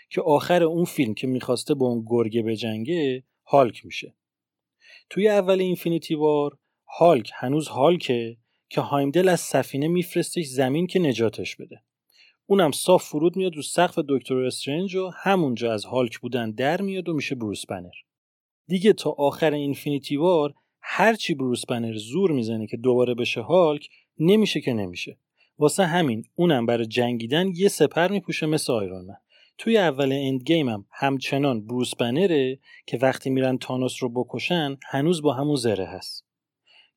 که 0.09 0.21
آخر 0.21 0.63
اون 0.63 0.85
فیلم 0.85 1.13
که 1.13 1.27
می‌خواسته 1.27 1.73
با 1.73 1.85
اون 1.85 2.05
گرگه 2.07 2.41
بجنگه 2.41 3.23
هالک 3.47 3.85
میشه. 3.85 4.15
توی 5.09 5.27
اول 5.27 5.59
اینفینیتی 5.59 6.15
وار 6.15 6.57
هالک 6.99 7.31
هنوز 7.35 7.67
هالکه 7.67 8.37
که 8.69 8.81
هایمدل 8.81 9.29
از 9.29 9.39
سفینه 9.39 9.87
میفرستش 9.87 10.45
زمین 10.45 10.87
که 10.87 10.99
نجاتش 10.99 11.55
بده. 11.55 11.83
اونم 12.45 12.71
صاف 12.71 13.03
فرود 13.03 13.37
میاد 13.37 13.55
رو 13.55 13.61
سقف 13.61 13.99
دکتر 14.09 14.35
استرنج 14.35 14.95
و 14.95 15.09
همونجا 15.23 15.73
از 15.73 15.85
هالک 15.85 16.19
بودن 16.19 16.51
در 16.51 16.81
میاد 16.81 17.09
و 17.09 17.13
میشه 17.13 17.35
بروس 17.35 17.65
بنر. 17.65 17.95
دیگه 18.67 18.93
تا 18.93 19.09
آخر 19.09 19.53
Infinity 19.53 20.17
War 20.17 20.53
هرچی 20.81 21.33
بروس 21.33 21.65
بنر 21.65 21.93
زور 21.93 22.31
می‌زنه 22.31 22.67
که 22.67 22.77
دوباره 22.77 23.13
بشه 23.13 23.41
هالک 23.41 23.89
نمیشه 24.19 24.61
که 24.61 24.73
نمیشه. 24.73 25.17
واسه 25.59 25.85
همین 25.85 26.23
اونم 26.35 26.65
برای 26.65 26.85
جنگیدن 26.85 27.47
یه 27.55 27.67
سپر 27.67 28.07
میپوشه 28.07 28.45
مثل 28.45 28.73
آیرون 28.73 29.05
من. 29.05 29.17
توی 29.57 29.77
اول 29.77 30.11
Endgame 30.11 30.69
هم 30.69 30.85
همچنان 30.91 31.67
بروس 31.67 31.95
بنره 31.95 32.59
که 32.87 32.97
وقتی 32.97 33.29
میرن 33.29 33.57
تانوس 33.57 34.03
رو 34.03 34.09
بکشن 34.09 34.77
هنوز 34.85 35.21
با 35.21 35.33
همون 35.33 35.55
زره 35.55 35.85
هست. 35.85 36.25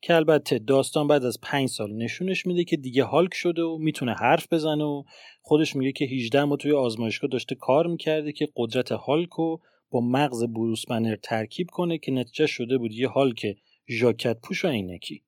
که 0.01 0.15
البته 0.15 0.59
داستان 0.59 1.07
بعد 1.07 1.25
از 1.25 1.39
پنج 1.43 1.69
سال 1.69 1.93
نشونش 1.93 2.47
میده 2.47 2.65
که 2.65 2.77
دیگه 2.77 3.05
هالک 3.05 3.35
شده 3.35 3.63
و 3.63 3.79
می‌تونه 3.79 4.15
حرف 4.15 4.53
بزنه 4.53 4.85
و 4.85 5.03
خودش 5.43 5.77
میگه 5.77 5.93
که 5.93 6.05
18 6.05 6.45
ما 6.45 6.57
توی 6.57 6.73
آزمایشگاه 6.73 7.31
داشته 7.31 7.55
کار 7.55 7.87
می‌کرده 7.87 8.33
که 8.33 8.49
قدرت 8.57 8.93
هالک 8.93 9.31
رو 9.31 9.61
با 9.91 10.01
مغز 10.01 10.45
بروس 10.45 10.87
بنر 10.87 11.17
ترکیب 11.17 11.67
کنه 11.71 11.99
که 11.99 12.13
نتیجه 12.13 12.47
شده 12.47 12.79
بود 12.79 12.93
یه 12.93 13.09
هالک 13.09 13.57
ژاکت 13.89 14.41
پوش 14.41 14.65
و 14.65 14.69
عینکی. 14.69 15.25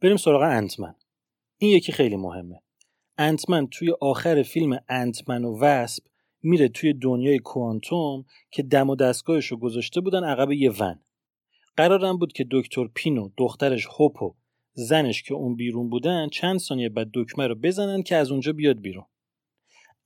بریم 0.00 0.16
سراغ 0.16 0.42
انتمن. 0.42 0.94
این 1.58 1.70
یکی 1.70 1.92
خیلی 1.92 2.16
مهمه. 2.16 2.62
انتمن 3.18 3.66
توی 3.66 3.92
آخر 4.00 4.42
فیلم 4.42 4.78
انتمن 4.88 5.44
و 5.44 5.58
وسپ 5.60 6.04
میره 6.42 6.68
توی 6.68 6.92
دنیای 6.92 7.38
کوانتوم 7.38 8.24
که 8.50 8.62
دم 8.62 8.90
و 8.90 8.96
دستگاهش 8.96 9.46
رو 9.46 9.56
گذاشته 9.56 10.00
بودن 10.00 10.24
عقب 10.24 10.52
یه 10.52 10.70
ون. 10.70 11.00
قرارم 11.76 12.18
بود 12.18 12.32
که 12.32 12.46
دکتر 12.50 12.88
پینو 12.94 13.30
دخترش 13.38 13.86
هوپو 13.86 14.34
زنش 14.72 15.22
که 15.22 15.34
اون 15.34 15.56
بیرون 15.56 15.90
بودن 15.90 16.28
چند 16.28 16.58
ثانیه 16.58 16.88
بعد 16.88 17.10
دکمه 17.14 17.46
رو 17.46 17.54
بزنن 17.54 18.02
که 18.02 18.16
از 18.16 18.30
اونجا 18.30 18.52
بیاد 18.52 18.80
بیرون. 18.80 19.06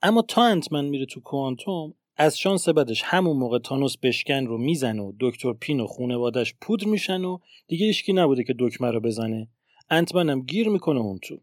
اما 0.01 0.21
تا 0.21 0.43
انتمن 0.43 0.85
میره 0.85 1.05
تو 1.05 1.19
کوانتوم 1.19 1.93
از 2.17 2.39
شانس 2.39 2.69
بدش 2.69 3.01
همون 3.05 3.37
موقع 3.37 3.59
تانوس 3.59 3.97
بشکن 3.97 4.45
رو 4.45 4.57
می‌زنه 4.57 5.01
و 5.01 5.13
دکتر 5.19 5.53
پین 5.53 5.79
و 5.79 5.87
خونوادش 5.87 6.55
پودر 6.61 6.87
میشن 6.87 7.25
و 7.25 7.37
دیگه 7.67 7.87
اشکی 7.87 8.13
نبوده 8.13 8.43
که 8.43 8.55
دکمه 8.59 8.91
رو 8.91 8.99
بزنه. 8.99 9.47
انتمنم 9.89 10.41
گیر 10.41 10.69
می‌کنه 10.69 10.99
اون 10.99 11.17
تو. 11.17 11.41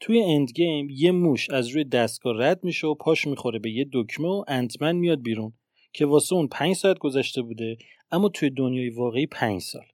توی 0.00 0.22
اند 0.22 0.52
گیم 0.52 0.88
یه 0.90 1.12
موش 1.12 1.50
از 1.50 1.68
روی 1.68 1.84
دستگاه 1.84 2.36
رد 2.38 2.64
میشه 2.64 2.86
و 2.86 2.94
پاش 2.94 3.26
می‌خوره 3.26 3.58
به 3.58 3.70
یه 3.70 3.86
دکمه 3.92 4.28
و 4.28 4.44
انتمن 4.48 4.96
میاد 4.96 5.22
بیرون 5.22 5.52
که 5.92 6.06
واسه 6.06 6.34
اون 6.34 6.48
پنج 6.48 6.76
ساعت 6.76 6.98
گذشته 6.98 7.42
بوده 7.42 7.78
اما 8.10 8.28
توی 8.28 8.50
دنیای 8.50 8.90
واقعی 8.90 9.26
پنج 9.26 9.60
سال. 9.60 9.86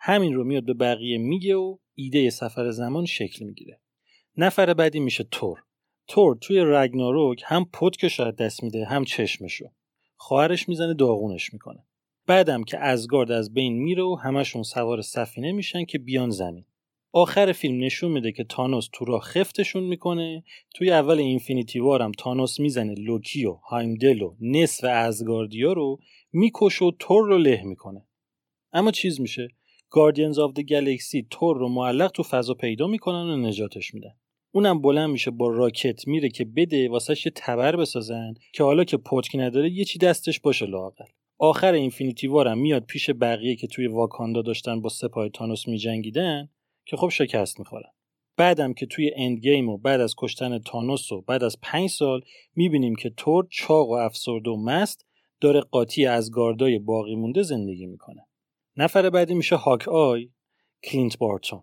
همین 0.00 0.34
رو 0.34 0.44
میاد 0.44 0.64
به 0.64 0.74
بقیه 0.74 1.18
میگه 1.18 1.56
و 1.56 1.76
ایده 1.94 2.30
سفر 2.30 2.70
زمان 2.70 3.04
شکل 3.04 3.44
می‌گیره. 3.44 3.80
نفر 4.36 4.74
بعدی 4.74 5.00
میشه 5.00 5.24
تور. 5.30 5.65
تور 6.08 6.36
توی 6.40 6.60
رگناروک 6.60 7.42
هم 7.46 7.64
پتکش 7.72 8.20
دست 8.20 8.62
میده 8.62 8.84
هم 8.84 9.04
چشمشو. 9.04 9.70
خواهرش 10.16 10.68
می‌زنه 10.68 10.94
داغونش 10.94 11.52
می‌کنه. 11.52 11.84
بعدم 12.26 12.64
که 12.64 12.78
ازگارد 12.78 13.30
از 13.30 13.54
بین 13.54 13.72
میره 13.72 14.02
و 14.02 14.14
همشون 14.14 14.62
سوار 14.62 15.02
سفینه 15.02 15.52
میشن 15.52 15.84
که 15.84 15.98
بیان 15.98 16.30
زمین. 16.30 16.64
آخر 17.12 17.52
فیلم 17.52 17.84
نشون 17.84 18.12
میده 18.12 18.32
که 18.32 18.44
تانوس 18.44 18.88
تو 18.92 19.04
راه 19.04 19.20
خفتشون 19.20 19.82
می‌کنه. 19.82 20.44
توی 20.74 20.90
اول 20.90 21.18
Infinity 21.18 21.80
War 21.80 22.12
تانوس 22.18 22.60
می‌زنه 22.60 22.94
لوکی 22.94 23.44
و 23.44 23.52
هایمدل 23.52 24.22
و 24.22 24.36
نصف 24.40 24.84
ازگاردیا 24.84 25.72
رو 25.72 26.00
می‌کشه 26.32 26.84
و 26.84 26.90
تور 26.98 27.26
رو 27.26 27.38
له 27.38 27.62
می‌کنه. 27.64 28.06
اما 28.72 28.90
چیز 28.90 29.20
میشه. 29.20 29.48
Guardians 29.90 30.38
of 30.38 30.52
the 30.52 30.60
Galaxy 30.60 31.26
تور 31.30 31.56
رو 31.58 31.68
معلق 31.68 32.10
تو 32.10 32.22
فضا 32.22 32.54
پیدا 32.54 32.86
می‌کنن 32.86 33.30
و 33.30 33.36
نجاتش 33.36 33.94
میدن. 33.94 34.14
اونم 34.56 34.80
بلند 34.80 35.10
میشه 35.10 35.30
با 35.30 35.48
راکت 35.48 36.08
میره 36.08 36.28
که 36.28 36.44
بده 36.44 36.88
واسش 36.88 37.26
یه 37.26 37.32
تبر 37.36 37.76
بسازن 37.76 38.34
که 38.52 38.64
حالا 38.64 38.84
که 38.84 38.96
پتک 38.96 39.36
نداره 39.36 39.70
یه 39.70 39.84
چی 39.84 39.98
دستش 39.98 40.40
باشه 40.40 40.66
لاقل 40.66 41.04
آخر 41.38 41.72
Infinity 41.72 42.26
War 42.26 42.50
م 42.50 42.58
میاد 42.58 42.84
پیش 42.84 43.10
بقیه 43.10 43.56
که 43.56 43.66
توی 43.66 43.86
واکاندا 43.86 44.42
داشتن 44.42 44.80
با 44.80 44.88
سپاه 44.88 45.28
تانوس 45.28 45.68
میجنگیدن 45.68 46.48
که 46.86 46.96
خب 46.96 47.08
شکست 47.08 47.58
می‌خورن. 47.58 47.90
بعدم 48.36 48.72
که 48.72 48.86
توی 48.86 49.10
Endgame 49.16 49.68
و 49.68 49.78
بعد 49.78 50.00
از 50.00 50.14
کشتن 50.18 50.58
تانوس 50.58 51.12
و 51.12 51.20
بعد 51.20 51.44
از 51.44 51.56
پنج 51.62 51.90
سال 51.90 52.20
می‌بینیم 52.54 52.96
که 52.96 53.10
تور 53.10 53.46
چاق 53.50 53.88
و 53.88 53.92
افسرده 53.92 54.50
و 54.50 54.56
مست 54.56 55.06
داره 55.40 55.60
قاطی 55.60 56.06
ازگاردیای 56.06 56.78
باقی 56.78 57.14
مونده 57.14 57.42
زندگی 57.42 57.86
می‌کنه. 57.86 58.26
نفر 58.76 59.10
بعدی 59.10 59.34
میشه 59.34 59.56
هاک 59.56 59.88
آی 59.88 60.30
کلینت 60.84 61.18
بارتون. 61.18 61.62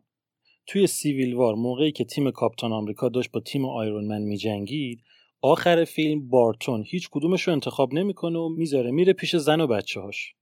توی 0.68 0.88
Civil 0.88 1.34
War 1.34 1.56
موقعی 1.56 1.92
که 1.92 2.04
تیم 2.04 2.32
کاپیتان 2.32 2.74
آمریکا 2.74 3.10
داشت 3.10 3.32
با 3.32 3.40
تیم 3.40 3.66
آیرون 3.66 4.06
من 4.06 4.22
میجنگید 4.22 5.04
آخر 5.42 5.86
فیلم 5.86 6.30
بارتون 6.30 6.84
هیچ 6.88 7.10
کدومش 7.12 7.42
رو 7.42 7.54
انتخاب 7.54 7.94
نمی‌کنه 7.94 8.40
و 8.40 8.50
می‌ذاره 8.50 8.92
میره 8.92 9.14
پیش 9.14 9.36
زن 9.36 9.62
و 9.62 9.68
بچه 9.68 10.00
هاش. 10.00 10.34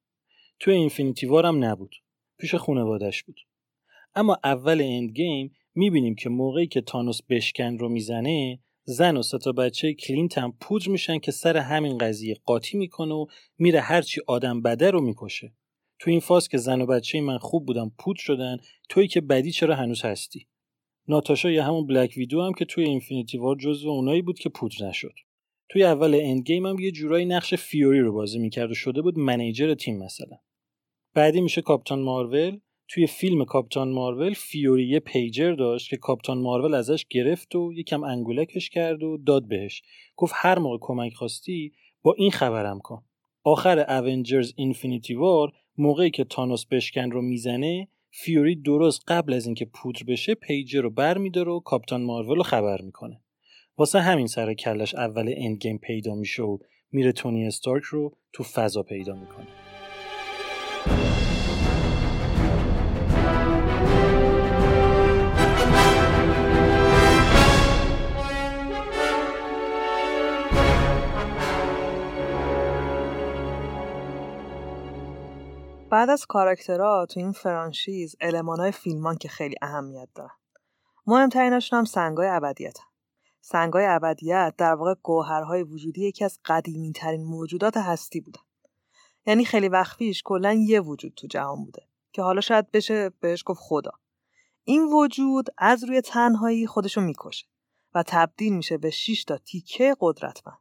توی 0.60 0.74
Infinity 0.74 1.26
War 1.26 1.46
هم 1.46 1.64
نبود. 1.64 1.96
پیش 2.38 2.56
خانوادش 2.56 3.24
بود. 3.24 3.40
اما 4.16 4.38
اول 4.44 4.82
Endgame 4.82 5.52
می‌بینیم 5.76 6.16
که 6.16 6.30
موقعی 6.30 6.68
که 6.68 6.82
تانوس 6.82 7.20
بشکن 7.30 7.78
رو 7.78 7.90
می‌زنه 7.90 8.60
زن 8.84 9.18
و 9.18 9.22
سه 9.22 9.42
تا 9.42 9.52
بچه 9.52 9.94
کلینت 9.94 10.38
هم 10.38 10.54
پودر 10.62 10.90
میشن 10.90 11.20
که 11.20 11.32
سر 11.32 11.58
همین 11.58 11.98
قضیه 11.98 12.36
قاطی 12.46 12.78
می‌کنه 12.78 13.14
و 13.14 13.26
میره 13.58 13.80
هرچی 13.80 14.22
آدم 14.28 14.62
بده 14.62 14.92
رو 14.92 15.02
می‌کشه. 15.02 15.54
تو 16.02 16.10
این 16.10 16.20
فاز 16.20 16.48
که 16.48 16.58
زن 16.58 16.82
و 16.82 16.86
بچه 16.86 17.22
من 17.22 17.38
خوب 17.38 17.66
بودن 17.66 17.92
پودر 18.00 18.18
شدن 18.18 18.58
توی 18.90 19.08
که 19.08 19.22
بدی 19.22 19.52
چرا 19.52 19.76
هنوز 19.76 20.02
هستی؟ 20.02 20.48
ناتاشا 21.08 21.52
یا 21.52 21.64
همون 21.64 21.88
بلک 21.88 22.14
ویدو 22.18 22.42
هم 22.42 22.54
که 22.54 22.66
توی 22.66 22.84
Infinity 22.84 23.38
War 23.38 23.56
جزو 23.56 23.90
اونایی 23.90 24.22
بود 24.22 24.40
که 24.40 24.50
پودر 24.50 24.88
نشد. 24.88 25.14
توی 25.70 25.84
اول 25.84 26.20
Endgame 26.24 26.66
هم 26.66 26.80
یه 26.80 26.92
جورایی 26.92 27.26
نقش 27.26 27.54
فیوری 27.54 28.00
رو 28.00 28.14
بازی 28.14 28.40
می‌کرد 28.40 28.72
و 28.72 28.74
شده 28.74 29.02
بود 29.02 29.18
manager 29.18 29.74
تیم 29.74 29.98
مثلا. 29.98 30.38
بعدی 31.14 31.42
میشه 31.42 31.62
کاپتان 31.62 32.02
مارول. 32.02 32.60
توی 32.88 33.08
فیلم 33.08 33.46
کاپتان 33.46 33.92
مارول 33.92 34.34
فیوری 34.34 34.88
یه 34.88 35.00
pager 35.00 35.54
داشت 35.54 35.90
که 35.90 35.98
کاپتان 35.98 36.38
مارول 36.38 36.74
ازش 36.74 37.06
گرفت 37.10 37.56
و 37.56 37.74
یکم 37.74 38.04
انگولکش 38.04 38.70
کرد 38.70 39.04
و 39.04 39.18
داد 39.18 39.48
بهش. 39.48 39.82
گفت 40.16 40.34
هر 40.36 40.60
موقع 40.60 40.78
کمک 40.82 41.14
خواستی 41.14 41.74
با 42.02 42.14
این 42.18 42.32
خبرم 42.32 42.80
کن. 42.80 43.04
آخر 43.44 43.80
Avengers 43.90 44.54
Infinity 44.56 45.14
War 45.14 45.52
موقعی 45.78 46.12
که 46.12 46.24
تانوس 46.24 46.66
بشکن 46.66 47.12
رو 47.12 47.22
می‌زنه 47.22 47.88
فیوری 48.12 48.56
درست 48.56 49.04
قبل 49.08 49.34
از 49.34 49.46
اینکه 49.46 49.66
پودر 49.66 50.04
بشه 50.08 50.36
pager 50.36 50.82
رو 50.82 50.90
بر 50.90 51.18
میداره 51.18 51.52
و 51.52 51.60
کاپتان 51.60 52.02
مارول 52.02 52.38
رو 52.38 52.44
خبر 52.44 52.82
می‌کنه. 52.82 53.22
واسه 53.78 54.00
همین 54.00 54.28
سر 54.28 54.54
کلش 54.54 54.96
اول 54.96 55.34
اندگیم 55.38 55.78
پیدا 55.78 56.16
میشه 56.16 56.44
و 56.44 56.58
میره 56.92 57.12
تونی 57.12 57.48
استارک 57.48 57.84
رو 57.84 58.18
تو 58.34 58.44
فضا 58.44 58.84
پیدا 58.84 59.16
می‌کنه. 59.16 59.48
بعد 75.92 76.10
از 76.10 76.26
کاراکترها 76.26 77.06
تو 77.06 77.20
این 77.20 77.32
فرانشیز 77.32 78.16
های 78.60 78.72
فیلمان 78.72 79.18
که 79.18 79.30
خیلی 79.30 79.56
اهمیت 79.62 80.10
دارن. 80.16 80.36
مهم‌تریناشون 81.08 81.80
هم 81.80 81.86
سنگای 81.86 82.28
ابدیت. 82.28 82.78
سنگای 83.42 83.86
ابدیت 83.86 84.54
در 84.58 84.74
واقع 84.74 84.94
گوهرهای 85.04 85.64
وجودی 85.64 86.08
یکی 86.08 86.26
از 86.26 86.40
قدیمی 86.46 86.92
ترین 86.92 87.24
موجودات 87.24 87.78
هستی 87.78 88.22
بودن. 88.22 88.42
یعنی 89.26 89.46
خیلی 89.46 89.70
وقت 89.70 89.98
پیش 89.98 90.22
کلا 90.26 90.54
یه 90.54 90.82
وجود 90.82 91.14
تو 91.16 91.28
جهان 91.28 91.66
بوده 91.66 91.88
که 92.12 92.22
حالا 92.22 92.42
شاید 92.42 92.72
بشه 92.72 93.10
بهش 93.10 93.44
گفت 93.46 93.60
خدا. 93.64 93.92
این 94.64 94.84
وجود 94.94 95.50
از 95.58 95.84
روی 95.84 96.02
تنهایی 96.02 96.68
خودشو 96.68 97.02
می‌کشه 97.02 97.48
و 97.96 98.04
تبدیل 98.08 98.54
میشه 98.54 98.78
به 98.78 98.90
6 98.90 99.24
تا 99.24 99.38
تیکه 99.38 99.96
قدرتمند 100.00 100.58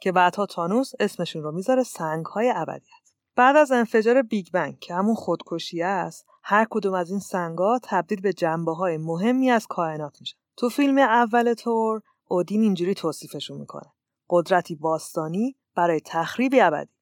که 0.00 0.12
بعدها 0.12 0.46
تانوس 0.46 0.92
اسمشون 1.00 1.42
رو 1.42 1.52
می‌ذاره 1.52 1.82
سنگهای 1.82 2.52
ابدیت. 2.56 2.97
بعد 3.38 3.56
از 3.56 3.72
انفجار 3.72 4.22
Big 4.22 4.50
Bang 4.52 4.78
که 4.78 4.94
همون 4.94 5.14
خودکشی 5.14 5.82
است 5.82 6.26
هر 6.42 6.66
کدوم 6.70 6.94
از 6.94 7.10
این 7.10 7.20
سنگا 7.20 7.78
تبدیل 7.82 8.20
به 8.20 8.32
جنبه 8.32 8.74
های 8.74 8.96
مهمی 8.96 9.50
از 9.50 9.66
کائنات 9.66 10.20
میشه 10.20 10.36
تو 10.56 10.68
فیلم 10.68 10.98
اول 10.98 11.54
تور 11.54 12.02
اودین 12.28 12.62
اینجوری 12.62 12.94
توصیفشون 12.94 13.58
می‌کنه. 13.58 13.92
قدرتی 14.30 14.74
باستانی 14.74 15.56
برای 15.74 16.00
تخریبی 16.00 16.60
ابدی. 16.60 16.92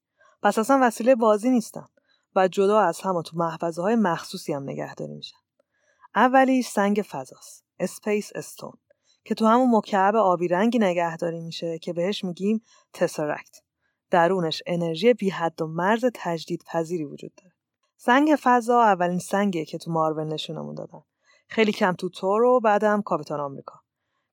پس 0.43 0.59
اصلا 0.59 0.79
وسیله 0.83 1.15
بازی 1.15 1.51
نیستن 1.51 1.87
و 2.37 2.49
جدا 2.49 2.81
از 2.81 3.01
هم 3.01 3.23
تو 3.23 3.37
محفظه 3.37 3.83
های 3.83 3.95
مخصوصی 3.95 4.53
هم 4.53 4.63
نگهداری 4.63 5.15
میشن. 5.15 5.39
اولی 6.15 6.63
سنگ 6.63 7.05
فضاست 7.11 7.65
Space 7.79 8.31
Stone 8.35 8.73
که 9.25 9.35
تو 9.35 9.47
همون 9.47 9.77
مکعب 9.77 10.17
آبی 10.17 10.49
رنگی 10.49 10.79
نگهداری 10.79 11.41
میشه 11.41 11.79
که 11.79 11.93
بهش 11.93 12.25
میگیم 12.25 12.63
تسرکت 12.93 13.66
درونش 14.11 14.63
انرژی 14.67 15.15
بی 15.15 15.31
حد 15.31 15.63
و 15.63 15.67
مرز 15.67 16.05
تجدید 16.15 16.65
پذیری 16.67 17.05
وجود 17.05 17.33
داره. 17.35 17.53
سنگ 17.97 18.35
فضا 18.43 18.83
اولین 18.83 19.19
سنگیه 19.19 19.65
که 19.65 19.79
تو 19.79 19.91
مارول 19.91 20.27
نشونمون 20.27 20.75
دادن. 20.75 21.03
خیلی 21.49 21.73
کم 21.73 21.93
تو 21.93 22.09
تور 22.09 22.43
و 22.43 22.61
بعدم 22.61 23.03
کاپیتان 23.03 23.41
آمریکا 23.41 23.81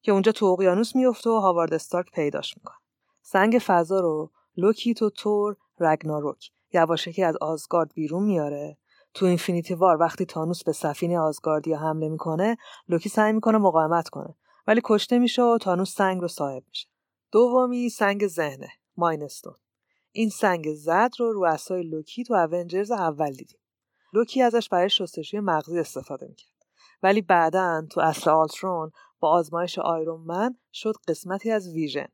که 0.01 0.11
اونجا 0.11 0.31
تو 0.31 0.45
اقیانوس 0.45 0.95
میفته 0.95 1.29
و 1.29 1.39
هاوارد 1.39 1.73
استارک 1.73 2.11
پیداش 2.11 2.57
می‌کنه. 2.57 2.77
سنگ 3.21 3.61
فضا 3.65 3.99
رو 3.99 4.31
لوکی 4.57 4.93
تو 4.93 5.09
تور 5.09 5.55
رگناروک 5.79 6.51
یواشکی 6.73 7.23
از 7.23 7.37
آزگارد 7.37 7.93
بیرون 7.93 8.23
میاره 8.23 8.77
تو 9.13 9.25
Infinity 9.25 9.73
War 9.73 9.97
وقتی 9.97 10.25
تانوس 10.25 10.63
به 10.63 10.71
سفینه 10.71 11.19
آزگاردیا 11.19 11.77
حمله 11.77 12.09
می‌کنه 12.09 12.57
لوکی 12.87 13.09
سعی 13.09 13.33
می‌کنه 13.33 13.57
مقاومت 13.57 14.09
کنه 14.09 14.35
ولی 14.67 14.81
کشته 14.83 15.19
میشه 15.19 15.41
و 15.41 15.57
تانوس 15.57 15.95
سنگ 15.95 16.21
رو 16.21 16.27
صاحب 16.27 16.63
میشه 16.67 16.87
دومی 17.31 17.89
سنگ 17.89 18.27
ذهنه 18.27 18.69
Mind 18.97 19.23
Stone 19.23 19.55
این 20.15 20.29
سنگ 20.29 20.73
زرد 20.73 21.11
رو 21.19 21.33
رو 21.33 21.43
عصای 21.43 21.83
لوکی 21.83 22.23
تو 22.23 22.33
Avengers 22.33 22.91
اول 22.91 23.31
دیدیم. 23.31 23.59
لوکی 24.13 24.41
ازش 24.41 24.69
برای 24.69 24.89
شستشوی 24.89 25.39
مغزی 25.39 25.79
استفاده 25.79 26.27
می‌کرد. 26.27 26.53
ولی 27.03 27.21
بعدا 27.21 27.83
تو 27.91 28.01
عصر 28.01 28.29
آلترون 28.29 28.91
با 29.19 29.29
آزمایش 29.29 29.79
آیرون 29.79 30.21
من 30.21 30.55
شد 30.73 30.95
قسمتی 31.07 31.51
از 31.51 31.73
ویژن. 31.73 32.07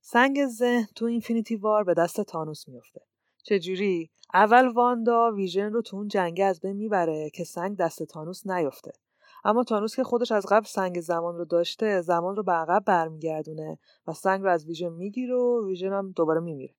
سنگ 0.00 0.46
ذهن 0.46 0.88
تو 0.94 1.04
Infinity 1.04 1.56
War 1.56 1.84
به 1.84 1.94
دست 1.94 2.20
تانوس 2.20 2.68
میفته 2.68 3.00
چجوری؟ 3.42 4.10
اول 4.34 4.68
واندا 4.68 5.32
ویژن 5.32 5.72
رو 5.72 5.82
تو 5.82 5.96
اون 5.96 6.08
جنگه 6.08 6.44
از 6.44 6.60
بین 6.60 6.72
می‌بره 6.72 7.30
که 7.30 7.44
سنگ 7.44 7.76
دست 7.76 8.02
تانوس 8.02 8.46
نیفته 8.46 8.92
اما 9.44 9.64
تانوس 9.64 9.96
که 9.96 10.04
خودش 10.04 10.32
از 10.32 10.46
قبل 10.46 10.66
سنگ 10.66 11.00
زمان 11.00 11.36
رو 11.36 11.44
داشته 11.44 12.00
زمان 12.00 12.36
رو 12.36 12.42
به 12.42 12.52
عقب 12.52 12.84
برمیگردونه 12.86 13.78
و 14.06 14.12
سنگ 14.12 14.42
رو 14.42 14.50
از 14.50 14.66
ویژن 14.66 14.92
می‌گیره 14.92 15.34
و 15.34 15.66
ویژن 15.66 15.92
هم 15.92 16.12
دوباره 16.12 16.40
میمیره. 16.40 16.74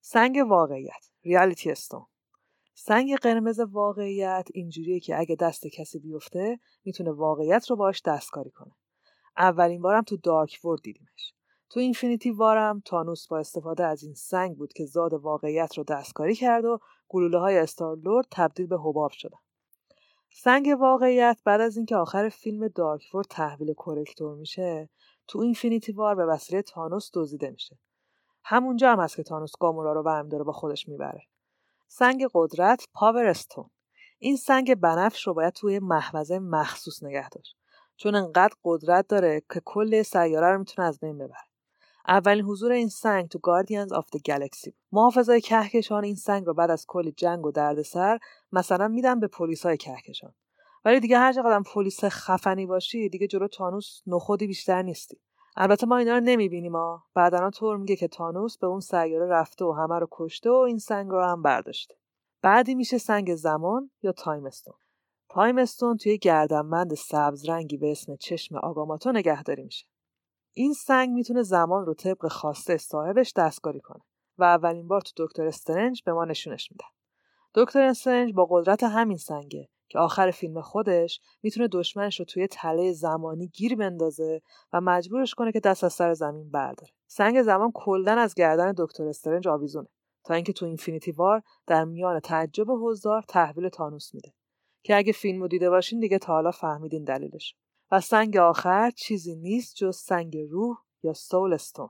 سنگ 0.00 0.44
واقعیت 0.48 1.10
ریالیتی 1.24 1.70
استون 1.70 2.06
سنگ 2.74 3.16
قرمز 3.16 3.60
واقعیت 3.60 4.48
اینجوریه 4.54 5.00
که 5.00 5.18
اگه 5.18 5.36
دست 5.36 5.66
کسی 5.66 5.98
بیفته 5.98 6.60
می‌تونه 6.84 7.10
واقعیت 7.10 7.70
رو 7.70 7.76
باش 7.76 8.02
دستکاری 8.02 8.50
کنه. 8.50 8.72
اولین 9.36 9.82
بارم 9.82 10.02
تو 10.02 10.16
دارک 10.16 10.60
ورد 10.64 10.80
دیدیمش. 10.82 11.34
تو 11.70 11.80
اینفینیتی 11.80 12.30
وارم 12.30 12.82
تانوس 12.84 13.26
با 13.26 13.38
استفاده 13.38 13.84
از 13.84 14.02
این 14.02 14.14
سنگ 14.14 14.56
بود 14.56 14.72
که 14.72 14.86
زاد 14.86 15.12
واقعیت 15.12 15.78
رو 15.78 15.84
دستکاری 15.84 16.34
کرد 16.34 16.64
و 16.64 16.78
گلوله 17.08 17.38
های 17.38 17.58
استارلورد 17.58 18.26
تبدیل 18.30 18.66
به 18.66 18.78
حباب 18.78 19.10
شدن. 19.10 19.38
سنگ 20.30 20.76
واقعیت 20.80 21.40
بعد 21.44 21.60
از 21.60 21.76
اینکه 21.76 21.96
آخر 21.96 22.28
فیلم 22.28 22.68
دارکفورد 22.68 23.26
تحویل 23.30 23.74
کرکتور 23.74 24.36
میشه 24.36 24.88
تو 25.28 25.38
Infinity 25.38 25.92
War 25.92 26.14
به 26.14 26.26
وسیله 26.26 26.62
تانوس 26.62 27.10
دزدیده 27.14 27.50
میشه. 27.50 27.78
همونجا 28.50 28.92
هم 28.92 29.00
هست 29.00 29.16
که 29.16 29.22
تانوس 29.22 29.52
گامورا 29.60 29.92
رو 29.92 30.02
برمی 30.02 30.28
داره 30.28 30.44
با 30.44 30.52
خودش 30.52 30.88
می‌بره. 30.88 31.22
سنگ 31.88 32.26
قدرت 32.34 32.84
Power 32.92 33.26
Stone. 33.26 33.70
این 34.18 34.36
سنگ 34.36 34.74
بنفش 34.74 35.26
رو 35.26 35.34
باید 35.34 35.52
توی 35.52 35.78
محفظه 35.78 36.38
مخصوص 36.38 37.02
نگه 37.02 37.28
داشت. 37.28 37.56
چون 37.96 38.14
انقدر 38.14 38.54
قدرت 38.64 39.06
داره 39.08 39.42
که 39.54 39.62
کل 39.64 40.02
سیاره 40.02 40.52
رو 40.52 40.58
می‌تونه 40.58 40.88
از 40.88 41.00
بین 41.00 41.18
ببره. 41.18 41.42
اولین 42.08 42.44
حضور 42.44 42.72
این 42.72 42.88
سنگ 42.88 43.28
تو 43.28 43.38
Guardians 43.38 43.92
of 43.92 44.06
the 44.10 44.16
Galaxy 44.16 44.70
بود. 44.70 44.80
محافظای 44.92 45.40
کهکشان 45.40 46.04
این 46.04 46.16
سنگ 46.16 46.46
رو 46.46 46.54
بعد 46.54 46.70
از 46.70 46.84
کل 46.88 47.10
جنگ 47.10 47.46
و 47.46 47.50
دردسر 47.50 48.18
مثلا 48.52 48.88
میدن 48.88 49.20
به 49.20 49.26
پلیسای 49.26 49.76
کهکشان. 49.76 50.34
ولی 50.84 51.00
دیگه 51.00 51.18
هر 51.18 51.32
چقدر 51.32 51.62
پلیس 51.74 52.04
خفنی 52.04 52.66
باشی 52.66 53.08
دیگه 53.08 53.26
جلو 53.26 53.48
تانوس 53.48 54.02
نخودی 54.06 54.46
بیشتر 54.46 54.82
نیستی. 54.82 55.20
البته 55.60 55.86
ما 55.86 55.96
اینا 55.96 56.14
رو 56.14 56.20
نمی‌بینیم 56.20 56.76
ها 56.76 57.04
بعدنا 57.14 57.50
تور 57.50 57.76
میگه 57.76 57.96
که 57.96 58.08
تانوس 58.08 58.58
به 58.58 58.66
اون 58.66 58.80
سیاره 58.80 59.26
رفته 59.26 59.64
و 59.64 59.72
همه 59.72 59.98
رو 59.98 60.08
کشته 60.10 60.50
و 60.50 60.54
این 60.54 60.78
سنگ 60.78 61.10
رو 61.10 61.24
هم 61.24 61.42
برداشته. 61.42 61.94
بعدی 62.42 62.74
میشه 62.74 62.98
سنگ 62.98 63.34
زمان 63.34 63.90
یا 64.02 64.12
Time 64.12 64.37
Stone. 64.37 64.74
Time 65.28 65.58
Stone 65.58 65.96
توی 65.96 66.18
گردنبند 66.18 66.94
سبز 66.94 67.48
رنگی 67.48 67.76
به 67.76 67.90
اسم 67.90 68.16
چشم 68.16 68.56
آگاموتو 68.56 69.12
نگهداری 69.12 69.62
میشه. 69.62 69.86
این 70.52 70.72
سنگ 70.72 71.10
می‌تونه 71.10 71.42
زمان 71.42 71.86
رو 71.86 71.94
طبق 71.94 72.28
خواسته 72.28 72.76
صاحبش 72.76 73.32
دستکاری 73.36 73.80
کنه 73.80 74.02
و 74.38 74.44
اولین 74.44 74.88
بار 74.88 75.00
تو 75.00 75.26
دکتر 75.26 75.46
استرنج 75.46 76.02
به 76.02 76.12
ما 76.12 76.24
نشونش 76.24 76.70
میدن 76.72 76.88
دکتر 77.54 77.82
استرنج 77.82 78.32
با 78.34 78.46
قدرت 78.50 78.82
همین 78.82 79.16
سنگه. 79.16 79.68
که 79.88 79.98
آخر 79.98 80.30
فیلم 80.30 80.60
خودش 80.60 81.20
می‌تونه 81.42 81.68
دشمنش 81.68 82.18
رو 82.18 82.24
توی 82.24 82.46
تله 82.46 82.92
زمانی 82.92 83.48
گیر 83.48 83.76
بندازه 83.76 84.42
و 84.72 84.80
مجبورش 84.80 85.34
کنه 85.34 85.52
که 85.52 85.60
دست 85.60 85.84
از 85.84 85.92
سر 85.92 86.14
زمین 86.14 86.50
برداره. 86.50 86.92
سنگ 87.06 87.42
زمان 87.42 87.72
کلا 87.74 88.12
از 88.12 88.34
گردن 88.34 88.74
دکتر 88.78 89.08
استرنج 89.08 89.48
آویزونه 89.48 89.88
تا 90.24 90.34
اینکه 90.34 90.52
تو 90.52 90.66
اینفینیتی 90.66 91.12
وار 91.12 91.42
در 91.66 91.84
میان 91.84 92.20
تعجب 92.20 92.66
حضار 92.70 93.24
تحویل 93.28 93.68
تانوس 93.68 94.14
میده 94.14 94.34
که 94.82 94.96
اگه 94.96 95.12
فیلم 95.12 95.40
رو 95.40 95.48
دیده 95.48 95.70
باشین 95.70 96.00
دیگه 96.00 96.18
تا 96.18 96.32
حالا 96.32 96.50
فهمیدین 96.50 97.04
دلیلش. 97.04 97.56
و 97.90 98.00
سنگ 98.00 98.36
آخر 98.36 98.90
چیزی 98.90 99.36
نیست 99.36 99.76
جز 99.76 99.96
سنگ 99.96 100.36
روح 100.50 100.76
یا 101.02 101.12
سول 101.12 101.52
استون. 101.52 101.88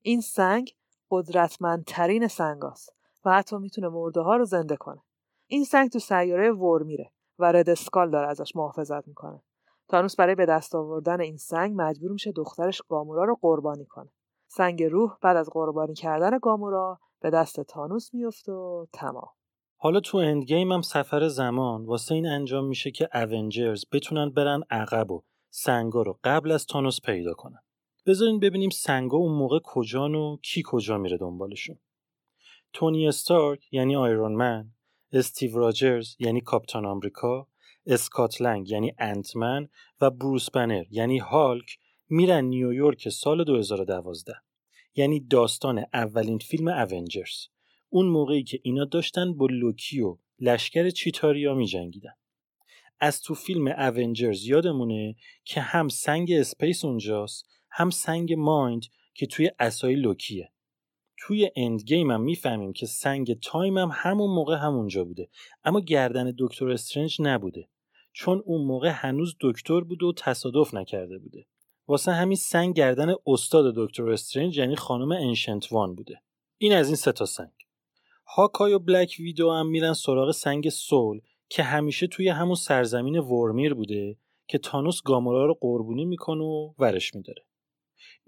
این 0.00 0.20
سنگ 0.20 0.70
قدرتمندترین 1.10 2.28
سنگاست 2.28 2.94
و 3.24 3.34
حتی 3.34 3.56
می‌تونه 3.56 3.88
مرده 3.88 4.20
ها 4.20 4.36
رو 4.36 4.44
زنده 4.44 4.76
کنه. 4.76 5.02
این 5.46 5.64
سنگ 5.64 5.90
تو 5.90 5.98
سیاره 5.98 6.52
ور 6.52 6.82
میره. 6.82 7.12
و 7.38 7.52
رد 7.52 7.70
اسکال 7.70 8.10
داره 8.10 8.28
ازش 8.28 8.56
محافظت 8.56 9.08
می‌کنه. 9.08 9.42
تانوس 9.88 10.16
برای 10.16 10.34
به 10.34 10.46
دست 10.46 10.74
آوردن 10.74 11.20
این 11.20 11.36
سنگ 11.36 11.74
مجبور 11.76 12.12
میشه 12.12 12.32
دخترش 12.32 12.82
گامورا 12.88 13.24
رو 13.24 13.38
قربانی 13.40 13.86
کنه. 13.86 14.10
سنگ 14.48 14.82
روح 14.82 15.16
بعد 15.22 15.36
از 15.36 15.48
قربانی 15.52 15.94
کردن 15.94 16.38
گامورا 16.42 17.00
به 17.20 17.30
دست 17.30 17.60
تانوس 17.60 18.14
میفته 18.14 18.52
و 18.52 18.86
تمام. 18.92 19.28
حالا 19.76 20.00
تو 20.00 20.18
اندگیم 20.18 20.72
هم 20.72 20.82
سفر 20.82 21.28
زمان 21.28 21.86
واسه 21.86 22.14
این 22.14 22.26
انجام 22.26 22.64
میشه 22.64 22.90
که 22.90 23.08
اونجرز 23.12 23.84
بتونن 23.92 24.30
برن 24.30 24.62
عقب 24.70 25.10
و 25.10 25.22
سنگا 25.50 26.02
رو 26.02 26.18
قبل 26.24 26.50
از 26.50 26.66
تانوس 26.66 27.00
پیدا 27.00 27.34
کنن. 27.34 27.62
بذارین 28.06 28.40
ببینیم 28.40 28.70
سنگا 28.70 29.16
اون 29.16 29.32
موقع 29.32 29.58
کجان 29.64 30.14
و 30.14 30.36
کی 30.36 30.62
کجا 30.66 30.98
میره 30.98 31.18
دنبالشون. 31.18 31.78
تونی 32.72 33.08
استارک 33.08 33.72
یعنی 33.72 33.96
آیرون 33.96 34.32
من 34.32 34.70
استیو 35.12 35.58
راجرز 35.58 36.16
یعنی 36.18 36.40
کاپتان 36.40 36.86
آمریکا 36.86 37.48
اسکاتلنگ 37.86 38.70
یعنی 38.70 38.92
انتمن 38.98 39.68
و 40.00 40.10
بروس 40.10 40.50
بنر 40.50 40.84
یعنی 40.90 41.18
هالک 41.18 41.78
میرن 42.08 42.44
نیویورک 42.44 43.08
سال 43.08 43.44
2012 43.44 44.34
یعنی 44.94 45.20
داستان 45.20 45.84
اولین 45.94 46.38
فیلم 46.38 46.68
اونجرز. 46.68 47.46
اون 47.88 48.06
موقعی 48.06 48.42
که 48.42 48.60
اینا 48.62 48.84
داشتن 48.84 49.34
با 49.34 49.46
لوکی 49.46 50.00
و 50.00 50.16
لشکر 50.40 50.90
چیتاریا 50.90 51.54
می 51.54 51.66
جنگیدن. 51.66 52.14
از 53.00 53.22
تو 53.22 53.34
فیلم 53.34 53.68
Avengers 53.68 54.44
یادمونه 54.44 55.16
که 55.44 55.60
هم 55.60 55.88
سنگ 55.88 56.32
Space 56.32 56.84
اونجاست 56.84 57.48
هم 57.70 57.90
سنگ 57.90 58.32
Mind 58.32 58.84
که 59.14 59.26
توی 59.26 59.50
عصای 59.58 59.94
لوکیه. 59.94 60.52
توی 61.20 61.50
Endgame 61.56 62.10
هم 62.10 62.20
می‌فهمیم 62.20 62.72
که 62.72 62.86
سنگ 62.86 63.40
Time 63.40 63.78
هم 63.78 63.90
همون 63.92 64.30
موقع 64.30 64.56
همونجا 64.56 65.04
بوده. 65.04 65.28
اما 65.64 65.80
گردن 65.80 66.34
دکتر 66.38 66.68
استرنج 66.68 67.16
نبوده. 67.20 67.68
چون 68.12 68.42
اون 68.46 68.64
موقع 68.64 68.88
هنوز 68.88 69.36
دکتر 69.40 69.80
بوده 69.80 70.06
و 70.06 70.12
تصادف 70.16 70.74
نکرده 70.74 71.18
بوده. 71.18 71.46
واسه 71.88 72.12
همین 72.12 72.36
سنگ 72.36 72.74
گردن 72.74 73.14
استاد 73.26 73.74
دکتر 73.76 74.10
استرنج 74.10 74.58
یعنی 74.58 74.76
خانم 74.76 75.12
Ancient 75.12 75.72
One 75.72 75.94
بوده. 75.94 76.22
این 76.58 76.72
از 76.72 76.86
این 76.86 76.96
سه 76.96 77.12
تا 77.12 77.26
سنگ. 77.26 77.52
هاکای 78.26 78.72
و 78.72 78.78
بلک 78.78 79.16
ویدو 79.18 79.50
هم 79.50 79.66
میرن 79.66 79.92
سراغ 79.92 80.30
سنگ 80.30 80.68
Soul 80.68 81.20
که 81.48 81.62
همیشه 81.62 82.06
توی 82.06 82.28
همون 82.28 82.54
سرزمین 82.54 83.18
ورمیر 83.18 83.74
بوده 83.74 84.16
که 84.48 84.58
تانوس 84.58 85.02
گامورا 85.02 85.46
رو 85.46 85.58
قربونی 85.60 86.04
می‌کنه 86.04 86.44
و 86.44 86.72
ورش 86.78 87.14
میداره. 87.14 87.47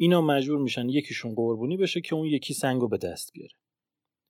اینا 0.03 0.21
مجبور 0.21 0.59
میشن 0.59 0.89
یکیشون 0.89 1.35
قربونی 1.35 1.77
بشه 1.77 2.01
که 2.01 2.15
اون 2.15 2.27
یکی 2.27 2.55
سنگو 2.55 2.89
به 2.89 2.99
دست 2.99 3.33
بیاره. 3.33 3.53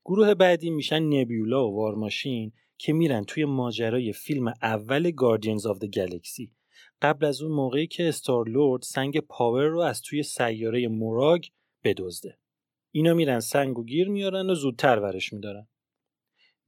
گروه 0.04 0.34
بعدی 0.34 0.70
میشن 0.70 1.02
نبیولا 1.02 1.68
و 1.68 1.74
وارماشین 1.74 2.52
که 2.78 2.92
میرن 2.92 3.24
توی 3.24 3.44
ماجرای 3.44 4.12
فیلم 4.12 4.48
اول 4.62 5.10
Guardians 5.10 5.66
of 5.66 5.78
the 5.78 5.84
Galaxy 5.84 6.52
قبل 7.02 7.24
از 7.24 7.42
اون 7.42 7.52
موقعی 7.52 7.86
که 7.86 8.08
استار 8.08 8.48
لورد 8.48 8.82
سنگ 8.82 9.20
Power 9.20 9.64
رو 9.66 9.80
از 9.80 10.02
توی 10.02 10.22
سیاره 10.22 10.88
موراگ 10.88 11.46
بدزده. 11.84 12.38
اینا 12.90 13.14
میرن 13.14 13.40
سنگ 13.40 13.78
و 13.78 13.84
گیر 13.84 14.08
میارن 14.08 14.50
و 14.50 14.54
زودتر 14.54 14.98
ورش 14.98 15.32
میدارن. 15.32 15.68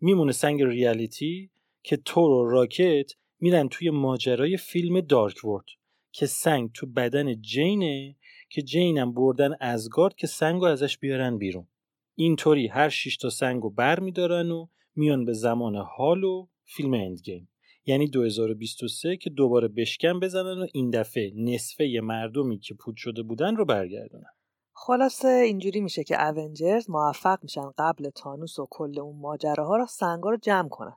میمونه 0.01 0.33
سنگ 0.33 0.63
ریالیتی 0.63 1.51
که 1.83 1.97
تور 1.97 2.31
و 2.31 2.51
راکت 2.51 3.13
میرن 3.41 3.69
توی 3.69 3.91
ماجرای 3.91 4.57
فیلم 4.57 5.01
دارک 5.01 5.45
ورد 5.45 5.67
که 6.13 6.27
سنگ 6.27 6.71
تو 6.73 6.87
بدن 6.87 7.41
جینه 7.41 8.17
که 8.53 8.63
جینم 8.63 9.13
بردن 9.13 9.57
ازگارد 9.61 10.15
که 10.15 10.27
سنگ 10.27 10.65
ازش 10.65 10.99
بیارن 10.99 11.39
بیرون. 11.39 11.67
اینطوری 12.15 12.67
هر 12.67 12.89
شش 12.89 13.17
تا 13.17 13.31
سنگ 13.31 13.63
رو 13.63 13.71
بر 13.71 14.01
میدارن 14.01 14.51
و 14.51 14.67
میان 14.97 15.25
به 15.25 15.33
زمان 15.33 15.77
حال 15.77 16.25
و 16.25 16.49
فیلم 16.65 16.95
اندگیم. 16.95 17.49
یعنی 17.87 18.07
2023 18.07 19.17
که 19.17 19.31
دوباره 19.31 19.69
بشکن 19.69 20.21
بزنن 20.21 20.63
و 20.63 20.67
این 20.75 20.91
دفعه 20.91 21.33
نصفه 21.37 22.01
مردمی 22.03 22.59
که 22.59 22.75
پود 22.75 22.97
شده 22.97 23.23
بودن 23.23 23.57
رو 23.57 23.65
برگردونن. 23.65 24.31
خلاصه 24.73 25.29
اینجوری 25.29 25.81
میشه 25.81 26.05
که 26.05 26.27
اونجرز 26.27 26.91
موفق 26.91 27.39
میشن 27.43 27.71
قبل 27.79 28.11
تانوس 28.11 28.59
و 28.59 28.67
کل 28.71 29.01
اون 29.01 29.21
ماجراها 29.21 29.77
رو 29.77 29.87
سنگا 29.87 30.31
رو 30.31 30.37
جمع 30.37 30.69
کنن. 30.69 30.97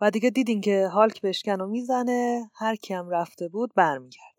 و 0.00 0.10
دیگه 0.10 0.30
دیدین 0.30 0.60
که 0.60 0.88
هالک 0.88 1.20
بشکن 1.20 1.60
و 1.60 1.66
می‌زنه 1.66 2.50
هر 2.54 2.76
کیم 2.76 3.08
رفته 3.08 3.48
بود 3.48 3.70
برمیگرد 3.76 4.33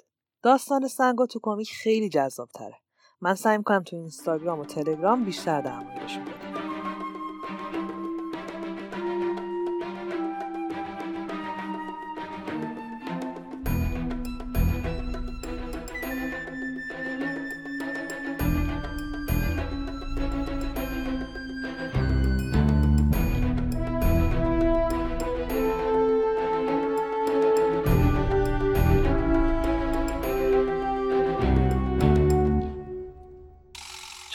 داستان 0.46 0.88
سنگا 0.88 1.26
تو 1.26 1.40
کمیک 1.44 1.72
خیلی 1.72 2.10
جذاب 2.10 2.50
تره 2.50 2.76
من 3.22 3.36
سعی 3.36 3.58
می‌کنم 3.58 3.84
تو 3.84 3.96
اینستاگرام 3.96 4.60
و 4.60 4.66
تلگرام 4.66 5.24
بیشتر 5.24 5.62
در 5.62 5.80
موردشون 5.80 6.24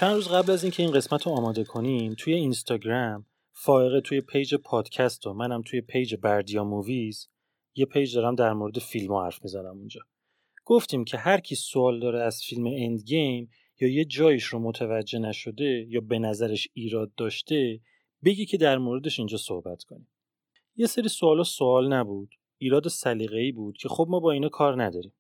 چند 0.01 0.15
روز 0.15 0.29
قبل 0.29 0.53
از 0.53 0.65
اینکه 0.65 0.83
این 0.83 0.93
قسمت 0.93 1.27
رو 1.27 1.33
آماده 1.33 1.65
کنیم 1.65 2.15
توی 2.19 2.35
اینستاگرام 2.35 3.27
فائقه 3.53 4.01
توی 4.01 4.21
پیج 4.21 4.55
پادکست 4.55 5.27
و 5.27 5.33
منم 5.33 5.63
توی 5.63 5.81
پیج 5.81 6.15
بردیا 6.15 6.65
موویز 6.65 7.29
یه 7.75 7.87
پیج 7.87 8.15
دارم 8.15 8.35
در 8.35 8.53
مورد 8.53 8.79
فیلم 8.79 9.13
حرف 9.13 9.43
می‌زنم 9.43 9.77
اونجا. 9.77 10.01
گفتیم 10.65 11.05
که 11.05 11.17
هر 11.17 11.41
کی 11.41 11.55
سوال 11.55 12.01
داره 12.01 12.23
از 12.23 12.43
فیلم 12.43 12.67
Endgame 12.67 13.51
یا 13.81 13.89
یه 13.89 14.05
جایش 14.05 14.45
رو 14.45 14.59
متوجه 14.59 15.19
نشده 15.19 15.87
یا 15.89 16.01
به 16.01 16.19
نظرش 16.19 16.69
ایراد 16.73 17.15
داشته 17.15 17.81
بگی 18.25 18.47
که 18.47 18.57
در 18.57 18.79
موردش 18.79 19.19
اینجا 19.19 19.37
صحبت 19.37 19.83
کنیم. 19.83 20.09
یه 20.77 20.87
سری 20.87 21.09
سوالا 21.09 21.45
سوال 21.45 21.93
نبود 21.93 22.35
ایراد 22.59 22.89
سلیقه‌ای 22.89 23.53
بود 23.53 23.77
که 23.77 23.89
خب 23.89 24.07
ما 24.11 24.21
با 24.21 24.33
اینا 24.33 24.49
کار 24.49 24.83
نداریم. 24.83 25.13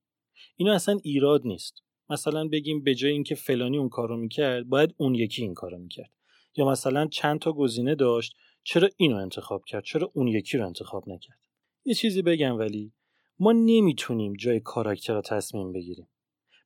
اینا 0.56 0.74
اصلا 0.74 1.00
ایراد 1.02 1.46
نیست. 1.46 1.82
مثلا 2.10 2.48
بگیم 2.48 2.82
به 2.82 2.94
جای 2.94 3.12
اینکه 3.12 3.34
فلانی 3.34 3.78
اون 3.78 3.88
کارو 3.88 4.16
می‌کرد 4.16 4.68
باید 4.68 4.94
اون 4.96 5.14
یکی 5.14 5.42
این 5.42 5.54
کارو 5.54 5.78
می‌کرد. 5.78 6.10
یا 6.56 6.68
مثلا 6.68 7.06
چند 7.06 7.40
تا 7.40 7.52
گزینه 7.52 7.94
داشت 7.94 8.36
چرا 8.62 8.88
اینو 8.96 9.16
انتخاب 9.16 9.64
کرد؟ 9.64 9.84
چرا 9.84 10.10
اون 10.14 10.28
یکی 10.28 10.58
رو 10.58 10.66
انتخاب 10.66 11.08
نکرد؟ 11.08 11.38
یه 11.84 11.94
چیزی 11.94 12.22
بگم 12.22 12.58
ولی 12.58 12.92
ما 13.38 13.52
نمی‌تونیم 13.52 14.32
جای 14.32 14.60
کاراکتر 14.60 15.14
رو 15.14 15.22
تصمیم 15.22 15.72
بگیریم. 15.72 16.08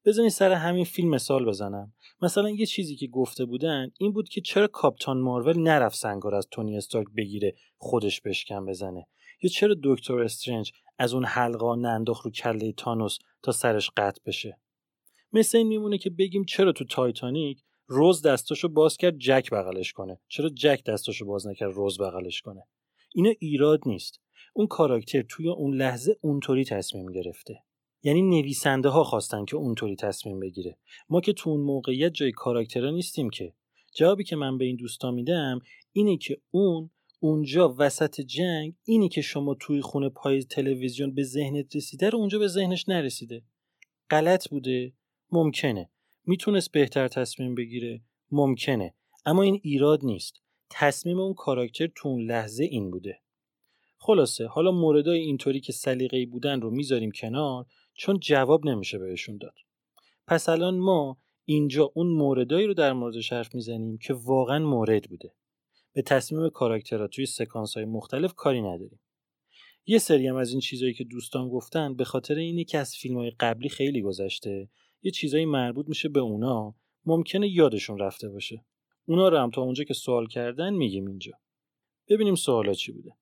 بزنین 0.05 0.29
سر 0.29 0.53
همین 0.53 0.85
فیلم 0.85 1.09
مثال 1.09 1.45
بزنم. 1.45 1.93
مثلا 2.23 2.51
یه 2.51 2.67
چیزی 2.67 2.97
که 2.97 3.07
گفته 3.07 3.45
بودن 3.45 3.91
این 3.99 4.13
بود 4.13 4.29
که 4.29 4.41
چرا 4.41 4.67
کاپتان 4.67 5.21
مارول 5.21 5.59
نرفت 5.59 5.97
سنگار 5.97 6.35
از 6.35 6.49
تونی 6.51 6.77
استارک 6.77 7.07
بگیره 7.17 7.55
خودش 7.77 8.21
بشکن 8.21 8.67
بزنه؟ 8.67 9.07
یا 9.43 9.51
چرا 9.51 9.77
دکتر 9.83 10.19
استرنج 10.19 10.73
از 10.99 11.15
اون 11.15 11.25
حلقا 11.25 11.75
ننداخت 11.75 12.25
رو 12.25 12.31
کله 12.31 12.73
تانوس 12.73 13.19
تا 13.43 13.53
سرش 13.53 13.91
قطع 13.97 14.21
بشه؟ 14.27 14.59
مثل 15.35 15.59
این 15.59 15.66
میمونه 15.66 15.99
که 15.99 16.11
بگیم 16.11 16.45
چرا 16.45 16.72
تو 16.72 16.85
تایتانیک 16.85 17.62
روز 17.87 18.22
دستاشو 18.22 18.68
باز 18.68 18.97
کرد 18.97 19.18
جک 19.18 19.51
بغلش 19.51 19.93
کنه؟ 19.93 20.20
چرا 20.28 20.49
جک 20.49 20.85
دستاشو 20.87 21.26
باز 21.26 21.47
نکرد 21.47 21.72
روز 21.72 21.99
بغلش 21.99 22.41
کنه؟ 22.41 22.62
اینا 23.14 23.32
ایراد 23.39 23.80
نیست. 23.87 24.20
اون 24.53 24.66
کاراکتر 24.66 25.22
توی 25.22 25.49
اون 25.49 25.74
لحظه 25.76 26.16
اونطوری 26.20 26.64
تصمیم 26.64 27.12
گرفته. 27.12 27.62
یعنی 28.03 28.22
نویسنده 28.22 28.89
ها 28.89 29.05
خواستن 29.05 29.45
که 29.45 29.57
اونطوری 29.57 29.97
تصمیم 29.97 30.41
بگیره. 30.41 30.78
ما 31.09 31.20
که 31.20 31.32
تو 31.32 31.51
اون 31.51 31.61
موقعیت 31.61 32.12
جای 32.12 32.32
کاراکترها 32.32 32.91
نیستیم 32.91 33.30
که. 33.30 33.55
جوابی 33.95 34.24
که 34.24 34.37
من 34.37 34.59
به 34.59 34.64
این 34.64 34.76
دوستا 34.76 35.11
میدم 35.11 35.61
اینه 35.93 36.16
که 36.16 36.41
اون 36.51 36.91
اونجا 37.20 37.74
وسط 37.78 38.20
جنگ 38.20 38.74
اینی 38.85 39.09
که 39.09 39.20
شما 39.20 39.55
توی 39.55 39.80
خونه 39.80 40.09
پای 40.09 40.43
تلویزیون 40.43 41.14
به 41.14 41.22
ذهنت 41.22 41.76
رسیده 41.76 42.11
رو 42.11 42.18
اونجا 42.18 42.39
به 42.39 42.49
ذهنش 42.49 42.89
نرسیده. 42.89 43.43
غلط 44.11 44.49
بوده. 44.49 44.93
ممکنه. 45.35 45.91
می‌تونست 46.26 46.72
بهتر 46.72 47.09
تصمیم 47.09 47.55
بگیره؟ 47.55 48.03
ممکنه. 48.30 48.95
اما 49.26 49.43
این 49.43 49.61
ایراد 49.62 50.05
نیست. 50.05 50.41
تصمیم 50.70 51.20
اون 51.20 51.35
کاراکتر 51.35 51.89
تو 51.95 52.09
اون 52.09 52.22
لحظه 52.22 52.64
این 52.64 52.91
بوده. 52.91 53.20
خلاصه 53.99 54.47
حالا 54.47 54.70
موردای 54.70 55.18
اینطوری 55.18 55.61
که 55.61 55.72
سلیقه‌ای 55.72 56.26
بودن 56.26 56.61
رو 56.61 56.70
می‌ذاریم 56.70 57.11
کنار 57.11 57.66
چون 57.95 58.18
جواب 58.18 58.66
نمیشه 58.66 58.99
بهشون 58.99 59.39
داد. 59.39 59.55
پس 60.26 60.49
الان 60.49 60.78
ما 60.78 61.18
اینجا 61.45 61.93
اون 61.95 62.07
موردایی 62.07 62.66
رو 62.66 62.74
در 62.74 62.93
موردش 62.93 63.32
حرف 63.32 63.55
می‌زنیم 63.55 63.99
که 63.99 64.14
واقعا 64.14 64.59
مورد 64.59 65.09
بوده. 65.09 65.32
به 65.93 66.03
تصمیم 66.03 66.49
کاراکترها 66.49 67.07
توی 67.07 67.26
سکانس 67.26 67.74
های 67.74 67.85
مختلف 67.85 68.35
کاری 68.35 68.62
نداریم. 68.62 69.01
یه 69.87 69.99
سری 69.99 70.26
هم 70.26 70.37
از 70.37 70.51
این 70.51 70.61
چیزهایی 70.61 70.95
که 70.95 71.05
دوستان 71.05 71.49
گفتن 71.49 71.95
به 71.95 72.05
خاطر 72.05 72.35
اینه 72.35 72.64
که 72.64 72.78
از 72.78 72.95
فیلم 72.95 73.16
های 73.16 73.30
قبلی 73.30 73.68
خیلی 73.68 74.03
گذشته 74.03 74.68
یه 75.05 75.11
چیزایی 75.11 75.45
مربوط 75.45 75.89
میشه 75.89 76.09
به 76.09 76.21
اونا. 76.21 76.75
ممکنه 77.07 77.49
یادشون 77.49 77.99
رفته 77.99 78.29
باشه. 78.29 78.65
اونا 79.07 79.29
رو 79.29 79.39
هم 79.39 79.51
تا 79.51 79.63
اونجا 79.63 79.85
که 79.85 79.95
سوال 79.95 80.27
کردن 80.27 80.75
میگیم 80.75 81.07
اینجا. 81.07 81.33
ببینیم 82.09 82.35
سوالا 82.35 82.73
چی 82.73 82.93
بوده. 82.93 83.13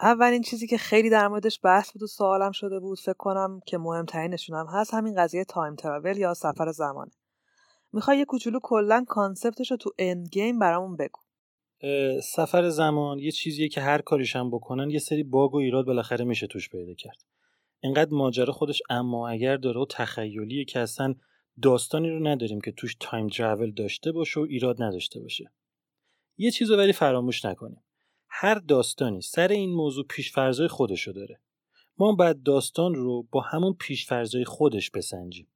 اولین 0.00 0.42
چیزی 0.42 0.66
که 0.66 0.78
خیلی 0.78 1.10
در 1.10 1.28
موردش 1.28 1.60
بحث 1.62 1.92
بود 1.92 2.02
و 2.02 2.06
سوالم 2.06 2.52
شده 2.52 2.80
بود 2.80 2.98
فکر 2.98 3.12
کنم 3.12 3.60
که 3.66 3.78
مهمترینشون 3.78 4.56
هم 4.56 4.66
هست 4.66 4.94
همین 4.94 5.14
قضیه 5.14 5.44
تایم 5.44 5.76
تراول 5.76 6.16
یا 6.16 6.34
سفر 6.34 6.72
زمانه. 6.72 7.10
می‌خوای 7.92 8.18
یه 8.18 8.24
کوچولو 8.24 8.58
کلا 8.62 9.04
concept 9.08 9.56
ش 9.56 9.70
رو 9.70 9.76
تو 9.76 9.90
Endgame 9.98 10.58
برامون 10.58 10.96
بگو. 10.96 11.20
سفر 12.22 12.68
زمان 12.68 13.18
یه 13.18 13.30
چیزیه 13.30 13.68
که 13.68 13.80
هر 13.80 14.00
کاریش 14.00 14.36
هم 14.36 14.50
بکنن 14.50 14.90
یه 14.90 14.98
سری 14.98 15.22
باگ 15.22 15.54
و 15.54 15.56
ایراد 15.56 15.86
بالاخره 15.86 16.24
میشه 16.24 16.46
توش 16.46 16.70
پیدا 16.70 16.94
کرد. 16.94 17.24
انقدر 17.82 18.14
ماجرا 18.14 18.52
خودش 18.52 18.82
اما 18.90 19.09
و 19.09 19.28
اگر 19.28 19.56
داره 19.56 19.80
و 19.80 19.86
تخیلیه 19.90 20.64
که 20.64 20.80
اصلا 20.80 21.14
داستانی 21.62 22.10
رو 22.10 22.26
نداریم 22.26 22.60
که 22.60 22.72
توش 22.72 22.96
time 23.00 23.28
travel 23.28 23.70
داشته 23.70 24.12
باشه 24.12 24.40
و 24.40 24.42
ایراد 24.42 24.82
نداشته 24.82 25.20
باشه. 25.20 25.52
یه 26.36 26.50
چیز 26.50 26.70
رو 26.70 26.76
ولی 26.76 26.92
فراموش 26.92 27.44
نکنیم. 27.44 27.82
هر 28.28 28.54
داستانی 28.54 29.20
سر 29.20 29.48
این 29.48 29.70
موضوع 29.70 30.06
پیشفرزای 30.06 30.68
خودشو 30.68 31.12
داره. 31.12 31.40
ما 31.98 32.12
باید 32.12 32.42
داستان 32.42 32.94
رو 32.94 33.22
با 33.22 33.40
همون 33.40 33.72
پیشفرزای 33.72 34.44
خودش 34.44 34.90
بسنجیم. 34.90 35.48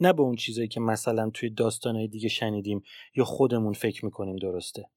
نه 0.00 0.12
با 0.12 0.24
اون 0.24 0.36
چیزایی 0.36 0.68
که 0.68 0.80
مثلا 0.80 1.30
توی 1.30 1.50
داستانهای 1.50 2.08
دیگه 2.08 2.28
شنیدیم 2.28 2.82
یا 3.16 3.24
خودمون 3.24 3.72
فکر 3.72 4.04
می‌کنیم 4.04 4.36
درسته. 4.36 4.90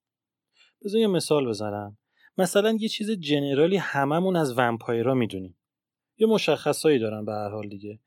بذار 0.84 1.02
یه 1.02 1.08
مثال 1.08 1.48
بزنم. 1.48 1.98
مثلا 2.38 2.78
یه 2.80 2.88
چیز 2.90 3.12
جنرالی 3.12 3.78
هممون 3.78 4.36
از 4.36 4.58
ومپایرا 4.58 5.14
می‌دونیم. 5.14 5.56
یه 6.24 6.30
مشخصایی 6.30 7.00
دارن 7.00 7.26
به 7.26 7.32
هر 7.32 7.50
حال 7.50 7.70
دیگه. 7.70 8.00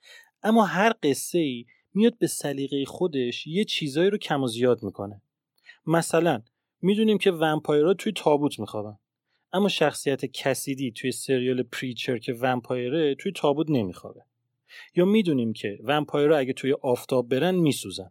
اما 0.43 0.65
هر 0.65 0.93
قصه 1.03 1.39
ای 1.39 1.65
میاد 1.95 2.19
به 2.19 2.27
سلیقه 2.27 2.85
خودش 2.85 3.47
یه 3.47 3.65
چیزایی 3.65 4.11
رو 4.11 4.19
کم 4.19 4.43
و 4.43 4.49
زیاد 4.49 4.83
می‌کنه. 4.83 5.23
مثلا 5.87 6.43
می‌دونیم 6.83 7.19
که 7.19 7.31
ومپایرها 7.31 7.95
توی 7.95 8.13
تابوت 8.13 8.61
میخوابن. 8.61 8.99
اما 9.53 9.69
شخصیت 9.69 10.25
کسیدی 10.25 10.91
توی 10.91 11.13
سریال 11.13 11.63
پریچر 11.63 12.19
که 12.19 12.33
ومپایره 12.33 13.15
توی 13.15 13.33
تابوت 13.33 13.71
نمیخوابه. 13.71 14.21
یا 14.95 15.05
می‌دونیم 15.05 15.53
که 15.53 15.79
vampire 15.85 16.32
ها 16.32 16.39
اگه 16.39 16.53
توی 16.53 16.73
آفتاب 16.73 17.29
برن 17.29 17.55
میسوزن. 17.55 18.11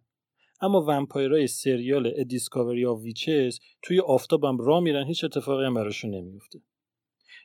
اما 0.61 0.81
vampire 0.81 1.39
ای 1.39 1.47
سریال 1.47 2.23
Discovery 2.23 2.85
of 2.85 3.01
Witches 3.01 3.59
توی 3.81 3.99
آفتابم 3.99 4.57
راه 4.57 4.79
میرن 4.79 5.05
هیچ 5.05 5.23
اتفاقی 5.23 5.65
هم 5.65 5.73
براشون 5.73 6.11
نمیفته 6.11 6.59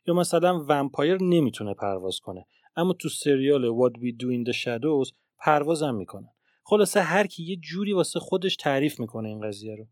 یا 0.06 0.14
مثلا 0.14 0.64
vampire 0.68 1.22
نمی‌تونه 1.22 1.74
پرواز 1.74 2.18
کنه. 2.18 2.46
اما 2.76 2.92
تو 2.92 3.08
سریال 3.08 3.62
What 3.62 3.92
We 3.92 4.22
Do 4.22 4.26
in 4.26 4.52
the 4.52 4.56
Shadows 4.56 5.12
پروازم 5.38 5.94
می‌کنن 5.94 6.28
خلاصه 6.64 7.00
هر 7.00 7.26
کی 7.26 7.42
یه 7.42 7.56
جوری 7.56 7.92
واسه 7.92 8.20
خودش 8.20 8.56
تعریف 8.56 9.00
می‌کنه 9.00 9.28
این 9.28 9.40
قضیه 9.40 9.76
رو. 9.76 9.86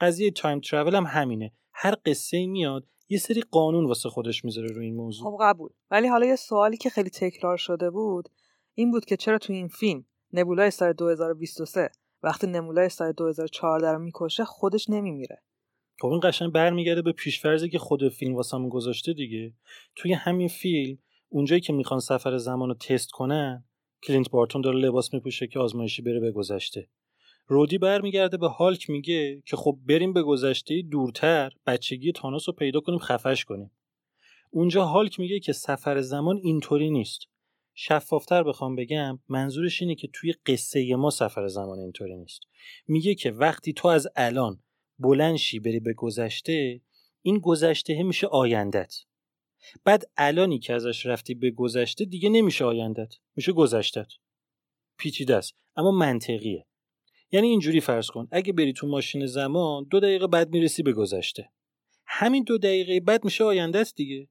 قضیه 0.00 0.30
time 0.30 0.60
travel 0.60 0.94
هم 0.94 1.04
همینه. 1.06 1.52
هر 1.72 1.94
قصه 2.06 2.46
میاد 2.46 2.86
یه 3.08 3.18
سری 3.18 3.42
قانون 3.50 3.86
واسه 3.86 4.08
خودش 4.08 4.44
می‌ذاره 4.44 4.68
رو 4.68 4.82
این 4.82 4.94
موضوع. 4.96 5.30
خب 5.30 5.36
قبول. 5.40 5.70
ولی 5.90 6.08
حالا 6.08 6.26
یه 6.26 6.36
سوالی 6.36 6.76
که 6.76 6.90
خیلی 6.90 7.10
تکرار 7.10 7.56
شده 7.56 7.90
بود 7.90 8.28
این 8.74 8.90
بود 8.90 9.04
که 9.04 9.16
چرا 9.16 9.38
تو 9.38 9.52
این 9.52 9.68
فیلم 9.68 10.04
نبولای 10.32 10.70
سال 10.70 10.92
2023 10.92 11.90
وقتی 12.22 12.46
نمولای 12.46 12.88
سال 12.88 13.12
2014 13.12 13.92
رو 13.92 13.98
می‌کشه 13.98 14.44
خودش 14.44 14.90
نمیمیره. 14.90 15.42
خب 16.00 16.08
این 16.08 16.20
قشنگ 16.22 16.52
برمیگرده 16.52 17.02
به 17.02 17.12
پیشفرزی 17.12 17.68
که 17.68 17.78
خود 17.78 18.08
فیلم 18.08 18.34
واسمون 18.34 18.68
گذاشته 18.68 19.12
دیگه. 19.12 19.54
توی 19.96 20.12
همین 20.12 20.48
فیلم 20.48 20.98
اونجایی 21.28 21.60
که 21.60 21.72
می‌خوان 21.72 22.00
سفر 22.00 22.38
زمان 22.38 22.68
رو 22.68 22.74
تست 22.74 23.10
کنن 23.10 23.64
کلینت 24.02 24.30
بارتون 24.30 24.60
داره 24.60 24.78
لباس 24.78 25.14
میپوشه 25.14 25.46
که 25.46 25.58
آزمایشی 25.58 26.02
بره 26.02 26.20
به 26.20 26.30
گذشته. 26.30 26.88
رودی 27.46 27.78
برمیگرده 27.78 28.36
به 28.36 28.48
هالک 28.48 28.90
میگه 28.90 29.42
که 29.46 29.56
خب 29.56 29.78
بریم 29.88 30.12
به 30.12 30.22
گذشته 30.22 30.82
دورتر 30.82 31.52
بچگی 31.66 32.12
تانوس 32.12 32.48
رو 32.48 32.54
پیدا 32.54 32.80
کنیم 32.80 32.98
خفش 32.98 33.44
کنیم. 33.44 33.70
اونجا 34.50 34.84
هالک 34.84 35.20
میگه 35.20 35.40
که 35.40 35.52
سفر 35.52 36.00
زمان 36.00 36.40
اینطوری 36.42 36.90
نیست. 36.90 37.20
شفافتر 37.74 38.42
بخوام 38.42 38.76
بگم 38.76 39.18
منظورش 39.28 39.82
اینه 39.82 39.94
که 39.94 40.08
توی 40.12 40.34
قصه 40.46 40.96
ما 40.96 41.10
سفر 41.10 41.48
زمان 41.48 41.78
اینطوری 41.78 42.16
نیست. 42.16 42.40
میگه 42.88 43.14
که 43.14 43.30
وقتی 43.30 43.72
تو 43.72 43.88
از 43.88 44.08
الان 44.16 44.62
بلنشی 45.00 45.58
بری 45.58 45.80
به 45.80 45.92
گذشته 45.92 46.80
این 47.22 47.38
گذشته 47.38 48.02
میشه 48.02 48.26
آیندت. 48.26 48.94
بعد 49.84 50.10
الانی 50.16 50.58
که 50.58 50.74
ازش 50.74 51.06
رفتی 51.06 51.34
به 51.34 51.50
گذشته 51.50 52.04
دیگه 52.04 52.28
نمیشه 52.28 52.64
آیندت 52.64 53.14
میشه 53.36 53.52
گذشتت. 53.52 54.12
پیچیده 54.98 55.36
است 55.36 55.54
اما 55.76 55.90
منطقیه. 55.90 56.66
یعنی 57.32 57.48
اینجوری 57.48 57.80
فرض 57.80 58.06
کن 58.06 58.28
اگه 58.30 58.52
بری 58.52 58.72
تو 58.72 58.86
ماشین 58.86 59.26
زمان 59.26 59.86
دو 59.90 60.00
دقیقه 60.00 60.26
بعد 60.26 60.50
می‌رسی 60.50 60.82
به 60.82 60.92
گذشته. 60.92 61.50
همین 62.06 62.44
دو 62.44 62.58
دقیقه 62.58 63.00
بعد 63.00 63.24
میشه 63.24 63.44
آیندت 63.44 63.92
دیگه. 63.96 64.28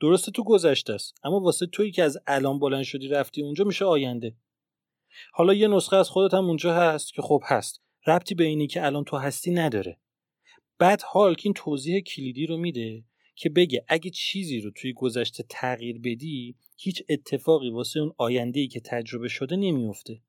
درسته 0.00 0.32
تو 0.32 0.44
گذشته 0.44 0.92
است 0.92 1.14
اما 1.24 1.40
واسه 1.40 1.66
تویی 1.66 1.90
که 1.90 2.02
از 2.02 2.18
الان 2.26 2.58
بلند 2.58 2.82
شدی 2.82 3.08
رفتی 3.08 3.42
اونجا 3.42 3.64
میشه 3.64 3.84
آینده. 3.84 4.36
حالا 5.32 5.54
یه 5.54 5.68
نسخه 5.68 5.96
از 5.96 6.08
خودت 6.08 6.34
هم 6.34 6.44
اونجا 6.44 6.74
هست 6.74 7.12
که 7.12 7.22
خب 7.22 7.42
هست. 7.44 7.82
ربطی 8.06 8.34
به 8.34 8.44
اینی 8.44 8.66
که 8.66 8.86
الان 8.86 9.04
تو 9.04 9.16
هستی 9.16 9.50
نداره. 9.50 9.98
بعد 10.78 11.02
هالک 11.02 11.40
این 11.44 11.54
توضیح 11.54 12.00
کلیدی 12.00 12.46
رو 12.46 12.56
میده 12.56 13.04
که 13.34 13.48
بگه 13.48 13.84
اگه 13.88 14.10
چیزی 14.10 14.60
رو 14.60 14.70
توی 14.70 14.92
گذشته 14.92 15.44
تغییر 15.48 15.98
بدی 15.98 16.54
هیچ 16.76 17.02
اتفاقی 17.08 17.70
واسه 17.70 18.00
اون 18.00 18.12
آینده 18.18 18.60
ای 18.60 18.68
که 18.68 18.80
تجربه 18.80 19.28
شده 19.28 19.56
نمیفته 19.56 20.20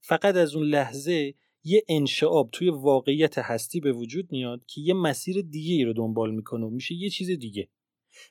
فقط 0.00 0.36
از 0.36 0.54
اون 0.54 0.66
لحظه 0.66 1.34
یه 1.64 1.82
انشعاب 1.88 2.48
توی 2.52 2.68
واقعیت 2.68 3.38
هستی 3.38 3.80
به 3.80 3.92
وجود 3.92 4.32
میاد 4.32 4.64
که 4.66 4.80
یه 4.80 4.94
مسیر 4.94 5.42
دیگه 5.42 5.74
ای 5.74 5.84
رو 5.84 5.92
دنبال 5.92 6.34
می‌کنه 6.34 6.66
و 6.66 6.70
میشه 6.70 6.94
یه 6.94 7.10
چیز 7.10 7.30
دیگه. 7.30 7.68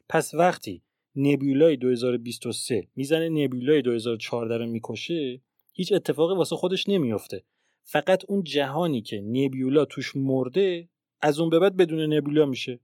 پس 0.09 0.33
وقتی 0.33 0.81
نبیولای 1.15 1.77
2023 1.77 2.87
می‌زنه 2.95 3.29
نبیولای 3.29 3.81
2014 3.81 4.57
رو 4.57 4.65
می‌کشه 4.65 5.41
هیچ 5.73 5.93
اتفاقی 5.93 6.35
واسه 6.35 6.55
خودش 6.55 6.89
نمیفته 6.89 7.43
فقط 7.91 8.23
اون 8.27 8.43
جهانی 8.43 9.01
که 9.01 9.21
نبیولا 9.21 9.85
توش 9.85 10.15
مرده 10.15 10.89
از 11.21 11.39
اون 11.39 11.49
به 11.49 11.59
بعد 11.59 11.77
بدون 11.77 12.13
نبیولا 12.13 12.45
میشه. 12.45 12.79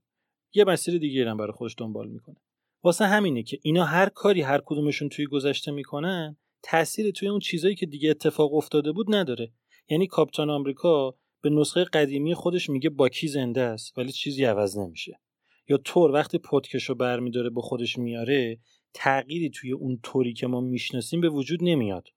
یه 0.54 0.64
مسیر 0.64 0.98
دیگه 0.98 1.30
هم 1.30 1.36
برای 1.36 1.52
خودش 1.52 1.74
دنبال 1.78 2.08
می‌کنه. 2.08 2.36
واسه 2.82 3.04
همینه 3.06 3.42
که 3.42 3.58
اینا 3.62 3.84
هر 3.84 4.08
کاری 4.08 4.40
هر 4.40 4.60
کدومشون 4.64 5.08
توی 5.08 5.26
گذشته 5.26 5.70
می‌کنن 5.72 6.36
تأثیر 6.62 7.10
توی 7.10 7.28
اون 7.28 7.40
چیزایی 7.40 7.74
که 7.74 7.86
دیگه 7.86 8.10
اتفاق 8.10 8.54
افتاده 8.54 8.92
بود 8.92 9.14
نداره. 9.14 9.52
یعنی 9.88 10.06
کاپیتان 10.06 10.50
آمریکا 10.50 11.14
به 11.42 11.50
نسخه 11.50 11.84
قدیمی 11.84 12.34
خودش 12.34 12.70
میگه 12.70 12.90
باکی 12.90 13.28
زنده 13.28 13.60
است 13.60 13.98
ولی 13.98 14.12
چیزی 14.12 14.44
عوض 14.44 14.78
نمیشه. 14.78 15.20
یا 15.68 15.76
تور 15.76 16.10
وقتی 16.10 16.38
پتکش 16.38 16.84
رو 16.84 16.94
برمیداره 16.94 17.50
به 17.50 17.60
خودش 17.60 17.98
میاره 17.98 18.58
تغییری 18.94 19.50
توی 19.50 19.72
اون 19.72 20.00
طوری 20.02 20.32
که 20.32 20.46
ما 20.46 20.60
می‌شناسیم 20.60 21.20
به 21.20 21.28
وجود 21.28 21.58
نمیاد. 21.62 22.08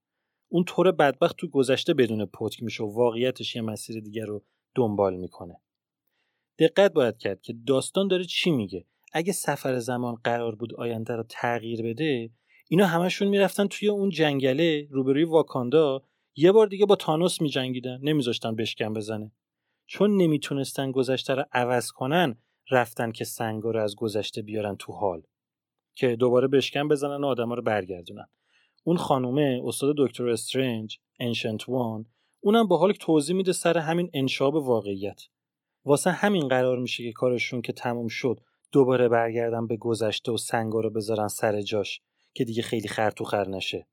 اون 0.50 0.64
طور 0.64 0.91
بدبخت 0.91 1.38
تو 1.38 1.47
گذشته 1.47 1.93
بدون 1.93 2.26
پتک 2.26 2.64
میشه 2.64 2.84
و 2.84 2.95
واقعیتش 2.95 3.56
یه 3.56 3.62
مسیر 3.62 4.00
دیگر 4.00 4.26
رو 4.26 4.43
دنبال 4.76 5.16
می‌کنه. 5.16 5.62
دقت 6.60 6.93
باید 6.93 7.18
کرد 7.18 7.41
که 7.41 7.54
داستان 7.68 8.08
داره 8.08 8.24
چی 8.24 8.52
میگه. 8.52 8.86
اگه 9.14 9.34
سفر 9.34 9.80
زمان 9.80 10.16
قرار 10.16 10.56
بود 10.56 10.76
آینده 10.76 11.16
رو 11.16 11.24
تغییر 11.30 11.84
بده 11.84 12.30
اینا 12.70 12.86
همشون 12.86 13.28
می‌رفتن 13.28 13.68
توی 13.68 13.88
اون 13.88 14.10
جنگله 14.10 14.88
روبروی 14.91 15.24
واکاندا 15.24 16.02
یه 16.36 16.52
بار 16.52 16.68
دیگه 16.68 16.86
با 16.86 16.95
تانوس 16.95 17.41
میجنگیدن 17.41 18.00
نمیذاشتن 18.04 18.56
بشکن 18.56 18.93
بزنه. 18.93 19.32
چون 19.88 20.18
نمی‌تونستن 20.18 20.91
گذشته 20.91 21.36
رو 21.36 21.45
عوض 21.52 21.91
کنن 21.91 22.36
رفتن 22.72 23.12
که 23.12 23.26
سنگا 23.26 23.72
رو 23.72 23.84
از 23.84 23.95
گذشته 23.95 24.41
بیارن 24.41 24.76
تو 24.76 24.93
حال. 24.93 25.22
که 25.95 26.16
دوباره 26.16 26.47
بشکن 26.47 26.88
بزنن 26.88 27.24
و 27.24 27.26
آدما 27.26 27.56
رو 27.56 27.62
برگردونن. 27.62 28.28
اون 28.84 28.97
خانومه 28.97 29.61
استاد 29.65 29.95
دکتر 29.97 30.30
استرنج 30.30 30.97
انشنت 31.19 31.69
وان 31.69 32.05
اونم 32.39 32.67
با 32.67 32.77
حال 32.77 32.93
توضیح 32.93 33.36
میده 33.36 33.51
سر 33.51 33.77
همین 33.77 34.09
انشاب 34.13 34.55
واقعیت. 34.55 35.21
واسه 35.86 36.11
همین 36.11 36.47
قرار 36.47 36.80
میشه 36.80 37.03
که 37.03 37.11
کارشون 37.11 37.61
که 37.61 37.73
تموم 37.73 38.07
شد 38.07 38.39
دوباره 38.71 39.07
برگردن 39.07 39.67
به 39.67 39.77
گذشته 39.77 40.32
و 40.32 40.38
سنگا 40.38 40.80
رو 40.80 40.89
بذارن 40.89 41.27
سر 41.27 41.61
جاش 41.61 42.01
که 42.34 42.43
دیگه 42.43 42.61
خیلی 42.61 42.88
خر 42.88 43.11
تو 43.11 43.23
خر 43.23 43.47
نشه. 43.47 43.88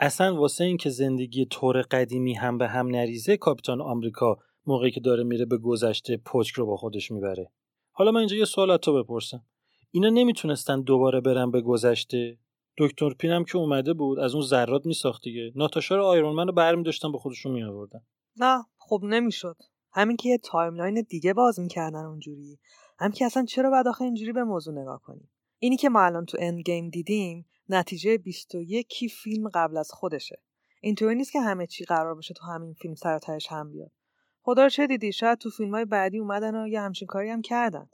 اصلا 0.00 0.36
واسه 0.36 0.64
اینکه 0.64 0.90
زندگی 0.90 1.44
طور 1.44 1.82
قدیمی 1.82 2.34
هم 2.34 2.58
به 2.58 2.68
هم 2.68 2.88
نریزه 2.88 3.36
کاپیتان 3.36 3.80
آمریکا 3.80 4.38
موقعی 4.66 4.90
که 4.90 5.00
داره 5.00 5.24
میره 5.24 5.44
به 5.44 5.58
گذشته 5.58 6.16
پچک 6.16 6.54
رو 6.54 6.66
با 6.66 6.76
خودش 6.76 7.10
می‌بره. 7.10 7.50
حالا 7.90 8.10
من 8.10 8.18
اینجا 8.18 8.36
یه 8.36 8.44
سوال 8.44 8.70
از 8.70 8.78
تو 8.78 9.02
بپرسم. 9.02 9.44
اینا 9.90 10.08
نمی‌تونستن 10.08 10.82
دوباره 10.82 11.20
برن 11.20 11.50
به 11.50 11.60
گذشته؟ 11.60 12.38
دکتر 12.78 13.14
پینم 13.14 13.44
که 13.44 13.58
اومده 13.58 13.94
بود 13.94 14.18
از 14.18 14.34
اون 14.34 14.44
ذرات 14.44 14.86
میساخت 14.86 15.22
دیگه. 15.22 15.52
ناتاشا 15.54 15.96
رو 15.96 16.04
آیرون 16.04 16.46
رو 16.46 16.52
برمی 16.52 16.82
داشتن 16.82 17.12
به 17.12 17.18
خودشون 17.18 17.52
می 17.52 17.62
آوردن 17.62 18.00
نه 18.36 18.64
خب 18.78 19.00
نمی‌شد. 19.04 19.56
همین 19.92 20.16
که 20.16 20.28
یه 20.28 20.38
timeline 20.38 21.06
دیگه 21.08 21.34
باز 21.34 21.60
می‌کردن 21.60 22.04
اونجوری. 22.04 22.58
هم 22.98 23.10
که 23.10 23.24
اصلا 23.24 23.44
چرا 23.44 23.70
بعد 23.70 23.88
آخه 23.88 24.04
اینجوری 24.04 24.32
به 24.32 24.44
موضوع 24.44 24.74
نگاه 24.74 25.02
کنیم؟ 25.02 25.30
اینی 25.58 25.76
که 25.76 25.88
ما 25.88 26.02
الان 26.02 26.24
تو 26.24 26.38
Endgame 26.40 26.88
دیدیم 26.88 27.46
نتیجه 27.68 28.18
21 28.18 29.12
فیلم 29.22 29.48
قبل 29.48 29.76
از 29.76 29.90
خودشه. 29.92 30.42
اینطوری 30.80 31.14
نیست 31.14 31.32
که 31.32 31.40
همه 31.40 31.66
چی 31.66 31.84
قرار 31.84 32.14
باشه 32.14 32.34
تو 32.34 32.46
همین 32.46 32.74
فیلم 32.74 32.94
سر 32.94 33.20
هم 33.50 33.70
بیاد. 33.70 33.90
خدا 34.42 34.62
رو 34.62 34.68
چه 34.68 34.86
دیدی؟ 34.86 35.12
شاید 35.12 35.38
تو 35.38 35.50
فیلم 35.50 35.74
های 35.74 35.84
بعدی 35.84 36.18
اومدن 36.18 36.62
و 36.62 36.68
یه 36.68 36.80
همچین 36.80 37.06
کاری 37.06 37.30
هم 37.30 37.42
کردن. 37.42 37.88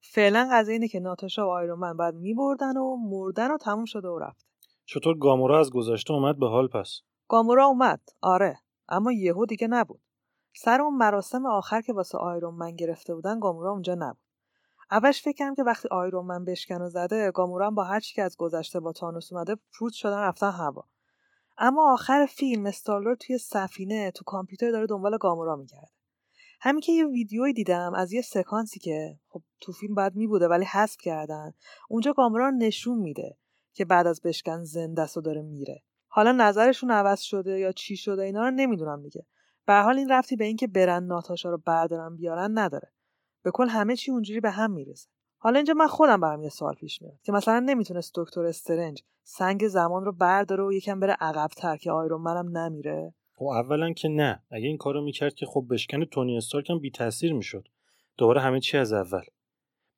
فعلا 0.00 0.48
قضیه 0.52 0.72
اینه 0.72 0.88
که 0.88 1.00
ناتاشا 1.00 1.46
و 1.46 1.50
آیرون 1.50 1.96
من 1.96 2.14
مردن 2.14 2.76
و 2.76 2.96
مردن 2.96 3.50
و 3.50 3.58
تموم 3.58 3.84
شده 3.84 4.08
و 4.08 4.18
رفت. 4.18 4.46
چطور 4.86 5.18
گامورا 5.18 5.60
از 5.60 5.70
گذشته 5.70 6.12
اومد 6.12 6.38
به 6.38 6.48
حال 6.48 6.68
پس؟ 6.68 7.00
گامورا 7.28 7.66
اومد 7.66 8.00
آره 8.20 8.58
اما 8.88 9.12
یهو 9.12 9.46
دیگه 9.46 9.66
نبود. 9.66 10.00
سر 10.54 10.80
اون 10.80 10.94
مراسم 10.94 11.46
آخر 11.46 11.80
که 11.80 11.92
واسه 11.92 12.18
آیرون 12.18 12.54
من 12.54 12.76
گرفته 12.76 13.14
بودن 13.14 13.40
گامورا 13.40 13.72
اونجا 13.72 13.94
نبود. 13.94 14.20
اولش 14.90 15.22
فکرم 15.22 15.54
که 15.54 15.62
وقتی 15.62 15.88
آیرون 15.90 16.26
من 16.26 16.44
بشکن 16.44 16.82
و 16.82 16.88
زده 16.88 17.30
گامورا 17.30 17.70
با 17.70 17.84
هر 17.84 18.00
چی 18.00 18.14
که 18.14 18.22
از 18.22 18.36
گذشته 18.36 18.80
با 18.80 18.92
تانوس 18.92 19.32
اومده 19.32 19.56
فروت 19.70 19.92
شدن 19.92 20.18
رفتن 20.18 20.50
هوا. 20.50 20.84
اما 21.58 21.92
آخر 21.92 22.26
فیلم 22.26 22.66
استارلور 22.66 23.14
توی 23.14 23.38
سفینه 23.38 24.10
تو 24.10 24.24
کامپیوتر 24.24 24.70
داره 24.70 24.86
دنبال 24.86 25.18
گامورا 25.18 25.56
میگرده. 25.56 25.99
همین 26.60 26.80
که 26.80 26.92
یه 26.92 27.06
ویدیویی 27.06 27.52
دیدم 27.52 27.94
از 27.94 28.12
یه 28.12 28.22
سکانسی 28.22 28.80
که 28.80 29.18
خب 29.28 29.42
تو 29.60 29.72
فیلم 29.72 29.94
بعد 29.94 30.16
می 30.16 30.26
بوده 30.26 30.48
ولی 30.48 30.64
حذف 30.64 30.96
کردن 31.00 31.52
اونجا 31.88 32.12
گامورا 32.12 32.50
نشون 32.50 32.98
میده 32.98 33.36
که 33.72 33.84
بعد 33.84 34.06
از 34.06 34.20
بشکن 34.20 34.64
زنده 34.64 35.06
و 35.16 35.20
داره 35.20 35.42
میره. 35.42 35.82
حالا 36.06 36.32
نظرشون 36.32 36.90
عوض 36.90 37.20
شده 37.20 37.58
یا 37.58 37.72
چی 37.72 37.96
شده 37.96 38.22
اینا 38.22 38.42
رو 38.44 38.50
نمی‌دونم 38.50 39.02
دیگه. 39.02 39.26
به 39.66 39.74
حال 39.74 39.98
این 39.98 40.08
رفتی 40.08 40.36
به 40.36 40.44
اینکه 40.44 40.66
برن 40.66 41.04
ناتاشا 41.04 41.50
رو 41.50 41.58
بردارن 41.66 42.16
بیارن 42.16 42.58
نداره. 42.58 42.92
به 43.42 43.50
کل 43.50 43.68
همه 43.68 43.96
چی 43.96 44.10
اونجوری 44.10 44.40
به 44.40 44.50
هم 44.50 44.70
می‌رسه 44.70 45.08
حالا 45.38 45.56
اینجا 45.56 45.74
من 45.74 45.86
خودم 45.86 46.20
برام 46.20 46.42
یه 46.42 46.48
سوال 46.48 46.74
پیش 46.74 47.02
میاد 47.02 47.20
که 47.22 47.32
مثلا 47.32 47.60
نمی‌تونست 47.60 48.12
دکتر 48.14 48.44
استرنج 48.44 49.02
سنگ 49.22 49.68
زمان 49.68 50.04
رو 50.04 50.12
برداره 50.12 50.64
و 50.64 50.72
یکم 50.72 51.00
بره 51.00 51.16
عقبتر 51.20 51.76
که 51.76 51.92
آیرون 51.92 52.20
منم 52.20 52.58
نمیره؟ 52.58 53.14
خب 53.40 53.46
اولا 53.46 53.92
که 53.92 54.08
نه. 54.08 54.42
اگه 54.50 54.66
این 54.66 54.76
کارو 54.76 55.00
می‌کرد 55.00 55.34
که 55.34 55.46
خب 55.46 55.66
بشکن 55.70 56.04
تونی 56.04 56.36
استارک 56.36 56.70
هم 56.70 56.78
بی 56.78 56.90
تاثیر 56.90 57.32
می‌شد. 57.32 57.68
دوباره 58.16 58.40
همه 58.40 58.60
چی 58.60 58.76
از 58.76 58.92
اول. 58.92 59.22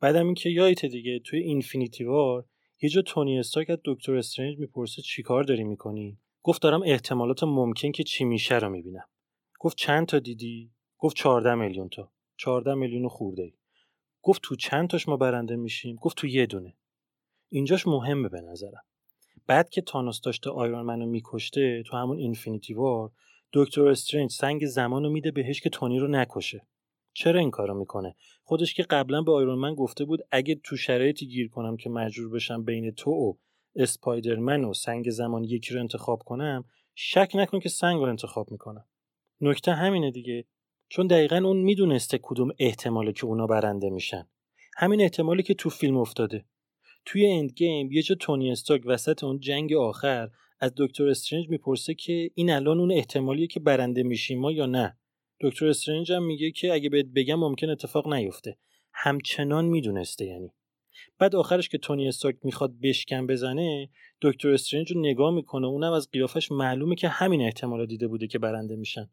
بعدم 0.01 0.27
اینکه 0.27 0.51
یایت 0.51 0.85
دیگه 0.87 1.19
توی 1.19 1.41
اینفینیتی 1.41 2.05
وار 2.05 2.45
یه 2.83 2.89
جا 2.89 3.03
تونی 3.03 3.39
استارک 3.39 3.71
از 3.71 3.79
دکتر 3.85 4.17
استرنج 4.17 4.59
می‌پرسه 4.59 5.03
چیکار 5.03 5.45
داری 5.45 5.65
می‌کنی؟ 5.65 6.19
گفت 6.43 6.63
دارم 6.63 6.83
احتمالات 6.85 7.45
ممکن 7.45 7.93
که 7.93 8.03
چی 8.03 8.25
میشه 8.25 8.59
رو 8.59 8.69
می‌بینم. 8.69 9.05
گفت 9.61 9.77
چند 9.77 10.07
تا 10.07 10.19
دیدی؟ 10.19 10.71
گفت 10.99 11.17
14 11.17 11.55
میلیون 11.55 11.89
تا. 11.89 12.13
14 12.37 12.75
میلیون 12.75 13.09
خورده 13.09 13.43
ای 13.43 13.53
گفت 14.23 14.43
تو 14.43 14.57
چند 14.57 14.89
تاش 14.89 15.09
ما 15.09 15.17
برنده 15.17 15.57
میشیم؟ 15.57 15.97
گفت 15.97 16.17
تو 16.17 16.27
یه 16.27 16.47
دونه. 16.47 16.75
اینجاش 17.49 17.87
مهمه 17.87 18.29
به 18.29 18.41
نظرم. 18.41 18.85
بعد 19.47 19.71
که 19.71 19.81
تانوس 19.81 20.21
داشته 20.21 20.51
آیرون 20.51 20.83
منو 20.83 21.07
میکشته 21.07 21.83
تو 21.87 21.97
همون 21.97 22.19
اینفینیتی 22.19 22.75
وار 22.75 23.13
دکتر 23.53 23.89
استرنج 23.89 24.31
سنگ 24.31 24.67
زمانو 24.67 25.11
میده 25.11 25.31
بهش 25.31 25.61
که 25.61 25.71
تونی 25.71 25.99
رو 25.99 26.09
نکشه. 26.09 26.67
چرا 27.13 27.41
این 27.41 27.51
کارو 27.51 27.79
می‌کنه؟ 27.79 28.15
خودش 28.43 28.75
که 28.75 28.83
قبلا 28.83 29.23
به 29.23 29.33
آیرون 29.33 29.59
من 29.59 29.75
گفته 29.75 30.05
بود 30.05 30.21
اگه 30.31 30.55
تو 30.55 30.77
شرایطی 30.77 31.27
گیر 31.27 31.49
کنم 31.49 31.77
که 31.77 31.91
مجبور 31.91 32.31
بشم 32.31 32.65
بین 32.65 32.91
تو 32.91 33.11
و 33.11 33.35
اسپایدرمن 33.77 34.65
و 34.65 34.75
سنگ 34.75 35.11
زمان 35.11 35.45
یکی 35.45 35.75
رو 35.75 35.81
انتخاب 35.81 36.23
کنم 36.23 36.65
شک 36.95 37.31
نکن 37.35 37.61
که 37.61 37.69
سنگ 37.69 37.97
رو 37.97 38.09
انتخاب 38.09 38.51
می‌کنم. 38.51 38.85
نکته 39.41 39.73
همینه 39.73 40.11
دیگه. 40.11 40.45
چون 40.89 41.07
دقیقا 41.07 41.37
اون 41.37 41.57
می‌دونسته 41.57 42.19
کدوم 42.23 42.51
احتماله 42.59 43.13
که 43.13 43.25
اونا 43.25 43.47
برنده 43.47 43.91
میشن. 43.91 44.29
همین 44.77 45.01
احتمالی 45.01 45.43
که 45.43 45.55
تو 45.55 45.71
فیلم 45.71 45.97
افتاده. 45.97 46.45
توی 47.05 47.27
اند 47.27 47.53
گیم 47.53 47.93
یه 47.93 48.03
جا 48.03 48.15
تونی 48.15 48.51
استاک 48.51 48.83
وسط 48.85 49.25
اون 49.25 49.41
جنگ 49.41 49.73
آخر 49.73 50.31
از 50.63 50.73
دکتر 50.77 51.09
استرنج 51.09 51.49
می‌پرسه 51.49 51.95
که 51.95 52.31
این 52.35 52.51
الان 52.51 52.81
اون 52.81 52.93
احتمالیه 52.93 53.47
که 53.47 53.61
برنده 53.61 54.03
میشیم 54.03 54.41
ما 54.41 54.53
یا 54.53 54.67
نه. 54.67 54.97
دکتر 55.41 55.67
استرنج 55.67 56.13
هم 56.13 56.23
میگه 56.23 56.51
که 56.51 56.73
اگه 56.73 56.89
بهت 56.89 57.07
بگم 57.07 57.35
ممکن 57.35 57.71
اتفاق 57.71 58.15
نیفته. 58.15 58.57
همچنان 58.93 59.65
می‌دونسته 59.65 60.25
یعنی. 60.25 60.53
بعد 61.19 61.37
آخرش 61.37 61.69
که 61.69 61.79
تونی 61.79 62.09
استاک 62.09 62.37
می‌خواد 62.43 62.81
بشکن 62.83 63.27
بزنه 63.27 63.89
دکتر 64.21 64.51
استرنج 64.51 64.93
رو 64.93 65.01
نگاه 65.01 65.35
می‌کنه. 65.35 65.67
اونم 65.67 65.93
از 65.93 66.11
قیافش 66.11 66.53
معلومه 66.53 66.95
که 66.95 67.09
همین 67.09 67.43
احتمال 67.43 67.87
دیده 67.87 68.09
بوده 68.09 68.27
که 68.27 68.39
برنده 68.39 68.77
میشن. 68.77 69.11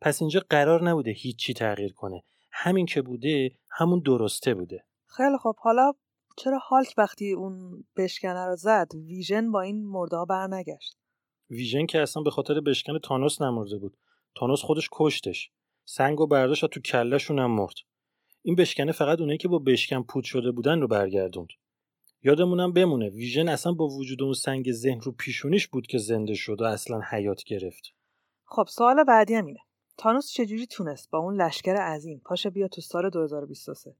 پس 0.00 0.22
اینجا 0.22 0.42
قرار 0.50 0.88
نبوده 0.88 1.10
هیچی 1.10 1.54
تغییر 1.54 1.92
کنه. 1.92 2.22
همین 2.52 2.86
که 2.86 3.02
بوده 3.02 3.50
همون 3.70 4.00
درسته 4.00 4.54
بوده. 4.54 4.84
خیلی 5.06 5.38
خب 5.42 5.56
حالا 5.58 5.92
چرا 6.36 6.58
هالک 6.58 6.94
وقتی 6.98 7.32
اون 7.32 7.84
بشکنه 7.96 8.46
رو 8.46 8.56
زد 8.56 8.94
ویژن 8.94 9.50
با 9.50 9.60
این 9.60 9.86
مرده 9.86 10.16
ها 10.16 10.24
برنگشت؟ 10.24 10.96
ویژن 11.50 11.86
که 11.86 12.00
اصلا 12.00 12.22
به 12.22 12.30
خاطر 12.30 12.60
بشکن 12.60 12.98
تانوس 12.98 13.42
نمرده 13.42 13.78
بود. 13.78 13.96
تانوس 14.34 14.62
خودش 14.62 14.88
کشتش. 14.92 15.50
سنگ 15.84 16.20
و 16.20 16.26
برداشت 16.26 16.66
تو 16.66 16.80
کلهشون 16.80 17.38
هم 17.38 17.50
مرد. 17.50 17.74
این 18.42 18.54
بشکنه 18.54 18.92
فقط 18.92 19.20
اونایی 19.20 19.38
که 19.38 19.48
با 19.48 19.58
بشکن 19.58 20.02
پود 20.02 20.24
شده 20.24 20.52
بودن 20.52 20.80
رو 20.80 20.88
برگردوند. 20.88 21.48
یادمونم 22.22 22.72
بمونه 22.72 23.08
ویژن 23.08 23.48
اصلا 23.48 23.72
با 23.72 23.88
وجود 23.88 24.22
اون 24.22 24.32
سنگ 24.32 24.72
ذهن 24.72 25.00
رو 25.00 25.12
پیشونیش 25.12 25.68
بود 25.68 25.86
که 25.86 25.98
زنده 25.98 26.34
شد 26.34 26.60
و 26.60 26.64
اصلا 26.64 27.00
حیات 27.10 27.44
گرفت. 27.44 27.94
خب 28.44 28.66
سوال 28.68 29.04
بعدی 29.04 29.34
هم 29.34 29.46
اینه. 29.46 29.60
تانوس 29.96 30.30
چجوری 30.32 30.66
تونست 30.66 31.10
با 31.10 31.18
اون 31.18 31.42
لشکر 31.42 31.76
عظیم؟ 31.76 32.22
پاشه 32.24 32.50
بیا 32.50 32.68
تو 32.68 32.80
سال 32.80 33.10
2023 33.10 33.96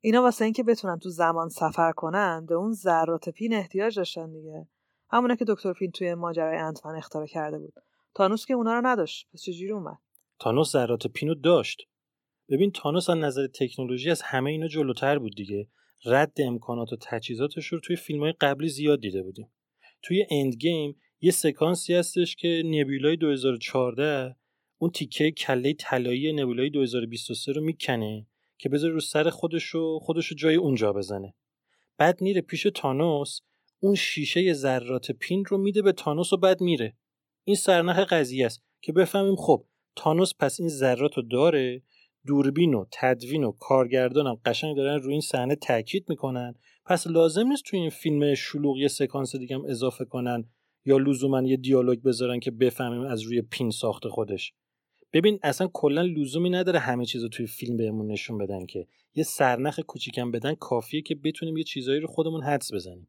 اینا 0.00 0.22
واسه 0.22 0.44
اینکه 0.44 0.62
بتونن 0.62 0.98
تو 0.98 1.08
زمان 1.08 1.48
سفر 1.48 1.92
کنن 1.92 2.46
به 2.46 2.54
اون 2.54 2.72
ذرات 2.72 3.28
پین 3.28 3.54
احتیاج 3.54 3.96
داشتن 3.96 4.32
دیگه. 4.32 4.66
همونه 5.10 5.36
که 5.36 5.44
دکتر 5.48 5.72
پین 5.72 5.90
توی 5.90 6.14
ماجرای 6.14 6.58
انتمن 6.58 6.96
اختراع 6.96 7.26
کرده 7.26 7.58
بود. 7.58 7.74
تانوس 8.14 8.46
که 8.46 8.54
اونا 8.54 8.74
رو 8.74 8.86
نداشت. 8.86 9.28
پس 9.32 9.42
چجوری 9.42 9.72
اومد؟ 9.72 9.98
تانوس 10.38 10.72
ذرات 10.72 11.06
پینو 11.06 11.34
داشت. 11.34 11.82
ببین 12.48 12.70
تانوس 12.70 13.10
از 13.10 13.16
نظر 13.16 13.46
تکنولوژی 13.46 14.10
از 14.10 14.22
همه 14.22 14.50
اینا 14.50 14.68
جلوتر 14.68 15.18
بود 15.18 15.34
دیگه. 15.36 15.68
رد 16.04 16.32
امکانات 16.38 16.92
و 16.92 16.96
تجهیزاتش 17.00 17.66
رو 17.66 17.80
توی 17.80 17.96
فیلم 17.96 18.20
های 18.20 18.32
قبلی 18.32 18.68
زیاد 18.68 19.00
دیده 19.00 19.22
بودیم. 19.22 19.52
توی 20.02 20.26
اند 20.30 20.54
گیم 20.54 21.00
یه 21.20 21.30
سکانسی 21.30 21.94
هستش 21.94 22.36
که 22.36 22.62
نبیولای 22.66 23.16
2014 23.16 24.36
اون 24.78 24.90
تیکه 24.90 25.30
کله 25.30 25.72
طلایی 25.72 26.32
نبولای 26.32 26.70
2023 26.70 27.52
رو 27.52 27.60
می‌کنه. 27.60 28.26
که 28.60 28.68
بذاره 28.68 28.92
رو 28.92 29.00
سر 29.00 29.30
خودشو 29.30 29.98
خودشو 29.98 30.34
جای 30.34 30.54
اونجا 30.54 30.92
بزنه. 30.92 31.34
بعد 31.98 32.20
میره 32.20 32.40
پیش 32.40 32.66
تانوس 32.74 33.40
اون 33.80 33.94
شیشه 33.94 34.52
ذرات 34.52 35.10
پین 35.10 35.44
رو 35.44 35.58
میده 35.58 35.82
به 35.82 35.92
تانوس 35.92 36.32
و 36.32 36.36
بعد 36.36 36.60
میره. 36.60 36.96
این 37.44 37.56
سرنخ 37.56 37.98
قضیه 37.98 38.46
است 38.46 38.62
که 38.80 38.92
بفهمیم 38.92 39.36
خب 39.36 39.64
تانوس 39.96 40.32
پس 40.38 40.60
این 40.60 40.68
ذرات 40.68 41.16
رو 41.16 41.22
داره 41.22 41.82
دوربین 42.26 42.74
و 42.74 42.84
تدوین 42.92 43.44
و 43.44 43.52
کارگردانم 43.52 44.34
قشنگ 44.44 44.76
دارن 44.76 45.02
روی 45.02 45.12
این 45.12 45.20
صحنه 45.20 45.54
تاکید 45.54 46.04
می‌کنن. 46.08 46.54
پس 46.84 47.06
لازم 47.06 47.46
نیست 47.46 47.64
توی 47.66 47.78
این 47.78 47.90
فیلم 47.90 48.34
شلوغ 48.34 48.76
یه 48.76 48.88
سکانس 48.88 49.36
دیگه 49.36 49.56
هم 49.56 49.64
اضافه 49.64 50.04
کنن 50.04 50.44
یا 50.84 50.98
لزوما 50.98 51.42
یه 51.42 51.56
دیالوگ 51.56 52.02
بذارن 52.02 52.40
که 52.40 52.50
بفهمیم 52.50 53.00
از 53.00 53.22
روی 53.22 53.42
پین 53.42 53.70
ساخته 53.70 54.08
خودش. 54.08 54.52
ببین 55.12 55.38
اصلا 55.42 55.68
کلا 55.72 56.02
لزومی 56.02 56.50
نداره 56.50 56.78
همه 56.78 57.04
چیز 57.04 57.22
رو 57.22 57.28
توی 57.28 57.46
فیلم 57.46 57.76
بهمون 57.76 58.06
نشون 58.06 58.38
بدن 58.38 58.66
که. 58.66 58.86
یه 59.14 59.24
سرنخ 59.24 59.80
کوچیکم 59.80 60.30
بدن 60.30 60.54
کافیه 60.54 61.02
که 61.02 61.14
بتونیم 61.14 61.56
یه 61.56 61.64
چیزایی 61.64 62.00
رو 62.00 62.06
خودمون 62.06 62.42
حدس 62.42 62.72
بزنیم. 62.74 63.08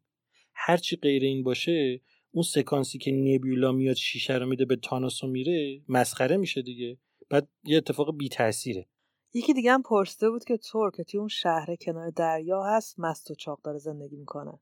هرچی 0.53 0.95
غیر 0.95 1.23
این 1.23 1.43
باشه 1.43 2.01
اون 2.31 2.43
سکانسی 2.43 2.97
که 2.97 3.11
نبیولا 3.11 3.71
میاد 3.71 3.95
شیشه 3.95 4.33
رو 4.33 4.45
میده 4.45 4.65
به 4.65 4.75
تانوس 4.75 5.23
و 5.23 5.27
میره 5.27 5.81
مسخره 5.87 6.37
میشه 6.37 6.61
دیگه. 6.61 6.97
بعد 7.29 7.47
یه 7.63 7.77
اتفاق 7.77 8.17
بی 8.17 8.29
تاثیره 8.29 8.87
یکی 9.33 9.53
دیگه 9.53 9.71
هم 9.71 9.81
پرسیده 9.81 10.29
بود 10.29 10.43
که 10.43 10.57
تور 10.57 10.91
که 10.91 11.03
توی 11.03 11.19
اون 11.19 11.27
شهر 11.27 11.75
کنار 11.75 12.09
دریا 12.09 12.63
هست 12.63 12.99
مست 12.99 13.31
و 13.31 13.35
چاق 13.35 13.61
داره 13.63 13.77
زندگی 13.77 14.15
می‌کنه. 14.15 14.59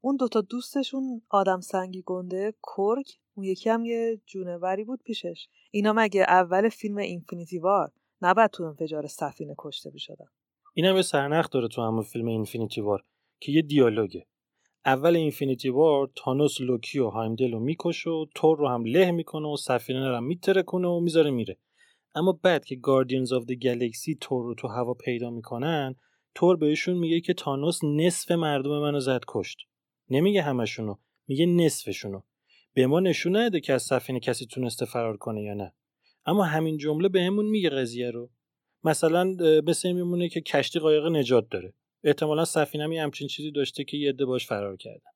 اون 0.00 0.16
دوتا 0.16 0.40
دوستشون 0.40 1.22
آدم 1.30 1.60
سنگی 1.60 2.02
گنده 2.06 2.54
کرک 2.62 3.18
اون 3.34 3.46
یکی 3.46 3.70
هم 3.70 3.84
یه 3.84 4.20
جونوری 4.26 4.84
بود 4.84 5.02
پیشش. 5.04 5.48
اینا 5.70 5.92
مگه 5.92 6.20
اول 6.20 6.68
فیلم 6.68 6.96
اینفینیتی 6.96 7.58
وار 7.58 7.92
نباید 8.22 8.50
تو 8.50 8.64
انفجار 8.64 9.06
سفینه 9.06 9.54
کشته 9.58 9.90
می‌شدن؟ 9.92 10.26
اینم 10.74 10.96
یه 10.96 11.02
سرنخ 11.02 11.50
داره 11.50 11.68
تو 11.68 11.82
همون 11.82 12.02
فیلم 12.02 12.26
Infinity 12.26 12.80
War 12.80 13.04
که 13.40 13.52
یه 13.52 13.62
دیالوگه. 13.62 14.26
اول 14.86 15.16
Infinity 15.16 15.68
War 15.68 16.10
تانوس 16.16 16.60
لوکی 16.60 16.98
و 16.98 17.08
هایمدل 17.08 17.52
رو 17.52 17.60
می‌کشه 17.60 18.10
و 18.10 18.26
تور 18.34 18.58
رو 18.58 18.68
هم 18.68 18.84
له 18.84 19.10
می‌کنه 19.10 19.48
و 19.48 19.56
سفینه 19.56 20.08
رو 20.08 20.62
کنه 20.62 20.88
و 20.88 21.00
می‌ذاره 21.00 21.30
میره. 21.30 21.58
اما 22.14 22.40
بعد 22.42 22.64
که 22.64 22.76
Guardians 22.76 23.32
of 23.32 23.44
the 23.44 23.56
Galaxy 23.56 24.18
تور 24.20 24.44
رو 24.44 24.54
تو 24.54 24.68
هوا 24.68 24.94
پیدا 24.94 25.30
می‌کنن 25.30 25.94
تور 26.34 26.56
بهشون 26.56 26.98
میگه 26.98 27.20
که 27.20 27.34
تانوس 27.34 27.84
نصف 27.84 28.30
مردم 28.30 28.80
منو 28.80 29.00
زد 29.00 29.20
کشت. 29.28 29.58
نمیگه 30.10 30.42
همشونو 30.42 30.94
میگه 31.28 31.46
نصفشونو. 31.46 32.20
به 32.78 32.86
ما 32.86 33.00
نشون 33.00 33.36
نده 33.36 33.60
که 33.60 33.72
از 33.72 33.82
سفینه 33.82 34.20
کسی 34.20 34.46
تونسته 34.46 34.86
فرار 34.86 35.16
کنه 35.16 35.42
یا 35.42 35.54
نه. 35.54 35.74
اما 36.26 36.44
همین 36.44 36.76
جمله 36.76 37.08
بهمون 37.08 37.44
به 37.44 37.50
میگه 37.50 37.70
قضیه 37.70 38.10
رو. 38.10 38.30
مثلا 38.84 39.36
مثل 39.66 39.92
میمونه 39.92 40.28
که 40.28 40.40
کشتی 40.40 40.78
قایق 40.78 41.06
نجات 41.06 41.48
داره. 41.50 41.74
احتمالا 42.04 42.44
سفینه 42.44 42.86
می 42.86 42.98
همچین 42.98 43.28
چیزی 43.28 43.50
داشته 43.50 43.84
که 43.84 43.96
یه 43.96 44.08
عده 44.08 44.24
باش 44.24 44.46
فرار 44.46 44.76
کردن. 44.76 45.10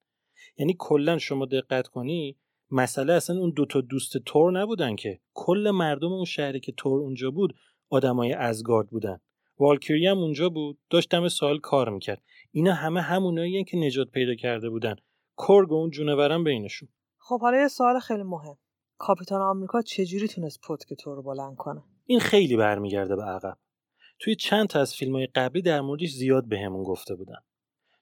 یعنی 0.58 0.76
کلا 0.78 1.18
شما 1.18 1.46
دقت 1.46 1.88
کنی 1.88 2.36
مسئله 2.70 3.12
اصلا 3.12 3.38
اون 3.38 3.50
دوتا 3.50 3.80
دوست 3.80 4.18
تور 4.18 4.52
نبودن 4.60 4.96
که. 4.96 5.20
کل 5.34 5.70
مردم 5.74 6.12
اون 6.12 6.24
شهری 6.24 6.60
که 6.60 6.72
تور 6.72 7.00
اونجا 7.00 7.30
بود 7.30 7.54
آدمای 7.88 8.32
ازگارد 8.32 8.88
بودن. 8.88 9.18
والکیری 9.58 10.06
هم 10.06 10.18
اونجا 10.18 10.48
بود 10.48 10.78
داشتم 10.90 11.28
سال 11.28 11.58
کار 11.58 11.90
می‌کرد. 11.90 12.22
اینا 12.50 12.72
همه 12.72 13.00
همونایی 13.00 13.64
که 13.64 13.76
نجات 13.76 14.10
پیدا 14.10 14.34
کرده 14.34 14.70
بودن. 14.70 14.96
کرگ 15.38 15.72
و 15.72 15.74
اون 15.74 15.90
جونورم 15.90 16.44
بینشون. 16.44 16.88
خب 17.24 17.40
حالا 17.40 17.60
یه 17.60 17.68
سوال 17.68 17.98
خیلی 17.98 18.22
مهم. 18.22 18.56
کاپیتان 18.98 19.40
آمریکا 19.40 19.82
چجوری 19.82 20.28
تونست 20.28 20.60
پتک 20.60 20.94
تور 20.94 21.16
رو 21.16 21.22
بلند 21.22 21.56
کنه؟ 21.56 21.82
این 22.06 22.20
خیلی 22.20 22.56
برمیگرده 22.56 23.16
به 23.16 23.22
عقب. 23.22 23.58
توی 24.18 24.34
چند 24.34 24.68
تا 24.68 24.80
از 24.80 24.94
فیلم 24.94 25.16
های 25.16 25.26
قبلی 25.26 25.62
در 25.62 25.80
موردش 25.80 26.10
زیاد 26.10 26.48
بهمون 26.48 26.82
گفته 26.82 27.14
بودن. 27.14 27.38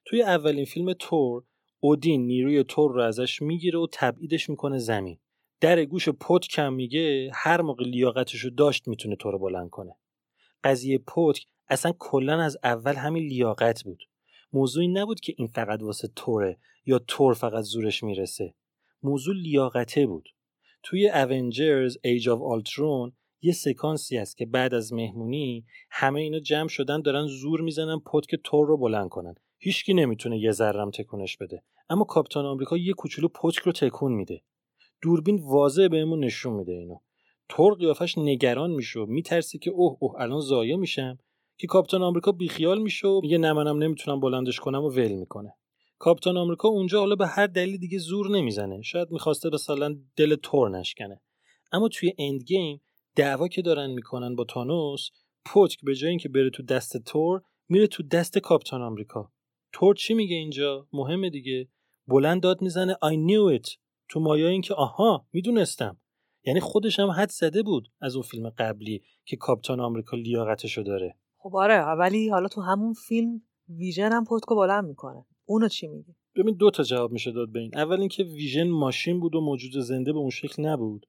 توی 0.04 0.22
اولین 0.22 0.64
فیلم 0.64 0.92
تور 0.92 1.44
اودین 1.80 2.26
نیروی 2.26 2.64
تور 2.64 2.92
رو 2.92 3.02
ازش 3.02 3.42
می‌گیره 3.42 3.78
و 3.78 3.86
تبعیدش 3.92 4.50
می‌کنه 4.50 4.78
زمین. 4.78 5.18
در 5.60 5.84
گوش 5.84 6.08
پتک 6.08 6.48
کم 6.48 6.72
میگه 6.72 7.30
هر 7.34 7.60
موقع 7.60 7.84
لیاقتش 7.84 8.40
رو 8.40 8.50
داشت 8.50 8.88
می‌تونه 8.88 9.16
تور 9.16 9.32
رو 9.32 9.38
بلند 9.38 9.70
کنه. 9.70 9.96
قضیه 10.64 10.98
پتک 10.98 11.46
اصلا 11.68 11.92
کلا 11.98 12.40
از 12.40 12.56
اول 12.64 12.94
همین 12.94 13.22
لیاقت 13.22 13.84
بود. 13.84 14.02
موضوعی 14.52 14.88
نبود 14.88 15.20
که 15.20 15.34
این 15.36 15.46
فقط 15.46 15.82
واسه 15.82 16.08
توره 16.16 16.58
یا 16.86 16.98
تور 16.98 17.34
فقط 17.34 17.64
زورش 17.64 18.02
می‌رسه. 18.02 18.54
موضوع 19.02 19.34
لیاقته 19.34 20.06
بود. 20.06 20.28
توی 20.82 21.08
Avengers 21.08 21.96
Age 22.04 22.28
of 22.28 22.42
Ultron 22.42 23.12
یه 23.42 23.52
سکانسی 23.52 24.18
است 24.18 24.36
که 24.36 24.46
بعد 24.46 24.74
از 24.74 24.92
مهمونی 24.92 25.64
همه 25.90 26.20
اینا 26.20 26.38
جمع 26.38 26.68
شدن 26.68 27.02
دارن 27.02 27.26
زور 27.26 27.60
می‌زنن 27.60 27.98
پتک 27.98 28.40
تور 28.44 28.66
رو 28.66 28.76
بلند 28.76 29.08
کنن. 29.08 29.34
هیچکی 29.58 29.94
نمی‌تونه 29.94 30.38
یه 30.38 30.50
ذرم 30.50 30.90
تکونش 30.90 31.36
بده. 31.36 31.62
اما 31.90 32.04
کاپیتان 32.04 32.46
آمریکا 32.46 32.76
یه 32.76 32.92
کوچولو 32.92 33.28
پتک 33.28 33.58
رو 33.58 33.72
تکون 33.72 34.12
میده. 34.12 34.42
دوربین 35.02 35.40
واضح 35.42 35.88
بهمون 35.88 36.24
نشون 36.24 36.52
میده 36.52 36.72
اینو. 36.72 36.98
تور 37.48 37.74
قیافش 37.74 38.18
نگران 38.18 38.70
میشه 38.70 39.04
میترسه 39.04 39.58
که 39.58 39.70
اوه 39.70 39.96
اوه 40.00 40.20
الان 40.20 40.40
ضایع 40.40 40.76
میشم 40.76 41.18
که 41.56 41.66
کاپیتان 41.66 42.02
آمریکا 42.02 42.32
بیخیال 42.32 42.82
میشه 42.82 43.08
و 43.08 43.20
میگه 43.22 43.38
نه 43.38 43.52
نمی‌تونم 43.72 44.20
بلندش 44.20 44.60
کنم 44.60 44.84
و 44.84 44.88
ول 44.88 45.12
می‌کنه. 45.12 45.54
کاپیتان 46.02 46.36
آمریکا 46.36 46.68
اونجا 46.68 46.98
حالا 47.00 47.16
به 47.16 47.26
هر 47.26 47.46
دلیل 47.46 47.76
دیگه 47.76 47.98
زور 47.98 48.30
نمی‌زنه. 48.30 48.82
شاید 48.82 49.10
می‌خواسته 49.10 49.50
مثلا 49.52 49.96
دل 50.16 50.36
تور 50.36 50.78
نشکنه. 50.78 51.20
اما 51.72 51.88
توی 51.88 52.12
اند 52.18 52.42
گیم 52.42 52.80
دعوا 53.16 53.48
که 53.48 53.62
دارن 53.62 53.90
می‌کنن 53.90 54.36
با 54.36 54.44
تانوس 54.44 55.10
پوتک 55.44 55.78
به 55.84 55.94
جای 55.94 56.10
اینکه 56.10 56.28
بره 56.28 56.50
تو 56.50 56.62
دست 56.62 56.96
تور 56.96 57.42
میره 57.68 57.86
تو 57.86 58.02
دست 58.02 58.38
کاپیتان 58.38 58.82
آمریکا. 58.82 59.32
تور 59.72 59.94
چی 59.94 60.14
میگه 60.14 60.36
اینجا؟ 60.36 60.88
مهمه 60.92 61.30
دیگه. 61.30 61.68
بلند 62.08 62.42
داد 62.42 62.62
می‌زنه 62.62 62.94
I 62.94 63.14
knew 63.14 63.60
it. 63.60 63.76
تو 64.08 64.20
مایا 64.20 64.48
اینکه 64.48 64.74
آها 64.74 65.26
می‌دونستم. 65.32 66.00
یعنی 66.44 66.60
خودش 66.60 67.00
هم 67.00 67.10
حد 67.10 67.30
زده 67.30 67.62
بود 67.62 67.88
از 68.00 68.14
اون 68.14 68.22
فیلم 68.22 68.50
قبلی 68.50 69.02
که 69.24 69.36
کاپیتان 69.36 69.80
آمریکا 69.80 70.16
لیاقتشو 70.16 70.82
داره. 70.82 71.16
خب 71.36 71.56
آره 71.56 71.84
ولی 71.84 72.28
حالا 72.28 72.48
تو 72.48 72.60
همون 72.60 72.92
فیلم 72.92 73.42
ویژن 73.68 74.12
هم 74.12 74.24
پتکو 74.24 74.56
بلند 74.56 74.84
می‌کنه. 74.84 75.26
اونو 75.50 75.68
چی 75.68 75.86
میگی؟ 75.86 76.14
ببین 76.36 76.54
دو 76.54 76.70
تا 76.70 76.82
جواب 76.82 77.12
میشه 77.12 77.30
داد 77.30 77.52
به 77.52 77.60
این. 77.60 77.70
اول 77.78 78.00
اینکه 78.00 78.24
ویژن 78.24 78.68
ماشین 78.68 79.20
بود 79.20 79.34
و 79.34 79.40
موجود 79.40 79.82
زنده 79.82 80.12
به 80.12 80.18
اون 80.18 80.30
شکل 80.30 80.62
نبود. 80.62 81.06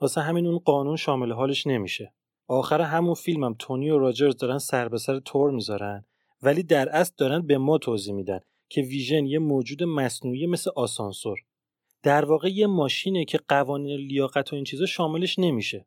واسه 0.00 0.20
همین 0.20 0.46
اون 0.46 0.58
قانون 0.58 0.96
شامل 0.96 1.32
حالش 1.32 1.66
نمیشه. 1.66 2.14
آخر 2.46 2.80
همون 2.80 3.14
فیلم 3.14 3.44
هم 3.44 3.54
تونی 3.58 3.90
و 3.90 3.98
راجرز 3.98 4.36
دارن 4.36 4.58
سر 4.58 4.88
به 4.88 4.98
سر 4.98 5.18
تور 5.18 5.50
می‌ذارن. 5.50 6.04
ولی 6.42 6.62
در 6.62 6.88
اصل 6.88 7.12
دارن 7.16 7.46
به 7.46 7.58
ما 7.58 7.78
توضیح 7.78 8.14
میدن 8.14 8.40
که 8.68 8.80
ویژن 8.80 9.26
یه 9.26 9.38
موجود 9.38 9.82
مصنوعی 9.82 10.46
مثل 10.46 10.70
آسانسور. 10.76 11.38
در 12.02 12.24
واقع 12.24 12.48
یه 12.48 12.66
ماشینه 12.66 13.24
که 13.24 13.38
قوانین 13.48 13.96
لیاقت 13.96 14.52
و 14.52 14.56
این 14.56 14.64
چیزا 14.64 14.86
شاملش 14.86 15.38
نمیشه. 15.38 15.86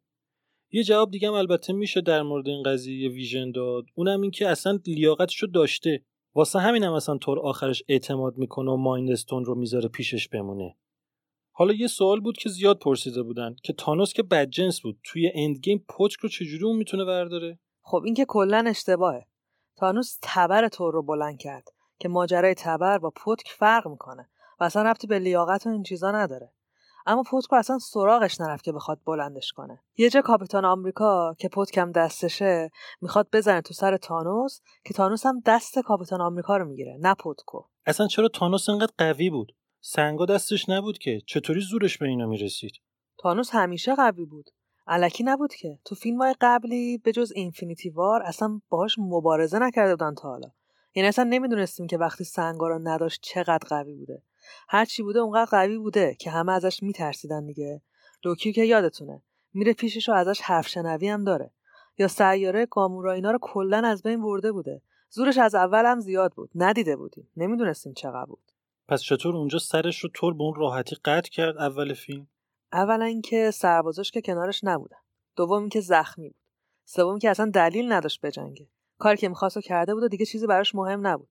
یه 0.72 0.84
جواب 0.84 1.12
دیگه 1.12 1.28
هم 1.28 1.34
البته 1.34 1.74
میشه 1.74 2.01
در 2.01 2.24
مورد 2.24 2.47
این 2.47 2.64
قضیه 2.64 3.10
ویژن 3.10 3.51
داد. 3.51 3.86
اونم 3.95 4.22
این 4.22 4.32
که 4.32 4.47
اصلا 4.47 4.80
لیاقتشو 4.88 5.47
داشته. 5.47 6.03
واسه 6.38 6.60
همین 6.60 6.84
هم 6.84 6.94
اصلا 6.94 7.18
طور 7.18 7.40
آخرش 7.40 7.84
اعتماد 7.88 8.38
می‌کنه 8.38 8.72
و 8.72 8.76
مایندستون 8.76 9.46
رو 9.46 9.56
می‌ذاره 9.56 9.90
پیشش 9.90 10.28
بمونه. 10.28 10.76
حالا 11.52 11.74
یه 11.74 11.88
سوال 11.88 12.20
بود 12.20 12.38
که 12.38 12.50
زیاد 12.50 12.80
پرسیده 12.80 13.24
بودن 13.24 13.56
که 13.64 13.74
تانوس 13.74 14.14
که 14.14 14.24
بدجنس 14.24 14.82
بود 14.82 15.00
توی 15.04 15.32
اند 15.34 15.58
گیم 15.58 15.86
پوچک 15.90 16.20
رو 16.20 16.30
چجوری 16.30 16.64
اون 16.64 16.76
می‌تونه 16.76 17.06
برداره؟ 17.06 17.60
خب 17.82 18.02
این 18.06 18.14
که 18.14 18.26
کلا 18.26 18.64
اشتباهه. 18.68 19.26
تانوس 19.76 20.18
تبر 20.22 20.68
تور 20.68 20.94
رو 20.94 21.04
بلند 21.04 21.38
کرد 21.38 21.70
که 22.00 22.10
ماجرای 22.10 22.54
تبر 22.54 22.98
با 22.98 23.10
پتک 23.10 23.48
فرق 23.48 23.88
می‌کنه 23.88 24.30
و 24.60 24.64
اصلا 24.64 24.82
ربطی 24.82 25.08
به 25.08 25.20
لیاقت 25.20 25.68
و 25.68 25.70
این 25.70 25.84
چیزا 25.84 26.12
نداره. 26.12 26.54
اما 27.10 27.24
پتکو 27.24 27.55
اصلا 27.55 27.80
سراغش 27.80 28.41
نرفت 28.41 28.64
که 28.64 28.72
بخواد 28.72 28.99
بلندش 29.05 29.51
کنه. 29.51 29.84
یه 29.97 30.10
جا 30.10 30.22
کاپیتان 30.22 30.66
آمریکا 30.66 31.36
که 31.39 31.49
پتکم 31.49 31.91
دستشه 31.91 32.70
می‌خواد 33.01 33.28
بزنه 33.34 33.62
تو 33.62 33.74
سر 33.74 33.97
تانوس 33.97 34.60
که 34.86 34.93
تانوس 34.93 35.26
هم 35.26 35.41
دست 35.45 35.80
کاپیتان 35.80 36.22
آمریکا 36.22 36.58
رو 36.58 36.66
می‌گیره 36.66 36.97
نه 36.99 37.14
پتکو 37.14 37.64
اصلا 37.86 38.08
چرا 38.08 38.28
تانوس 38.28 38.70
انقدر 38.70 38.91
قوی 38.97 39.30
بود؟ 39.30 39.55
سنگا 39.82 40.26
دستش 40.26 40.70
نبود 40.70 40.97
که. 40.97 41.22
چطوری 41.28 41.62
زورش 41.62 41.97
به 41.97 42.08
اینا 42.08 42.26
می‌رسید؟ 42.26 42.72
تانوس 43.18 43.49
همیشه 43.51 43.95
قوی 43.95 44.26
بود. 44.26 44.49
علکی 44.88 45.24
نبود 45.24 45.53
که. 45.53 45.80
تو 45.86 45.95
فیلم 45.95 46.18
های 46.18 46.36
قبلی 46.41 46.97
به 46.97 47.12
جز 47.12 47.32
اینفینیتی 47.36 47.89
وار 47.89 48.24
اصلا 48.24 48.62
باهاش 48.70 48.95
مبارزه 48.99 49.60
نکرده 49.60 49.95
بودن 49.95 50.16
تا 50.16 50.30
حالا. 50.30 50.51
یعنی 50.95 51.10
اصلا 51.10 51.26
نمی‌دونستیم 51.26 51.88
که 51.88 51.97
وقتی 51.97 52.24
سنگا 52.24 52.68
رو 52.68 52.80
نداشت 52.84 53.22
چقدر 53.24 53.68
قوی 53.70 53.95
بوده. 53.95 54.22
هر 54.70 54.86
چی 54.86 55.04
بوده 55.04 55.20
اونقدر 55.20 55.45
قوی 55.45 55.78
بوده 55.78 56.16
که 56.20 56.32
همه 56.32 56.52
ازش 56.52 56.84
میترسیدن 56.84 57.45
دیگه. 57.45 57.82
لوکی 58.26 58.54
که 58.54 58.64
یادتونه 58.64 59.22
میره 59.54 59.74
پیشش 59.74 60.10
و 60.10 60.12
ازش 60.12 60.41
حرف 60.41 60.68
شنوی 60.68 61.10
هم 61.10 61.24
داره. 61.24 61.52
یا 61.98 62.08
سیاره 62.08 62.66
گامورا 62.66 63.14
اینا 63.14 63.32
رو 63.32 63.39
کلا 63.41 63.82
از 63.86 64.04
بین 64.04 64.22
برده 64.22 64.52
بوده. 64.52 64.82
زورش 65.10 65.38
از 65.38 65.56
اول 65.56 65.86
هم 65.86 66.00
زیاد 66.00 66.34
بود. 66.34 66.50
ندیده 66.56 66.95
بودیم. 66.95 67.32
نمی‌دونستیم 67.38 67.93
چقدر 67.93 68.26
بود. 68.26 68.52
پس 68.88 69.02
چطور 69.02 69.36
اونجا 69.36 69.60
سرش 69.60 70.00
رو 70.00 70.10
طور 70.14 70.34
به 70.34 70.43
اون 70.43 70.56
راحتی 70.56 70.95
قطع 71.06 71.30
کرد 71.30 71.58
اول 71.58 71.93
فیلم؟ 71.93 72.28
اولا 72.74 73.06
اینکه 73.06 73.52
سربازاش 73.52 74.12
که 74.12 74.22
کنارش 74.22 74.64
نبودن. 74.64 74.98
دوم 75.36 75.60
اینکه 75.60 75.82
زخمی 75.82 76.30
بود. 76.30 76.41
سوم 76.86 77.20
که 77.20 77.30
اصلا 77.30 77.50
دلیل 77.50 77.91
نداشت 77.91 78.22
بجنگه. 78.22 78.68
کاری 78.98 79.18
که 79.18 79.30
می‌خواست 79.30 79.60
کرده 79.60 79.93
بود 79.93 80.04
و 80.04 80.08
دیگه 80.08 80.26
چیزی 80.26 80.48
براش 80.48 80.76
مهم 80.76 81.08
نبود. 81.08 81.30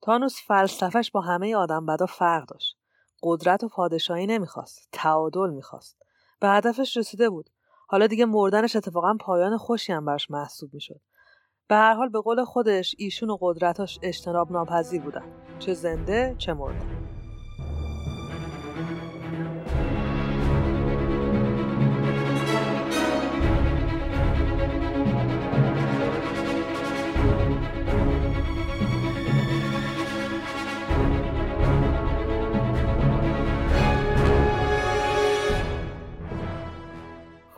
تانوس 0.00 0.40
فلسفش 0.46 1.10
با 1.10 1.20
همه 1.20 1.56
آدم 1.56 1.86
بدا 1.86 2.06
فرق 2.06 2.46
داشت. 2.46 2.76
قدرت 3.22 3.64
و 3.64 3.68
پادشاهی 3.68 4.26
نمی‌خواست. 4.26 4.88
تعادل 4.92 5.50
می‌خواست. 5.50 6.02
به 6.40 6.48
هدفش 6.48 6.96
رسیده 6.96 7.30
بود. 7.30 7.50
حالا 7.88 8.06
دیگه 8.06 8.24
مردنش 8.24 8.76
اتفاقا 8.76 9.16
پایان 9.20 9.56
خوشی 9.56 9.92
هم 9.92 10.04
براش 10.04 10.30
محسوب 10.30 10.74
می‌شد. 10.74 11.00
به 11.68 11.74
هر 11.74 11.94
حال 11.94 12.08
به 12.08 12.20
قول 12.20 12.44
خودش 12.44 12.94
ایشون 12.98 13.30
و 13.30 13.38
قدرتاش 13.40 13.98
اجتناب 14.02 14.52
ناپذیر 14.52 15.02
بودن. 15.02 15.24
چه 15.58 15.74
زنده 15.74 16.34
چه 16.38 16.52
مرده. 16.52 17.17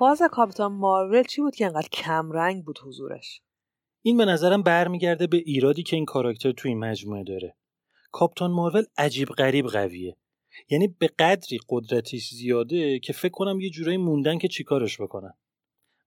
فاز 0.00 0.22
کاپیتان 0.32 0.72
مارول 0.72 1.22
چی 1.22 1.42
بود 1.42 1.54
که 1.54 1.66
انقدر 1.66 1.88
کم 1.88 2.32
رنگ 2.32 2.64
بود 2.64 2.78
حضورش؟ 2.78 3.40
این 4.02 4.16
به 4.16 4.24
نظرم 4.24 4.62
برمیگرده 4.62 5.26
به 5.26 5.36
ایرادی 5.36 5.82
که 5.82 5.96
این 5.96 6.04
کاراکتر 6.04 6.52
تو 6.52 6.68
این 6.68 6.78
مجموعه 6.78 7.24
داره. 7.24 7.56
کاپتان 8.12 8.50
مارول 8.50 8.84
عجیب 8.98 9.28
غریب 9.28 9.66
قویه. 9.66 10.16
یعنی 10.68 10.88
به 10.88 11.06
قدری 11.06 11.58
قدرتش 11.68 12.30
زیاده 12.30 12.98
که 12.98 13.12
فکر 13.12 13.32
کنم 13.32 13.60
یه 13.60 13.70
جورایی 13.70 13.96
موندن 13.96 14.38
که 14.38 14.48
چیکارش 14.48 15.00
بکنن. 15.00 15.34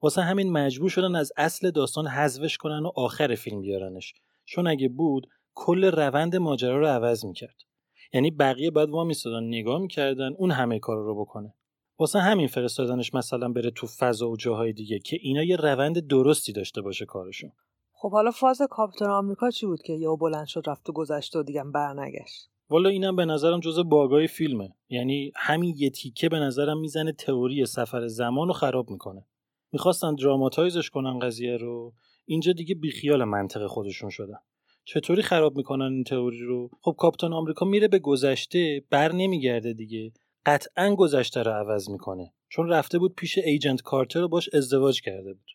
واسه 0.02 0.22
همین 0.22 0.52
مجبور 0.52 0.89
شدن 0.89 1.16
از 1.16 1.32
اصل 1.38 1.72
داستان 1.72 2.08
حذفش 2.08 2.58
کنن 2.58 2.84
و 2.86 2.91
آخر 2.96 3.36
فیلم 3.36 3.62
بیارنش. 3.62 4.14
چون 4.46 4.68
اگه 4.68 4.88
بود 4.88 5.28
کل 5.54 5.86
روند 5.86 6.36
ماجرا 6.36 6.80
رو 6.80 6.88
عوض 6.88 7.26
می‌کرد. 7.26 7.56
یعنی 8.14 8.32
بقیه 8.32 8.72
بعد 8.72 8.89
وا 8.89 9.04
میستادن 9.04 9.48
نگاه 9.48 9.82
می‌کردن 9.82 10.34
اون 10.38 10.52
همه 10.52 10.80
کار 10.80 10.98
رو 10.98 11.22
بکنه. 11.22 11.54
واسه 12.04 12.20
همین 12.20 12.47
فرستادنش 12.47 13.14
مثلا 13.14 13.49
بره 13.49 13.72
تو 13.72 13.88
فضا 13.88 14.30
و 14.30 14.38
جاهای 14.38 14.74
دیگه 14.74 14.99
که 14.99 15.18
اینا 15.22 15.43
یه 15.43 15.56
روند 15.56 16.08
درستی 16.08 16.51
داشته 16.51 16.82
باشه 16.82 17.06
کارشون. 17.06 17.51
خب 17.93 18.12
حالا 18.12 18.32
فاز 18.32 18.62
کاپیتان 18.70 19.10
آمریکا 19.10 19.49
چی 19.49 19.66
بود 19.66 19.82
که 19.82 19.93
یهو 19.93 20.18
بلند 20.18 20.45
شد 20.45 20.64
رفت 20.68 20.89
و 20.89 20.93
گذشت 20.93 21.36
و 21.36 21.43
دیگه 21.43 21.64
برنگشت؟ 21.64 22.49
والا 22.70 22.89
اینم 22.89 23.16
به 23.16 23.26
نظرم 23.26 23.60
جزء 23.60 23.84
باگای 23.84 24.28
فیلمه. 24.28 24.76
یعنی 24.89 25.32
همین 25.36 25.76
یه 25.78 25.89
تیکه 25.89 26.30
به 26.30 26.39
نظرم 26.39 26.80
می‌زنه 26.80 27.12
تئوری 27.12 27.66
سفر 27.66 28.08
زمان 28.08 28.47
رو 28.47 28.54
خراب 28.54 28.89
می‌کنه. 28.89 29.26
می‌خواستن 29.72 30.16
دراماتایزش 30.16 30.89
کنن 30.89 31.20
قضیه 31.20 31.58
رو. 31.58 31.93
اینجا 32.26 32.54
دیگه 32.54 32.76
بیخیال 32.76 33.24
منطق 33.24 33.68
خودشون 33.68 34.10
شدن. 34.10 34.38
چطوری 34.86 35.22
خراب 35.22 35.58
می‌کنن 35.58 35.93
این 35.93 36.04
تئوری 36.04 36.41
رو؟ 36.41 36.70
خب 36.82 36.95
کاپیتان 36.97 37.34
آمریکا 37.34 37.66
میره 37.66 37.88
به 37.88 37.99
گذشته 37.99 38.84
بر 38.89 39.12
نمیگرده 39.12 39.74
دیگه. 39.74 40.12
قطعا 40.46 40.96
گذشته 40.96 41.44
رو 41.44 41.52
عوض 41.52 41.89
می‌کنه 41.89 42.34
چون 42.50 42.70
رفته 42.70 43.00
بود 43.00 43.16
پیش 43.16 43.38
agent 43.38 43.82
کارتر 43.82 44.20
رو 44.22 44.28
باش 44.28 44.50
ازدواج 44.54 45.02
کرده 45.02 45.34
بود. 45.34 45.50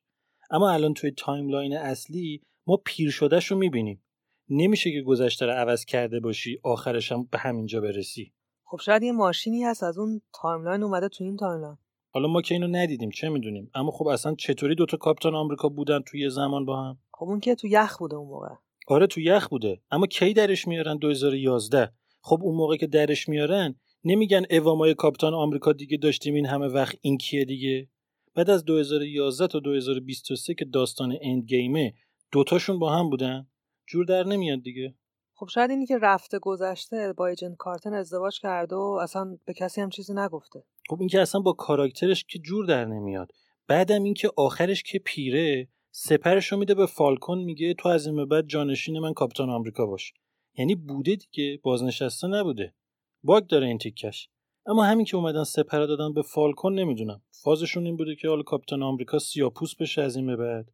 اما 0.50 0.70
الان 0.70 0.94
توی 0.94 1.10
timeline 1.10 1.76
اصلی 1.76 2.42
ما 2.66 2.76
پیر 2.84 3.10
شدهش 3.10 3.46
رو 3.46 3.58
می‌بینیم. 3.58 4.04
نمیشه 4.48 4.92
که 4.92 5.02
گذشته 5.02 5.46
رو 5.46 5.52
عوض 5.52 5.84
کرده 5.84 6.20
باشی 6.20 6.60
آخرش 6.62 7.12
هم 7.12 7.28
به 7.32 7.38
همینجا 7.38 7.80
برسی. 7.80 8.32
خب 8.64 8.78
شاید 8.80 9.02
یه 9.02 9.12
ماشینی 9.12 9.64
هست 9.64 9.82
از 9.82 9.98
اون 9.98 10.20
timeline 10.42 10.82
اومده 10.82 11.08
تو 11.08 11.24
این 11.24 11.36
timeline. 11.36 11.76
حالا 12.10 12.28
ما 12.28 12.42
که 12.42 12.54
اینو 12.54 12.66
ندیدیم 12.66 13.10
چه 13.10 13.28
می‌دونیم؟ 13.28 13.70
اما 13.74 13.90
خب 13.90 14.06
اصلا 14.06 14.34
چطوری 14.34 14.74
دوتا 14.74 14.96
کاپیتان 14.96 15.34
آمریکا 15.34 15.68
بودن 15.68 16.00
توی 16.02 16.30
زمان 16.30 16.64
با 16.64 16.82
هم؟ 16.82 16.98
خب 17.12 17.26
اون 17.26 17.40
که 17.40 17.54
تو 17.54 17.66
یخ 17.66 17.98
بوده 17.98 18.16
اون 18.16 18.28
موقع. 18.28 18.54
آره 18.88 19.06
تو 19.06 19.20
یخ 19.20 19.48
بوده. 19.48 19.80
اما 19.90 20.06
کی 20.06 20.32
درش 20.32 20.68
میارن 20.68 20.96
2011 20.96 21.92
خب 22.20 22.38
اون 22.42 22.56
موقع 22.56 22.76
که 22.76 22.86
درش 22.86 23.28
میارن 23.28 23.74
نمیگن 24.08 24.42
اوا 24.50 24.61
ما 24.61 24.72
یه 24.72 24.94
کاپیتان 24.94 25.34
آمریکا 25.34 25.72
دیگه 25.72 25.96
داشتیم 25.96 26.34
این 26.34 26.46
همه 26.46 26.66
وقت 26.66 26.96
این 27.00 27.18
کیه 27.18 27.44
دیگه؟ 27.44 27.88
بعد 28.34 28.50
از 28.50 28.64
2011 28.64 29.46
تا 29.46 29.58
2023 29.58 30.54
که 30.54 30.64
داستان 30.64 31.16
Endgame 31.22 31.44
ه 31.44 31.94
دوتاشون 32.32 32.78
با 32.78 32.92
هم 32.92 33.10
بودن. 33.10 33.46
جور 33.86 34.04
در 34.04 34.24
نمیاد 34.24 34.62
دیگه. 34.62 34.94
خب 35.34 35.48
شاید 35.48 35.70
اینی 35.70 35.86
که 35.86 35.98
رفته 35.98 36.38
گذشته 36.38 37.12
با 37.16 37.26
Agent 37.26 37.56
Carter 37.56 37.94
ازدواج 37.94 38.40
کرده 38.40 38.76
و 38.76 38.98
اصلا 39.02 39.38
به 39.44 39.54
کسی 39.54 39.80
هم 39.80 39.90
چیزی 39.90 40.12
نگفته. 40.14 40.64
خب 40.90 40.96
این 41.00 41.08
که 41.08 41.20
اصلا 41.20 41.40
با 41.40 41.52
کاراکترش 41.52 42.24
که 42.24 42.38
جور 42.38 42.66
در 42.66 42.84
نمیاد. 42.84 43.30
بعدم 43.66 44.02
اینکه 44.02 44.30
آخرش 44.36 44.82
که 44.82 44.98
پیره 44.98 45.68
سپرشو 45.90 46.56
میده 46.56 46.74
به 46.74 46.86
فالکون 46.86 47.38
میگه 47.38 47.74
تو 47.74 47.88
از 47.88 48.06
این 48.06 48.16
به 48.16 48.24
بعد 48.24 48.46
جانشین 48.46 48.98
من 48.98 49.12
کاپیتان 49.12 49.50
آمریکا 49.50 49.86
باش. 49.86 50.12
یعنی 50.58 50.74
بوده 50.74 51.16
دیگه 51.16 51.60
بازنشسته 51.62 52.26
نبوده. 52.26 52.74
باگ 53.22 53.46
داره 53.46 53.66
این 53.66 53.78
تیکش. 53.78 54.28
اما 54.66 54.84
همین 54.84 55.06
که 55.06 55.16
اومدن 55.16 55.44
سپر 55.44 55.86
دادن 55.86 56.12
به 56.12 56.22
فالکون 56.22 56.78
نمی‌دونم. 56.78 57.22
فازشون 57.30 57.84
این 57.84 57.96
بوده 57.96 58.14
که 58.14 58.28
حالا 58.28 58.42
کاپیتان 58.42 58.82
آمریکا 58.82 59.18
سیاپوس 59.18 59.74
بشه 59.74 60.02
از 60.02 60.16
این 60.16 60.26
به 60.26 60.36
بعد. 60.36 60.70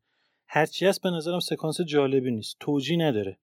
هرچی 0.47 0.87
هست 0.87 1.03
به 1.03 1.11
نظرم 1.11 1.41
سکانس 1.41 1.81
جالبی 1.81 2.31
نیست. 2.31 2.57
توجیه 2.61 2.97
نداره. 2.97 3.39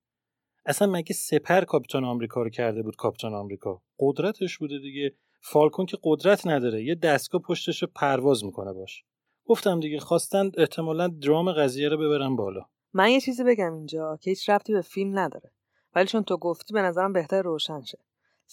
اصلا 0.65 0.87
مگه 0.91 1.13
سپر 1.13 1.61
کاپیتان 1.61 2.05
آمریکا 2.05 2.41
رو 2.41 2.49
کرده 2.49 2.81
بود 2.81 2.95
کاپیتان 2.95 3.33
آمریکا؟ 3.33 3.81
قدرتش 3.99 4.57
بوده 4.57 4.79
دیگه. 4.79 5.15
فالکون 5.41 5.85
که 5.85 5.97
قدرت 6.03 6.47
نداره. 6.47 6.83
یه 6.83 6.95
دستگاه 6.95 7.41
پشتش 7.41 7.83
پرواز 7.83 8.45
می‌کنه 8.45 8.73
باش. 8.73 9.03
گفتم 9.45 9.79
دیگه 9.79 9.99
خواستن 9.99 10.51
احتمالا 10.57 11.07
درام 11.07 11.51
قضیه 11.51 11.89
رو 11.89 11.97
ببرن 11.97 12.35
بالا. 12.35 12.65
من 12.93 13.09
یه 13.09 13.21
چیزی 13.21 13.43
بگم 13.43 13.73
اینجا 13.73 14.17
که 14.21 14.29
هیچ 14.29 14.49
ربطی 14.49 14.73
به 14.73 14.81
فیلم 14.81 15.19
نداره. 15.19 15.51
ولی 15.95 16.07
چون 16.07 16.23
تو 16.23 16.37
گفتی 16.37 16.73
به 16.73 16.81
نظرم 16.81 17.13
بهتر 17.13 17.41
روشن 17.41 17.81
شه. 17.81 17.97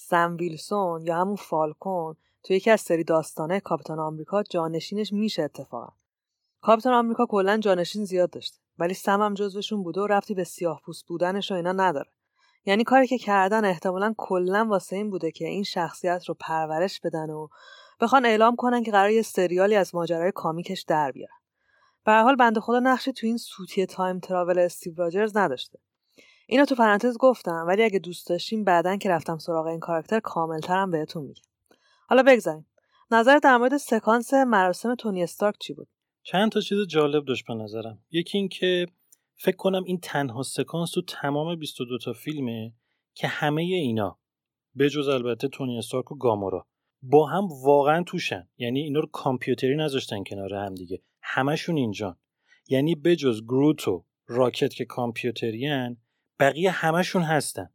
سم 0.00 0.36
ویلسون 0.40 1.06
یا 1.06 1.16
همون 1.16 1.36
فالکون 1.36 2.16
تو 2.42 2.54
یکی 2.54 2.70
از 2.70 2.80
سری 2.80 3.04
داستانه 3.04 3.60
کاپیتان 3.60 3.98
آمریکا 3.98 4.42
جانشینش 4.42 5.12
میشه 5.12 5.42
اتفاقا. 5.42 5.92
کاپیتان 6.60 6.92
آمریکا 6.92 7.26
کلا 7.26 7.56
جانشین 7.56 8.04
زیاد 8.04 8.30
داشته 8.30 8.58
ولی 8.78 8.94
سم 8.94 9.22
هم 9.22 9.34
جزوشون 9.34 9.82
بوده 9.82 10.00
و 10.00 10.06
رفتی 10.06 10.34
به 10.34 10.44
سیاه 10.44 10.80
پوست 10.84 11.06
بودنش 11.06 11.50
و 11.50 11.54
اینا 11.54 11.72
نداره. 11.72 12.10
یعنی 12.66 12.84
کاری 12.84 13.06
که 13.06 13.18
کردن 13.18 13.64
احتمالا 13.64 14.14
کلا 14.18 14.66
واسه 14.70 14.96
این 14.96 15.10
بوده 15.10 15.30
که 15.30 15.46
این 15.48 15.62
شخصیت 15.62 16.24
رو 16.24 16.34
پرورش 16.40 17.00
بدن 17.00 17.30
و 17.30 17.48
بخوان 18.00 18.26
اعلام 18.26 18.56
کنن 18.56 18.82
که 18.82 18.90
قرار 18.90 19.10
یه 19.10 19.22
سریالی 19.22 19.74
از 19.74 19.94
ماجرای 19.94 20.32
کامیکش 20.32 20.82
در 20.82 21.12
بیارن. 21.12 21.34
به 22.04 22.12
حال 22.12 22.36
بنده 22.36 22.60
خدا 22.60 22.80
نقشی 22.80 23.12
تو 23.12 23.26
این 23.26 23.36
سوتی 23.36 23.86
time 23.86 24.18
travel 24.18 24.58
استیو 24.58 24.94
راجرز 24.96 25.36
نداشته. 25.36 25.78
اینو 26.50 26.64
تو 26.64 26.74
پرانتز 26.74 27.16
گفتم 27.18 27.64
ولی 27.66 27.82
اگه 27.82 27.98
دوست 27.98 28.28
داشتیم 28.28 28.64
بعدا 28.64 28.96
که 28.96 29.10
رفتم 29.10 29.38
سراغ 29.38 29.66
این 29.66 29.80
کاراکتر 29.80 30.20
کاملترم 30.20 30.90
بهتون 30.90 31.22
میگم. 31.22 31.42
حالا 32.08 32.22
بگذاریم. 32.22 32.66
نظر 33.10 33.38
در 33.38 33.56
مورد 33.56 33.76
سکانس 33.76 34.34
مراسم 34.34 34.94
تونی 34.94 35.22
استارک 35.22 35.54
چی 35.60 35.74
بود؟ 35.74 35.88
چند 36.22 36.52
تا 36.52 36.60
چیز 36.60 36.78
جالب 36.86 37.24
داشت 37.24 37.46
به 37.46 37.54
نظرم. 37.54 37.98
یکی 38.10 38.38
این 38.38 38.48
که 38.48 38.86
فکر 39.34 39.56
کنم 39.56 39.84
این 39.84 40.00
تنها 40.00 40.42
سکانس 40.42 40.90
تو 40.90 41.02
تمام 41.02 41.56
22 41.56 41.98
تا 41.98 42.12
فیلمه 42.12 42.72
که 43.14 43.26
همه 43.26 43.62
اینا 43.62 44.18
بجز 44.78 45.08
البته 45.08 45.48
تونی 45.48 45.78
استارک 45.78 46.12
و 46.12 46.18
گامورا 46.18 46.66
با 47.02 47.26
هم 47.26 47.48
واقعا 47.64 48.02
توشن. 48.02 48.48
یعنی 48.58 48.80
اینا 48.80 49.00
رو 49.00 49.08
کامپیوتری 49.12 49.76
نذاشتن 49.76 50.24
کنار 50.24 50.54
هم 50.54 50.74
دیگه. 50.74 51.02
همشون 51.22 51.76
اینجان. 51.76 52.16
یعنی 52.68 52.94
بجز 52.94 53.42
گروت 53.42 53.88
و 53.88 54.04
راکت 54.26 54.74
که 54.74 54.84
کامپیوتریان 54.84 55.96
بقیه 56.40 56.70
همشون 56.70 57.22
هستن. 57.22 57.70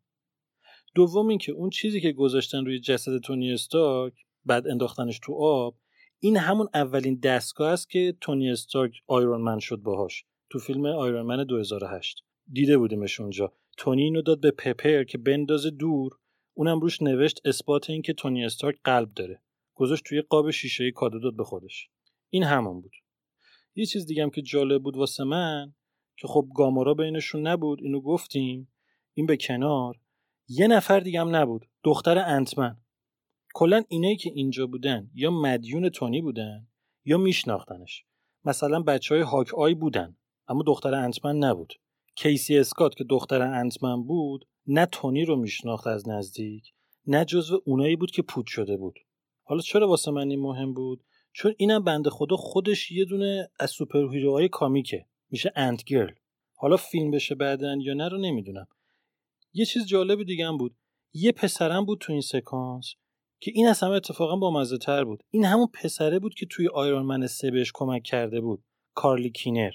دوم 0.95 1.27
اینکه 1.27 1.51
اون 1.51 1.69
چیزی 1.69 2.01
که 2.01 2.11
گذاشتن 2.11 2.65
روی 2.65 2.79
جسد 2.79 3.17
تونی 3.17 3.53
استارک 3.53 4.13
بعد 4.45 4.67
انداختنش 4.67 5.19
تو 5.19 5.33
آب 5.33 5.75
این 6.19 6.37
همون 6.37 6.69
اولین 6.73 7.19
دستگاه 7.19 7.71
است 7.71 7.89
که 7.89 8.17
تونی 8.21 8.51
استارک 8.51 8.91
آیرون 9.07 9.41
من 9.41 9.59
شد 9.59 9.77
باهاش 9.77 10.25
تو 10.49 10.59
فیلم 10.59 10.85
آیرون 10.85 11.25
من 11.25 11.43
2008 11.43 12.23
دیده 12.51 12.77
بودیمش 12.77 13.19
اونجا. 13.19 13.53
تونی 13.77 14.03
اینو 14.03 14.21
داد 14.21 14.41
به 14.41 14.51
پپر 14.51 15.03
که 15.03 15.17
بندازه 15.17 15.69
دور. 15.69 16.11
اونم 16.53 16.79
روش 16.79 17.01
نوشت 17.01 17.41
اثبات 17.45 17.89
این 17.89 18.01
که 18.01 18.13
تونی 18.13 18.45
استارک 18.45 18.75
قلب 18.83 19.13
داره. 19.13 19.41
گذاشت 19.75 20.03
توی 20.05 20.21
قاب 20.21 20.51
شیشه 20.51 20.91
کادو 20.91 21.19
داد 21.19 21.35
به 21.35 21.43
خودش. 21.43 21.89
این 22.29 22.43
همون 22.43 22.81
بود. 22.81 22.91
یه 23.75 23.85
چیز 23.85 24.05
دیگه 24.05 24.23
هم 24.23 24.29
که 24.29 24.41
جالب 24.41 24.83
بود 24.83 24.97
واسه 24.97 25.23
من 25.23 25.73
که 26.17 26.27
خب 26.27 26.47
گامورا 26.55 26.93
بینشون 26.93 27.47
نبود 27.47 27.79
اینو 27.81 28.01
گفتیم. 28.01 28.73
این 29.13 29.25
به 29.25 29.37
کنار. 29.37 29.99
یه 30.47 30.67
نفر 30.67 30.99
دیگه 30.99 31.21
هم 31.21 31.35
نبود 31.35 31.69
دختر 31.83 32.17
انتمن. 32.17 32.77
کلا 33.53 33.83
اینایی 33.87 34.15
که 34.15 34.31
اینجا 34.35 34.67
بودن 34.67 35.09
یا 35.13 35.31
مدیون 35.31 35.89
تونی 35.89 36.21
بودن 36.21 36.67
یا 37.05 37.17
میشناختنش. 37.17 38.05
مثلا 38.45 38.79
بچه 38.79 39.15
های 39.15 39.23
هاک 39.23 39.53
آی 39.53 39.73
بودن 39.73 40.17
اما 40.47 40.63
دختر 40.67 40.93
انتمن 40.93 41.37
نبود. 41.37 41.73
کیسی 42.15 42.57
اسکات 42.57 42.95
که 42.95 43.03
دختر 43.03 43.41
انتمن 43.41 44.03
بود 44.03 44.47
نه 44.67 44.85
تونی 44.85 45.25
رو 45.25 45.35
میشناخت 45.35 45.87
از 45.87 46.09
نزدیک 46.09 46.73
نه 47.07 47.25
جزو 47.25 47.61
اونایی 47.65 47.95
بود 47.95 48.11
که 48.11 48.21
پود 48.21 48.47
شده 48.47 48.77
بود. 48.77 48.99
حالا 49.43 49.61
چرا 49.61 49.87
واسه 49.87 50.11
من 50.11 50.29
این 50.29 50.39
مهم 50.39 50.73
بود؟ 50.73 51.03
چون 51.33 51.53
اینم 51.57 51.83
بنده 51.83 52.09
خدا 52.09 52.35
خودش 52.35 52.91
یه 52.91 53.05
دونه 53.05 53.49
از 53.59 53.69
superhero 53.69 54.49
های 54.49 54.62
comic 54.62 54.93
ه. 54.93 55.05
میشه 55.33 55.51
Ant 55.55 55.83
Girl. 55.83 56.13
حالا 56.55 56.77
فیلم 56.77 57.11
بشه 57.11 57.35
بعدن 57.35 57.79
یا 57.81 57.93
نه 57.93 58.09
رو 58.09 58.17
نمی‌دونم. 58.17 58.67
یه 59.53 59.65
چیز 59.65 59.85
جالب 59.85 60.23
دیگه 60.23 60.47
هم 60.47 60.57
بود. 60.57 60.75
یه 61.13 61.31
پسرم 61.31 61.85
بود 61.85 61.99
تو 62.01 62.11
این 62.11 62.21
سکانس 62.21 62.93
که 63.39 63.51
این 63.55 63.67
از 63.67 63.79
همه 63.79 63.91
اتفاقا 63.91 64.35
با 64.35 64.51
مزه 64.51 64.77
تر 64.77 65.03
بود. 65.03 65.23
این 65.29 65.45
همون 65.45 65.67
پسره 65.67 66.19
بود 66.19 66.33
که 66.33 66.45
توی 66.45 66.67
Iron 66.67 67.05
Man 67.05 67.27
سه 67.27 67.51
بهش 67.51 67.71
کمک 67.73 68.03
کرده 68.03 68.41
بود 68.41 68.63
هارلی 68.95 69.29
کینر. 69.29 69.71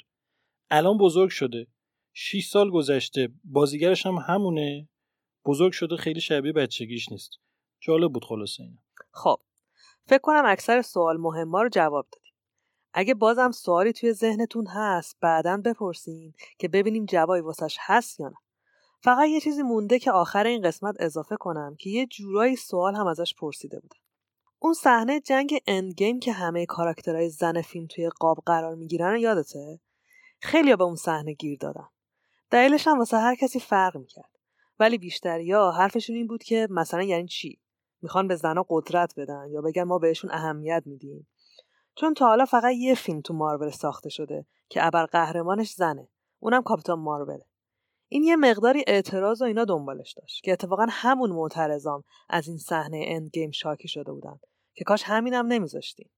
الان 0.71 0.99
بزرگ 0.99 1.31
شده. 1.31 1.67
6 2.13 2.47
سال 2.47 2.71
گذشته. 2.71 3.29
بازیگرش 3.45 4.07
هم 4.07 4.15
همونه. 4.15 4.89
بزرگ 5.45 5.73
شده 5.73 5.97
خیلی 5.97 6.21
شبیه 6.21 6.53
بچگیش 6.53 7.13
نیست. 7.13 7.31
جالب 7.81 8.13
بود 8.13 8.25
خلاصه 8.25 8.63
این 8.63 8.79
خب 9.13 9.41
فکر 10.07 10.21
کنم 10.23 10.43
اکثر 10.47 10.83
سوال 10.83 11.17
مهما 11.17 11.63
رو 11.63 11.69
جواب 11.69 12.07
دادیم 12.13 12.28
اگه 12.99 13.15
بازم 13.15 13.51
سوالی 13.51 13.93
توی 13.93 14.13
ذهنتون 14.13 14.67
هست 14.67 15.17
بعدا 15.21 15.57
بپرسین 15.57 16.35
که 16.59 16.69
ببینیم 16.69 17.05
جوابی 17.05 17.41
واسش 17.41 17.77
هست 17.81 18.21
یا 18.21 18.29
نه. 18.29 18.37
فقط 19.03 19.29
یه 19.29 19.41
چیزی 19.41 19.63
مونده 19.63 19.99
که 19.99 20.13
آخر 20.13 20.47
این 20.47 20.63
قسمت 20.63 20.97
اضافه 20.99 21.37
کنم 21.37 21.77
که 21.79 21.91
یه 21.91 22.07
جورایی 22.07 22.57
سوال 22.57 22.95
هم 22.95 23.07
ازش 23.07 23.35
پرسیده 23.35 23.81
بودم. 23.81 24.01
اون 24.59 24.75
صحنه 24.75 25.21
جنگ 25.21 25.61
اندگیم 25.67 26.21
که 26.21 26.33
همه 26.33 26.67
کاراکترهای 26.67 27.31
زن 27.31 27.63
فیلم 27.63 27.87
توی 27.87 28.09
قاب 28.09 28.39
قرار 28.47 28.75
می‌گیرن 28.75 29.19
یادته؟ 29.19 29.81
خیلی 30.41 30.77
به 30.77 30.85
اون 30.85 30.97
صحنه 30.97 31.33
گیر 31.33 31.59
دادن. 31.61 31.89
دلیلش 32.51 32.87
هم 32.87 32.99
واسه 32.99 33.17
هر 33.17 33.35
کسی 33.35 33.61
فرق 33.61 33.97
می‌کرد. 33.97 34.39
ولی 34.79 34.99
بیشتریا 34.99 35.71
حرفشون 35.71 36.17
این 36.17 36.27
بود 36.27 36.43
که 36.43 36.69
مثلا 36.71 37.03
یعنی 37.03 37.29
چی؟ 37.29 37.61
می‌خوان 38.03 38.29
به 38.29 38.37
زنا 38.37 38.67
قدرت 38.69 39.15
بدن 39.17 39.47
یا 39.51 39.61
بگن 39.61 39.83
ما 39.83 39.99
بهشون 39.99 40.31
اهمیت 40.31 40.83
میدیم؟ 40.87 41.27
چون 42.01 42.15
تا 42.15 42.27
حالا 42.27 42.45
فقط 42.45 42.75
یه 42.75 42.95
فیلم 42.95 43.21
تو 43.21 43.35
مارول 43.35 43.71
ساخته 43.71 44.09
شده 44.09 44.47
که 44.69 44.87
ابر 44.87 45.07
قهرمانش 45.07 45.73
زنه. 45.73 46.09
اونم 46.41 46.63
کاپیتان 46.63 46.99
مارول. 46.99 47.39
این 48.09 48.25
یه 48.25 48.37
مقداری 48.37 48.85
اعتراض 48.87 49.43
و 49.43 49.45
اینا 49.45 49.65
دنبالش 49.65 50.13
داشت 50.13 50.43
که 50.43 50.53
اتفاقا 50.53 50.87
همون 50.91 51.31
معترضام 51.31 52.05
از 52.29 52.49
این 52.49 52.59
صحنه 52.59 53.05
اند 53.09 53.31
گیم 53.31 53.51
شاکی 53.51 53.89
شده 53.89 54.13
بودن 54.13 54.41
که 54.75 54.85
کاش 54.85 55.03
همینم 55.03 55.47
نمیذاشتیم. 55.47 56.11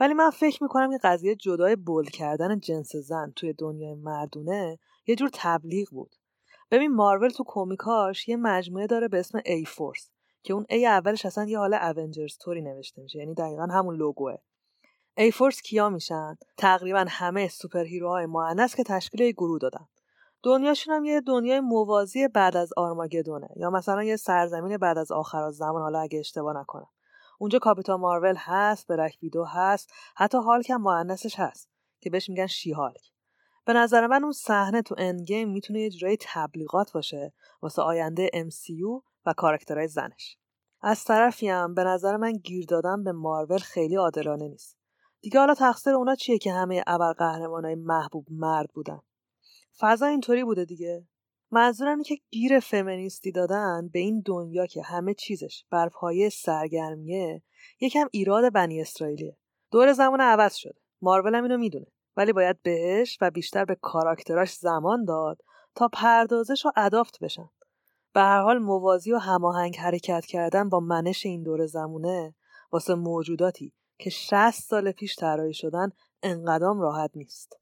ولی 0.00 0.14
من 0.14 0.30
فکر 0.30 0.62
می‌کنم 0.62 0.92
یه 0.92 0.98
قضیه 1.02 1.36
جدای 1.36 1.76
بول 1.76 2.04
کردن 2.04 2.60
جنس 2.60 2.96
زن 2.96 3.32
توی 3.36 3.52
دنیای 3.52 3.94
مردونه 3.94 4.78
یه 5.06 5.16
جور 5.16 5.30
تبلیغ 5.32 5.88
بود. 5.90 6.14
ببین 6.70 6.94
مارول 6.94 7.28
تو 7.28 7.44
comic 7.46 8.05
اش 8.05 8.28
یه 8.28 8.36
مجموعه 8.36 8.86
داره 8.86 9.08
به 9.08 9.18
اسم 9.18 9.40
A-Force 9.44 10.10
که 10.42 10.54
اون 10.54 10.66
A 10.68 10.86
اولش 10.86 11.26
اصلا 11.26 11.44
یه 11.44 11.58
حال 11.58 11.74
Avengers 11.74 12.38
طوری 12.38 12.62
نوشته 12.62 13.02
میشه. 13.02 13.18
یعنی 13.18 13.34
دقیقا 13.34 13.66
همون 13.66 13.96
لوگوه. 13.96 14.36
A-Force 15.16 15.62
کیا 15.62 15.88
میشن؟ 15.88 16.36
تقریبا 16.56 17.04
همه 17.08 17.48
superhero 17.48 17.84
های 17.84 18.26
مؤنث 18.26 18.74
که 18.74 18.82
تشکیل 18.82 19.32
گروه 19.32 19.58
دادن. 19.58 19.88
دنیاشون 20.42 20.94
هم 20.94 21.04
یه 21.04 21.20
دنیای 21.20 21.60
موازی 21.60 22.28
بعد 22.28 22.56
از 22.56 22.72
آرماگدونه 22.76 23.48
یا 23.56 23.70
مثلا 23.70 24.02
یه 24.02 24.16
سرزمین 24.16 24.76
بعد 24.76 24.98
از 24.98 25.12
آخر 25.12 25.50
زمان 25.50 25.82
حالا 25.82 26.00
اگه 26.00 26.18
اشتباه 26.18 26.56
نکنم. 26.56 26.88
اونجا 27.38 27.58
کاپیتان 27.58 28.00
مارول 28.00 28.34
هست 28.38 28.86
Black 28.86 29.18
Widow 29.22 29.44
هست 29.44 29.92
حتی 30.16 30.38
هالک 30.38 30.70
هم 30.70 30.82
مؤنثش 30.82 31.38
هست 31.38 31.68
که 32.00 32.10
بهش 32.10 32.28
میگن 32.28 32.46
شی 32.46 32.72
هالک 32.72 33.12
به 33.64 33.72
نظر 33.72 34.06
من 34.06 34.22
اون 34.22 34.32
صحنه 34.32 34.82
تو 34.82 34.94
اندگیم 34.98 35.48
می‌تونه 35.48 35.80
یه 35.80 35.90
جورایی 35.90 36.18
تبلیغات 36.20 36.92
باشه 36.92 37.32
واسه 37.62 37.82
آینده 37.82 38.30
MCU 38.34 39.02
و 39.26 39.32
کاراکترهای 39.32 39.88
زنش. 39.88 40.36
از 40.80 41.04
طرفی 41.04 41.48
هم 41.48 41.74
به 41.74 41.84
نظر 41.84 42.16
من 42.16 42.32
گیر 42.32 42.66
دادن 42.66 43.04
به 43.04 43.12
مارول 43.12 43.58
خیلی 43.58 43.96
عادلانه 43.96 44.48
نیست. 44.48 44.81
دیگه 45.22 45.38
حالا 45.38 45.54
تقصیر 45.54 45.94
اونا 45.94 46.14
چیه 46.14 46.38
که 46.38 46.52
همه 46.52 46.84
ابرقهرمانای 46.86 47.74
محبوب 47.74 48.26
مرد 48.30 48.70
بودن؟ 48.74 49.00
فضا 49.78 50.06
اینطوری 50.06 50.44
بوده 50.44 50.64
دیگه. 50.64 51.06
منظورم 51.50 51.90
اینه 51.90 52.04
که 52.04 52.18
گیر 52.30 52.60
فمینیستی 52.60 53.32
دادن 53.32 53.88
به 53.92 53.98
این 53.98 54.22
دنیا 54.26 54.66
که 54.66 54.82
همه 54.82 55.14
چیزش 55.14 55.64
بر 55.70 55.88
پایه 55.88 56.28
سرگرمیه 56.28 57.42
یکم 57.80 58.06
ایراد 58.10 58.52
بنی 58.52 58.80
اسرائیلیه. 58.80 59.36
دور 59.70 59.92
زمان 59.92 60.20
عوض 60.20 60.54
شده 60.54 60.80
مارول 61.02 61.34
هم 61.34 61.42
اینو 61.42 61.58
می‌دونه. 61.58 61.86
ولی 62.16 62.32
باید 62.32 62.62
بهش 62.62 63.18
و 63.20 63.30
بیشتر 63.30 63.64
به 63.64 63.74
کاراکتراش 63.74 64.52
زمان 64.52 65.04
داد 65.04 65.38
تا 65.74 65.88
پردازش 65.88 66.66
و 66.66 66.70
ادافت 66.76 67.18
بشن. 67.18 67.50
به 68.14 68.20
هر 68.20 68.42
حال 68.42 68.58
موازی 68.58 69.12
و 69.12 69.18
هماهنگ 69.18 69.76
حرکت 69.76 70.26
کردن 70.26 70.68
با 70.68 70.80
منش 70.80 71.26
این 71.26 71.42
دور 71.42 71.66
زمونه 71.66 72.34
واسه 72.72 72.94
موجوداتی 72.94 73.72
که 73.98 74.10
60 74.10 74.50
سال 74.50 74.92
پیش 74.92 75.16
طراحی 75.16 75.54
شدن 75.54 75.92
انقدام 76.22 76.80
راحت 76.80 77.10
نیست. 77.14 77.61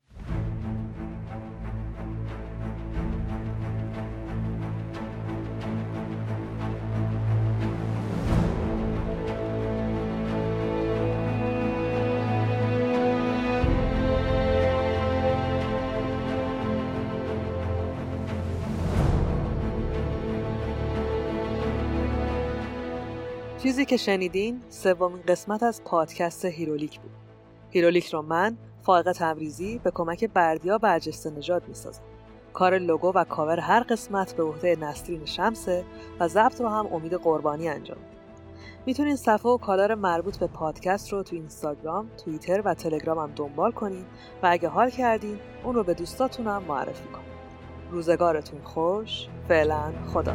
چیزی 23.62 23.84
که 23.84 23.96
شنیدین 23.96 24.62
سومین 24.68 25.22
قسمت 25.28 25.62
از 25.62 25.84
پادکست 25.84 26.44
هیرولیک 26.44 27.00
بود. 27.00 27.10
هیرولیک 27.70 28.06
رو 28.06 28.22
من 28.22 28.56
فائق 28.82 29.12
تبریزی 29.12 29.78
به 29.78 29.90
کمک 29.90 30.24
بردیا 30.24 30.78
برجسته 30.78 31.30
نژاد 31.30 31.68
می‌سازم. 31.68 32.02
کار 32.52 32.78
لوگو 32.78 33.12
و 33.14 33.24
کاور 33.24 33.60
هر 33.60 33.80
قسمت 33.80 34.32
به 34.32 34.42
عهده 34.42 34.76
نسرین 34.76 35.24
شمسه 35.24 35.84
و 36.20 36.28
ضبط 36.28 36.60
رو 36.60 36.68
هم 36.68 36.86
امید 36.92 37.14
قربانی 37.14 37.68
انجام 37.68 37.96
می‌تونین 38.86 39.16
صفحه 39.16 39.50
و 39.50 39.56
کانال 39.56 39.94
مربوط 39.94 40.36
به 40.36 40.46
پادکست 40.46 41.12
رو 41.12 41.22
تو 41.22 41.36
اینستاگرام، 41.36 42.10
توییتر 42.24 42.62
و 42.64 42.74
تلگرام 42.74 43.18
هم 43.18 43.32
دنبال 43.36 43.72
کنین 43.72 44.04
و 44.42 44.48
اگه 44.50 44.68
حال 44.68 44.90
کردین 44.90 45.38
اون 45.64 45.74
رو 45.74 45.84
به 45.84 45.94
دوستاتون 45.94 46.46
هم 46.46 46.62
معرفی 46.68 47.08
کنین. 47.08 47.30
روزگارتون 47.90 48.60
خوش، 48.64 49.26
فعلا 49.48 49.92
خدا 50.12 50.34